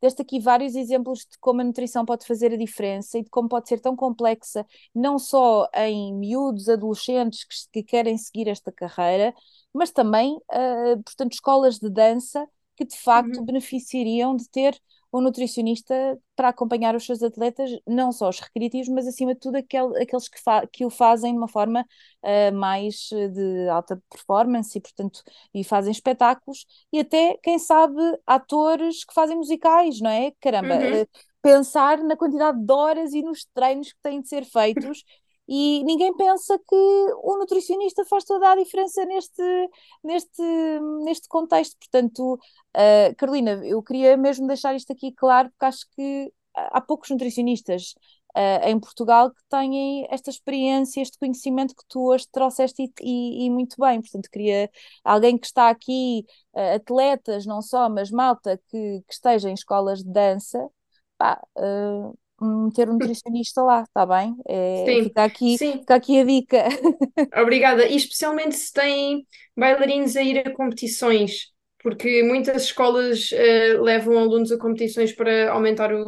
Deste 0.00 0.20
aqui 0.20 0.38
vários 0.38 0.74
exemplos 0.74 1.20
de 1.20 1.38
como 1.40 1.62
a 1.62 1.64
nutrição 1.64 2.04
pode 2.04 2.26
fazer 2.26 2.52
a 2.52 2.58
diferença 2.58 3.18
e 3.18 3.22
de 3.22 3.30
como 3.30 3.48
pode 3.48 3.68
ser 3.68 3.80
tão 3.80 3.96
complexa, 3.96 4.66
não 4.94 5.18
só 5.18 5.66
em 5.74 6.12
miúdos, 6.14 6.68
adolescentes 6.68 7.44
que, 7.44 7.54
que 7.72 7.82
querem 7.82 8.18
seguir 8.18 8.46
esta 8.48 8.70
carreira, 8.70 9.34
mas 9.72 9.90
também, 9.90 10.36
uh, 10.36 11.02
portanto, 11.02 11.32
escolas 11.32 11.78
de 11.78 11.88
dança 11.88 12.46
que 12.76 12.84
de 12.84 12.98
facto 12.98 13.38
uhum, 13.38 13.44
beneficiariam 13.46 14.36
de 14.36 14.48
ter 14.50 14.78
um 15.14 15.20
nutricionista 15.20 15.94
para 16.34 16.48
acompanhar 16.48 16.96
os 16.96 17.06
seus 17.06 17.22
atletas, 17.22 17.70
não 17.86 18.10
só 18.10 18.28
os 18.28 18.40
recreativos, 18.40 18.88
mas 18.88 19.06
acima 19.06 19.32
de 19.32 19.38
tudo 19.40 19.54
aquel, 19.56 19.94
aqueles 19.96 20.28
que, 20.28 20.40
que 20.72 20.84
o 20.84 20.90
fazem 20.90 21.30
de 21.30 21.38
uma 21.38 21.46
forma 21.46 21.86
uh, 22.24 22.52
mais 22.52 23.10
de 23.12 23.68
alta 23.68 24.02
performance 24.10 24.76
e, 24.76 24.80
portanto, 24.80 25.22
e 25.54 25.62
fazem 25.62 25.92
espetáculos, 25.92 26.66
e 26.92 26.98
até, 26.98 27.38
quem 27.44 27.60
sabe, 27.60 27.94
atores 28.26 29.04
que 29.04 29.14
fazem 29.14 29.36
musicais, 29.36 30.00
não 30.00 30.10
é? 30.10 30.32
Caramba, 30.40 30.74
uhum. 30.74 31.02
uh, 31.02 31.08
pensar 31.40 31.98
na 31.98 32.16
quantidade 32.16 32.58
de 32.58 32.72
horas 32.72 33.12
e 33.12 33.22
nos 33.22 33.46
treinos 33.54 33.92
que 33.92 33.98
têm 34.02 34.20
de 34.20 34.28
ser 34.28 34.44
feitos 34.44 35.04
e 35.48 35.82
ninguém 35.84 36.14
pensa 36.16 36.58
que 36.58 36.74
o 37.22 37.36
nutricionista 37.38 38.04
faz 38.06 38.24
toda 38.24 38.50
a 38.50 38.56
diferença 38.56 39.04
neste, 39.04 39.42
neste, 40.02 40.42
neste 41.04 41.28
contexto. 41.28 41.76
Portanto, 41.78 42.34
uh, 42.34 43.14
Carolina, 43.16 43.60
eu 43.64 43.82
queria 43.82 44.16
mesmo 44.16 44.46
deixar 44.46 44.74
isto 44.74 44.92
aqui 44.92 45.12
claro, 45.12 45.50
porque 45.50 45.64
acho 45.64 45.86
que 45.94 46.32
há 46.54 46.80
poucos 46.80 47.10
nutricionistas 47.10 47.94
uh, 48.36 48.68
em 48.68 48.78
Portugal 48.78 49.30
que 49.30 49.42
têm 49.48 50.06
esta 50.10 50.30
experiência, 50.30 51.00
este 51.00 51.18
conhecimento 51.18 51.74
que 51.74 51.84
tu 51.88 52.08
hoje 52.08 52.26
trouxeste 52.30 52.82
e, 52.82 52.92
e, 53.02 53.46
e 53.46 53.50
muito 53.50 53.76
bem. 53.78 54.00
Portanto, 54.00 54.28
queria 54.30 54.70
alguém 55.04 55.38
que 55.38 55.46
está 55.46 55.68
aqui, 55.70 56.24
uh, 56.54 56.76
atletas 56.76 57.46
não 57.46 57.62
só, 57.62 57.88
mas 57.88 58.10
malta 58.10 58.60
que, 58.68 59.02
que 59.06 59.14
esteja 59.14 59.50
em 59.50 59.54
escolas 59.54 60.02
de 60.02 60.10
dança. 60.10 60.68
Pá, 61.18 61.40
uh, 61.56 62.16
meter 62.44 62.88
um 62.88 62.94
nutricionista 62.94 63.62
lá, 63.62 63.82
está 63.82 64.06
bem? 64.06 64.36
É, 64.48 64.96
Sim, 64.96 65.02
fica 65.02 65.24
aqui, 65.24 65.58
sim, 65.58 65.72
fica 65.80 65.94
aqui 65.96 66.20
a 66.20 66.24
dica. 66.24 66.58
obrigada. 67.34 67.86
E 67.86 67.96
especialmente 67.96 68.56
se 68.56 68.72
têm 68.72 69.26
bailarinos 69.56 70.16
a 70.16 70.22
ir 70.22 70.38
a 70.46 70.52
competições, 70.54 71.52
porque 71.82 72.22
muitas 72.22 72.64
escolas 72.64 73.30
eh, 73.32 73.74
levam 73.80 74.18
alunos 74.18 74.50
a 74.52 74.58
competições 74.58 75.12
para 75.12 75.50
aumentar 75.52 75.92
o, 75.92 76.02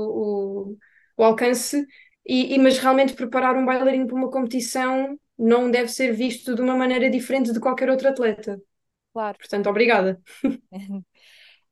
o, 0.72 0.76
o 1.16 1.24
alcance, 1.24 1.86
e, 2.26 2.54
e- 2.54 2.58
mas 2.58 2.78
realmente 2.78 3.14
preparar 3.14 3.56
um 3.56 3.64
bailarino 3.66 4.06
para 4.06 4.16
uma 4.16 4.30
competição 4.30 5.18
não 5.38 5.70
deve 5.70 5.88
ser 5.88 6.12
visto 6.12 6.54
de 6.54 6.62
uma 6.62 6.74
maneira 6.76 7.10
diferente 7.10 7.52
de 7.52 7.60
qualquer 7.60 7.90
outro 7.90 8.08
atleta. 8.08 8.60
Claro. 9.12 9.38
Portanto, 9.38 9.68
obrigada. 9.70 10.20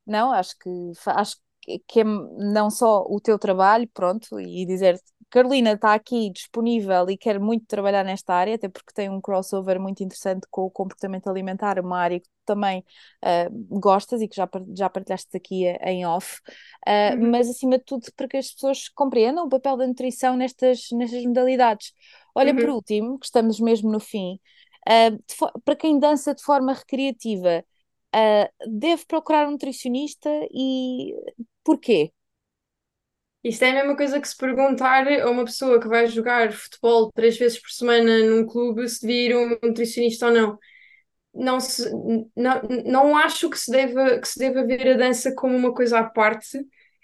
Não, 0.05 0.31
acho 0.31 0.57
que 0.59 0.69
acho 1.07 1.37
que 1.37 1.43
que 1.87 2.01
é 2.01 2.03
não 2.03 2.69
só 2.69 3.03
o 3.09 3.19
teu 3.19 3.37
trabalho, 3.39 3.87
pronto, 3.93 4.39
e 4.39 4.65
dizer 4.65 4.99
Carolina 5.29 5.73
está 5.73 5.93
aqui 5.93 6.29
disponível 6.31 7.09
e 7.09 7.17
quer 7.17 7.39
muito 7.39 7.65
trabalhar 7.65 8.03
nesta 8.03 8.33
área, 8.33 8.55
até 8.55 8.69
porque 8.69 8.93
tem 8.93 9.09
um 9.09 9.19
crossover 9.19 9.79
muito 9.79 10.03
interessante 10.03 10.47
com 10.49 10.61
o 10.63 10.71
comportamento 10.71 11.27
alimentar, 11.29 11.79
uma 11.79 11.99
área 11.99 12.19
que 12.19 12.27
tu 12.27 12.31
também 12.45 12.85
ah, 13.23 13.47
gostas 13.69 14.21
e 14.21 14.27
que 14.27 14.35
já, 14.35 14.47
já 14.77 14.89
partilhaste 14.89 15.35
aqui 15.35 15.65
eh, 15.67 15.77
em 15.91 16.05
off, 16.05 16.39
Ah, 16.87 17.15
Uhum, 17.15 17.31
mas 17.31 17.49
acima 17.49 17.77
de 17.77 17.83
tudo 17.85 18.05
para 18.15 18.27
que 18.27 18.37
as 18.37 18.51
pessoas 18.53 18.87
compreendam 18.89 19.45
o 19.45 19.49
papel 19.49 19.77
da 19.77 19.87
nutrição 19.87 20.35
nestas, 20.37 20.87
nestas 20.91 21.25
modalidades. 21.25 21.93
Olha, 22.33 22.53
por 22.55 22.69
uhum. 22.69 22.71
último, 22.71 23.17
que 23.19 23.25
estamos 23.25 23.59
mesmo 23.59 23.91
no 23.91 23.99
fim, 23.99 24.39
de 25.27 25.35
fo- 25.35 25.51
para 25.63 25.75
quem 25.75 25.99
dança 25.99 26.33
de 26.33 26.43
forma 26.43 26.73
recreativa 26.73 27.63
Uh, 28.15 28.47
deve 28.79 29.05
procurar 29.05 29.45
um 29.45 29.51
nutricionista 29.51 30.29
e 30.49 31.13
porquê? 31.65 32.13
Isto 33.43 33.63
é 33.63 33.71
a 33.71 33.73
mesma 33.73 33.97
coisa 33.97 34.21
que 34.21 34.27
se 34.27 34.37
perguntar 34.37 35.05
a 35.07 35.29
uma 35.29 35.43
pessoa 35.43 35.81
que 35.81 35.87
vai 35.87 36.07
jogar 36.07 36.51
futebol 36.53 37.11
três 37.11 37.37
vezes 37.37 37.59
por 37.59 37.69
semana 37.69 38.23
num 38.23 38.45
clube 38.47 38.87
se 38.87 39.01
devia 39.01 39.25
ir 39.25 39.35
um 39.35 39.49
nutricionista 39.61 40.27
ou 40.27 40.33
não. 40.33 40.59
Não, 41.33 41.59
se, 41.59 41.91
não, 42.35 42.61
não 42.85 43.17
acho 43.17 43.49
que 43.49 43.59
se 43.59 43.69
deva, 43.69 44.17
que 44.19 44.27
se 44.27 44.39
deva 44.39 44.65
ver 44.65 44.93
a 44.93 44.97
dança 44.97 45.35
como 45.35 45.55
uma 45.55 45.73
coisa 45.73 45.99
à 45.99 46.03
parte. 46.05 46.57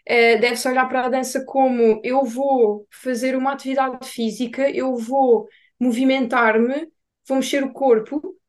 Eh, 0.06 0.38
deve-se 0.38 0.68
olhar 0.68 0.88
para 0.88 1.06
a 1.06 1.10
dança 1.10 1.44
como 1.46 2.00
eu 2.04 2.24
vou 2.24 2.88
fazer 2.90 3.36
uma 3.36 3.52
atividade 3.52 4.08
física, 4.08 4.70
eu 4.70 4.96
vou 4.96 5.48
movimentar-me, 5.80 6.88
vou 7.28 7.38
mexer 7.38 7.64
o 7.64 7.74
corpo 7.74 8.41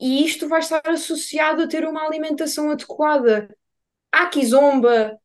e 0.00 0.24
isto 0.24 0.48
vai 0.48 0.60
estar 0.60 0.82
associado 0.86 1.62
a 1.62 1.68
ter 1.68 1.86
uma 1.86 2.04
alimentação 2.04 2.70
adequada. 2.70 3.48
Há 4.12 4.26
kizomba, 4.26 5.18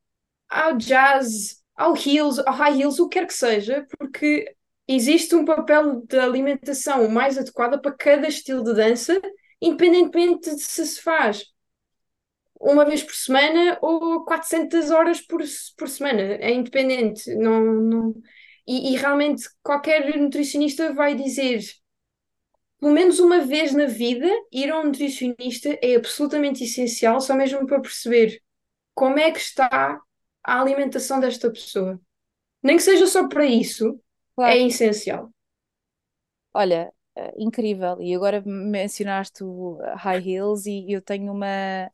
ao 0.49 0.78
jazz, 0.78 1.63
ao 1.76 1.95
heels, 1.95 2.39
ao 2.39 2.53
high 2.53 2.82
heels, 2.82 2.99
o 2.99 3.09
que 3.09 3.19
quer 3.19 3.28
que 3.28 3.34
seja, 3.34 3.86
porque 3.97 4.55
existe 4.88 5.36
um 5.36 5.45
papel 5.45 6.01
de 6.07 6.19
alimentação 6.19 7.09
mais 7.09 7.38
adequada 7.38 7.80
para 7.82 7.93
cada 7.93 8.28
estilo 8.28 8.63
de 8.63 8.74
dança, 8.74 9.22
independentemente 9.61 10.55
de 10.55 10.61
se 10.61 10.86
se 10.86 11.01
faz 11.01 11.51
uma 12.61 12.86
vez 12.86 13.03
por 13.03 13.15
semana 13.15 13.78
ou 13.82 14.24
400 14.24 14.91
horas 14.91 15.19
por, 15.22 15.41
por 15.78 15.89
semana. 15.89 16.22
É 16.22 16.51
independente. 16.53 17.34
Não, 17.36 17.61
não... 17.63 18.22
E, 18.67 18.93
e 18.93 18.97
realmente 18.97 19.43
qualquer 19.63 20.17
nutricionista 20.17 20.93
vai 20.93 21.15
dizer. 21.15 21.61
Pelo 22.82 22.94
menos 22.94 23.20
uma 23.20 23.42
vez 23.42 23.74
na 23.74 23.88
vida, 23.88 24.28
ir 24.54 24.72
a 24.72 24.82
um 24.82 24.86
nutricionista 24.86 25.80
é 25.84 25.96
absolutamente 25.98 26.66
essencial, 26.66 27.22
só 27.22 27.36
mesmo 27.36 27.68
para 27.68 27.82
perceber 27.82 28.44
como 28.96 29.20
é 29.20 29.32
que 29.32 29.40
está 29.40 30.02
a 30.44 30.62
alimentação 30.62 31.20
desta 31.20 31.52
pessoa. 31.52 32.00
Nem 32.64 32.78
que 32.78 32.84
seja 32.84 33.08
só 33.08 33.28
para 33.28 33.46
isso, 33.46 34.00
é 34.44 34.58
Claro, 34.58 34.60
essencial. 34.60 35.32
olha, 36.54 36.94
uh, 37.18 37.32
incrível. 37.38 38.02
E 38.02 38.16
agora 38.16 38.42
mencionaste 38.46 39.44
o 39.44 39.78
high 39.98 40.20
heels 40.28 40.66
e 40.66 40.92
eu 40.92 41.02
tenho 41.02 41.32
uma 41.32 41.92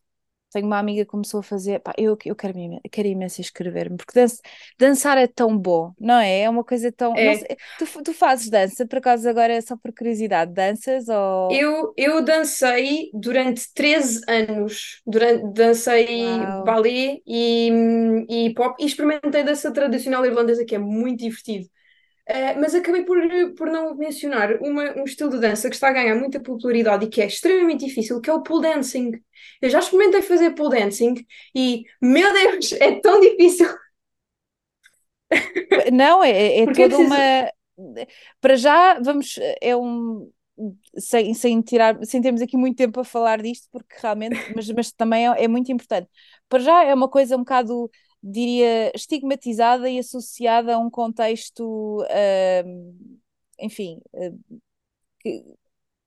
tenho 0.51 0.65
uma 0.67 0.79
amiga 0.79 1.03
que 1.05 1.11
começou 1.11 1.39
a 1.41 1.43
fazer, 1.43 1.79
pá, 1.79 1.93
eu, 1.97 2.17
eu 2.25 2.35
quero, 2.35 2.53
quero 2.91 3.07
imenso 3.07 3.41
inscrever-me, 3.41 3.97
porque 3.97 4.13
dança- 4.19 4.41
dançar 4.79 5.17
é 5.17 5.27
tão 5.27 5.57
bom, 5.57 5.93
não 5.99 6.15
é? 6.19 6.41
É 6.41 6.49
uma 6.49 6.63
coisa 6.63 6.91
tão, 6.91 7.15
É, 7.15 7.33
sei, 7.33 7.57
tu, 7.77 7.85
tu 8.03 8.13
fazes 8.13 8.49
dança, 8.49 8.85
por 8.87 8.97
acaso 8.99 9.27
agora 9.29 9.53
é 9.53 9.61
só 9.61 9.75
por 9.77 9.93
curiosidade, 9.93 10.53
danças 10.53 11.07
ou... 11.09 11.61
eu, 11.61 11.93
eu 11.97 12.23
dancei 12.23 13.09
durante 13.13 13.73
13 13.73 14.21
anos. 14.27 15.01
Durante, 15.05 15.53
dancei 15.53 16.47
Uau, 16.49 16.63
balé 16.63 17.21
e, 17.25 17.69
e 18.29 18.53
pop 18.53 18.75
e 18.81 18.85
experimentei 18.85 19.43
dança 19.43 19.71
tradicional 19.71 20.25
irlandesa, 20.25 20.65
que 20.65 20.75
é 20.75 20.79
muito 20.79 21.19
divertido. 21.21 21.69
Uh, 22.29 22.59
mas 22.59 22.75
acabei 22.75 23.03
por, 23.05 23.17
por 23.55 23.67
não 23.71 23.95
mencionar 23.95 24.57
uma, 24.61 24.91
um 24.97 25.05
estilo 25.05 25.29
de 25.29 25.39
dança 25.39 25.69
que 25.69 25.75
está 25.75 25.87
a 25.89 25.93
ganhar 25.93 26.15
muita 26.15 26.41
popularidade 26.41 27.05
e 27.05 27.09
que 27.09 27.21
é 27.21 27.25
extremamente 27.27 27.85
difícil, 27.85 28.19
que 28.19 28.29
é 28.29 28.33
o 28.33 28.43
pole 28.43 28.63
dancing. 28.63 29.11
Eu 29.61 29.69
já 29.69 29.79
experimentei 29.79 30.21
fazer 30.21 30.51
pole 30.51 30.77
dancing 30.77 31.25
e, 31.55 31.85
meu 32.01 32.33
Deus, 32.33 32.73
é 32.73 32.99
tão 32.99 33.21
difícil 33.21 33.67
Não, 35.91 36.23
é, 36.23 36.31
é 36.31 36.59
é 36.59 36.63
é 36.63 36.67
toda 36.67 36.97
uma. 36.97 37.17
preciso. 37.17 37.51
Para 38.41 38.55
já, 38.55 38.99
vamos. 38.99 39.35
É 39.61 39.75
um. 39.75 40.31
Sem, 40.97 41.33
sem 41.35 41.61
tirar, 41.61 42.03
sem 42.03 42.19
termos 42.19 42.41
aqui 42.41 42.57
muito 42.57 42.77
tempo 42.77 42.99
a 42.99 43.03
falar 43.03 43.41
disto, 43.43 43.67
porque 43.71 43.95
realmente, 44.01 44.35
mas, 44.55 44.67
mas 44.71 44.91
também 44.91 45.27
é, 45.27 45.43
é 45.43 45.47
muito 45.47 45.71
importante. 45.71 46.09
Para 46.49 46.59
já 46.59 46.83
é 46.83 46.93
uma 46.95 47.07
coisa 47.07 47.35
um 47.35 47.39
bocado, 47.39 47.91
diria, 48.31 48.91
estigmatizada 48.95 49.89
e 49.89 49.99
associada 49.99 50.75
a 50.75 50.79
um 50.79 50.89
contexto, 50.89 52.03
ahm, 52.09 52.93
enfim, 53.59 53.99
eh, 54.13 54.33
que, 55.19 55.41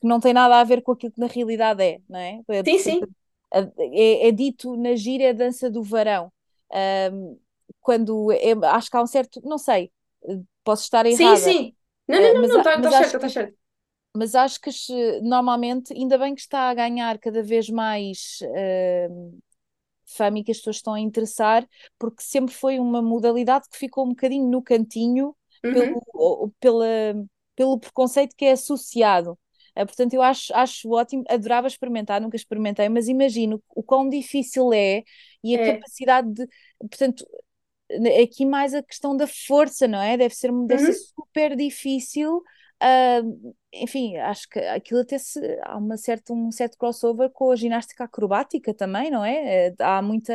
que 0.00 0.06
não 0.06 0.20
tem 0.20 0.32
nada 0.32 0.60
a 0.60 0.64
ver 0.64 0.82
com 0.82 0.92
aquilo 0.92 1.12
que 1.12 1.20
na 1.20 1.26
realidade 1.26 1.82
é, 1.82 2.00
não 2.08 2.18
é? 2.18 2.40
É, 2.48 2.64
Sim, 2.64 2.78
sim. 2.78 3.00
é, 3.52 4.28
é 4.28 4.32
dito 4.32 4.76
na 4.76 4.94
gíria 4.94 5.34
dança 5.34 5.70
do 5.70 5.82
varão. 5.82 6.32
quando 7.80 8.30
é, 8.32 8.52
acho 8.68 8.90
que 8.90 8.96
há 8.96 9.02
um 9.02 9.06
certo, 9.06 9.40
não 9.44 9.58
sei, 9.58 9.90
posso 10.62 10.84
estar 10.84 11.06
errada. 11.06 11.36
Sim, 11.36 11.52
sim. 11.52 11.74
Não, 12.06 12.20
não, 12.20 12.34
não, 12.34 12.48
não, 12.48 12.58
está 12.58 12.80
tá 12.80 12.90
certo, 12.90 13.16
está 13.16 13.28
certo. 13.28 13.60
Mas 14.14 14.34
acho 14.34 14.60
que 14.60 14.70
normalmente, 15.22 15.92
ainda 15.92 16.18
bem 16.18 16.34
que 16.34 16.40
está 16.40 16.68
a 16.68 16.74
ganhar 16.74 17.18
cada 17.18 17.42
vez 17.42 17.70
mais 17.70 18.40
uh, 18.42 19.38
fama 20.14 20.38
e 20.38 20.44
que 20.44 20.50
as 20.50 20.58
pessoas 20.58 20.76
estão 20.76 20.94
a 20.94 21.00
interessar, 21.00 21.66
porque 21.98 22.22
sempre 22.22 22.54
foi 22.54 22.78
uma 22.78 23.02
modalidade 23.02 23.68
que 23.70 23.78
ficou 23.78 24.04
um 24.04 24.10
bocadinho 24.10 24.48
no 24.48 24.62
cantinho 24.62 25.34
uhum. 25.64 25.72
pelo, 25.72 26.52
pela, 26.60 27.26
pelo 27.56 27.78
preconceito 27.78 28.34
que 28.36 28.44
é 28.44 28.52
associado. 28.52 29.38
Uh, 29.76 29.86
portanto, 29.86 30.14
eu 30.14 30.22
acho, 30.22 30.54
acho 30.54 30.90
ótimo, 30.90 31.24
adorava 31.28 31.66
experimentar, 31.66 32.20
nunca 32.20 32.36
experimentei, 32.36 32.88
mas 32.88 33.08
imagino 33.08 33.62
o 33.74 33.82
quão 33.82 34.08
difícil 34.08 34.72
é 34.72 35.02
e 35.42 35.56
a 35.56 35.60
é. 35.60 35.72
capacidade 35.74 36.32
de. 36.32 36.48
Portanto, 36.78 37.24
aqui 38.22 38.44
mais 38.44 38.74
a 38.74 38.82
questão 38.82 39.16
da 39.16 39.26
força, 39.26 39.86
não 39.88 40.00
é? 40.00 40.16
Deve 40.16 40.34
ser, 40.34 40.50
deve 40.66 40.84
uhum. 40.84 40.92
ser 40.92 40.98
super 40.98 41.56
difícil. 41.56 42.42
Uh, 42.82 43.54
enfim, 43.72 44.16
acho 44.16 44.48
que 44.48 44.58
aquilo 44.58 45.00
até 45.00 45.18
se, 45.18 45.38
há 45.62 45.76
uma 45.76 45.96
certa, 45.96 46.32
um 46.32 46.50
certo 46.50 46.78
crossover 46.78 47.30
com 47.30 47.50
a 47.50 47.56
ginástica 47.56 48.04
acrobática 48.04 48.72
também, 48.72 49.10
não 49.10 49.24
é? 49.24 49.66
Eh, 49.66 49.74
há 49.78 50.00
muita. 50.00 50.32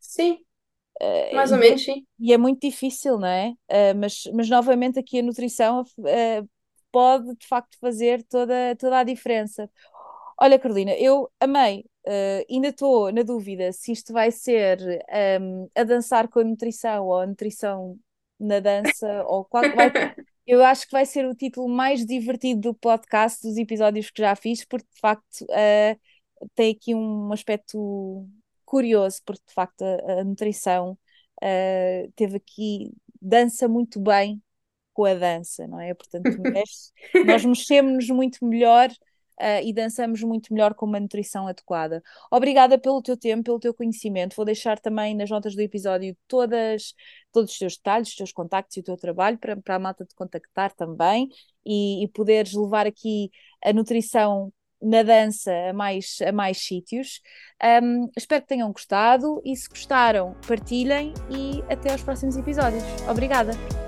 Sim, 0.00 0.38
uh, 1.00 1.34
mais 1.34 1.52
ou 1.52 1.58
menos, 1.58 1.84
sim. 1.84 2.06
E 2.18 2.32
é 2.32 2.38
muito 2.38 2.60
difícil, 2.60 3.18
não 3.18 3.28
é? 3.28 3.50
Uh, 3.70 3.98
mas, 3.98 4.22
mas 4.32 4.48
novamente 4.48 4.98
aqui 4.98 5.18
a 5.18 5.22
nutrição 5.22 5.84
pode 6.90 7.34
de 7.36 7.46
facto 7.46 7.76
fazer 7.80 8.22
toda, 8.24 8.76
toda 8.76 8.98
a 8.98 9.04
diferença. 9.04 9.68
Olha, 10.38 10.58
Carolina, 10.58 10.92
eu 10.92 11.30
amei 11.40 11.84
Uh, 12.04 12.42
ainda 12.50 12.68
estou 12.68 13.12
na 13.12 13.22
dúvida 13.22 13.70
se 13.72 13.92
isto 13.92 14.12
vai 14.12 14.32
ser 14.32 14.76
um, 15.40 15.68
a 15.72 15.84
dançar 15.84 16.26
com 16.26 16.40
a 16.40 16.44
nutrição 16.44 17.06
ou 17.06 17.20
a 17.20 17.26
nutrição 17.26 17.96
na 18.42 18.60
dança 18.60 19.24
ou 19.26 19.44
qual 19.44 19.62
vai. 19.74 19.90
Eu 20.46 20.64
acho 20.64 20.86
que 20.86 20.92
vai 20.92 21.06
ser 21.06 21.24
o 21.24 21.34
título 21.34 21.68
mais 21.68 22.04
divertido 22.04 22.60
do 22.60 22.74
podcast 22.74 23.46
dos 23.46 23.56
episódios 23.56 24.10
que 24.10 24.22
já 24.22 24.34
fiz, 24.34 24.64
porque 24.64 24.86
de 24.92 25.00
facto 25.00 25.42
uh, 25.42 26.00
tem 26.54 26.72
aqui 26.72 26.94
um 26.94 27.32
aspecto 27.32 28.26
curioso, 28.64 29.20
porque 29.24 29.42
de 29.46 29.54
facto 29.54 29.82
a, 29.82 30.20
a 30.20 30.24
nutrição 30.24 30.98
uh, 31.42 32.12
teve 32.16 32.36
aqui 32.36 32.92
dança 33.20 33.68
muito 33.68 34.00
bem 34.00 34.42
com 34.92 35.04
a 35.04 35.14
dança, 35.14 35.66
não 35.66 35.80
é? 35.80 35.94
Portanto, 35.94 36.28
nós 37.26 37.44
mexemos-nos 37.44 38.08
muito 38.10 38.44
melhor 38.44 38.90
uh, 39.40 39.64
e 39.64 39.72
dançamos 39.72 40.22
muito 40.22 40.52
melhor 40.52 40.74
com 40.74 40.86
uma 40.86 41.00
nutrição 41.00 41.46
adequada. 41.46 42.02
Obrigada 42.30 42.78
pelo 42.78 43.02
teu 43.02 43.16
tempo, 43.16 43.44
pelo 43.44 43.58
teu 43.58 43.74
conhecimento. 43.74 44.36
Vou 44.36 44.44
deixar 44.44 44.78
também 44.78 45.14
nas 45.14 45.30
notas 45.30 45.54
do 45.54 45.60
episódio 45.60 46.16
todas, 46.28 46.94
todos 47.32 47.52
os 47.52 47.58
teus 47.58 47.76
detalhes, 47.76 48.08
os 48.08 48.16
teus 48.16 48.32
contactos 48.32 48.76
e 48.76 48.80
o 48.80 48.84
teu 48.84 48.96
trabalho 48.96 49.38
para, 49.38 49.56
para 49.56 49.76
a 49.76 49.78
malta 49.78 50.04
te 50.04 50.14
contactar 50.14 50.72
também 50.74 51.28
e, 51.64 52.04
e 52.04 52.08
poderes 52.08 52.52
levar 52.52 52.86
aqui 52.86 53.30
a 53.64 53.72
nutrição 53.72 54.52
na 54.82 55.02
dança 55.02 55.52
a 55.70 55.72
mais, 55.72 56.18
a 56.26 56.32
mais 56.32 56.58
sítios. 56.58 57.20
Um, 57.82 58.10
espero 58.16 58.42
que 58.42 58.48
tenham 58.48 58.72
gostado 58.72 59.40
e 59.44 59.54
se 59.56 59.68
gostaram, 59.68 60.34
partilhem 60.46 61.14
e 61.30 61.62
até 61.72 61.92
aos 61.92 62.02
próximos 62.02 62.36
episódios. 62.36 62.82
Obrigada! 63.08 63.81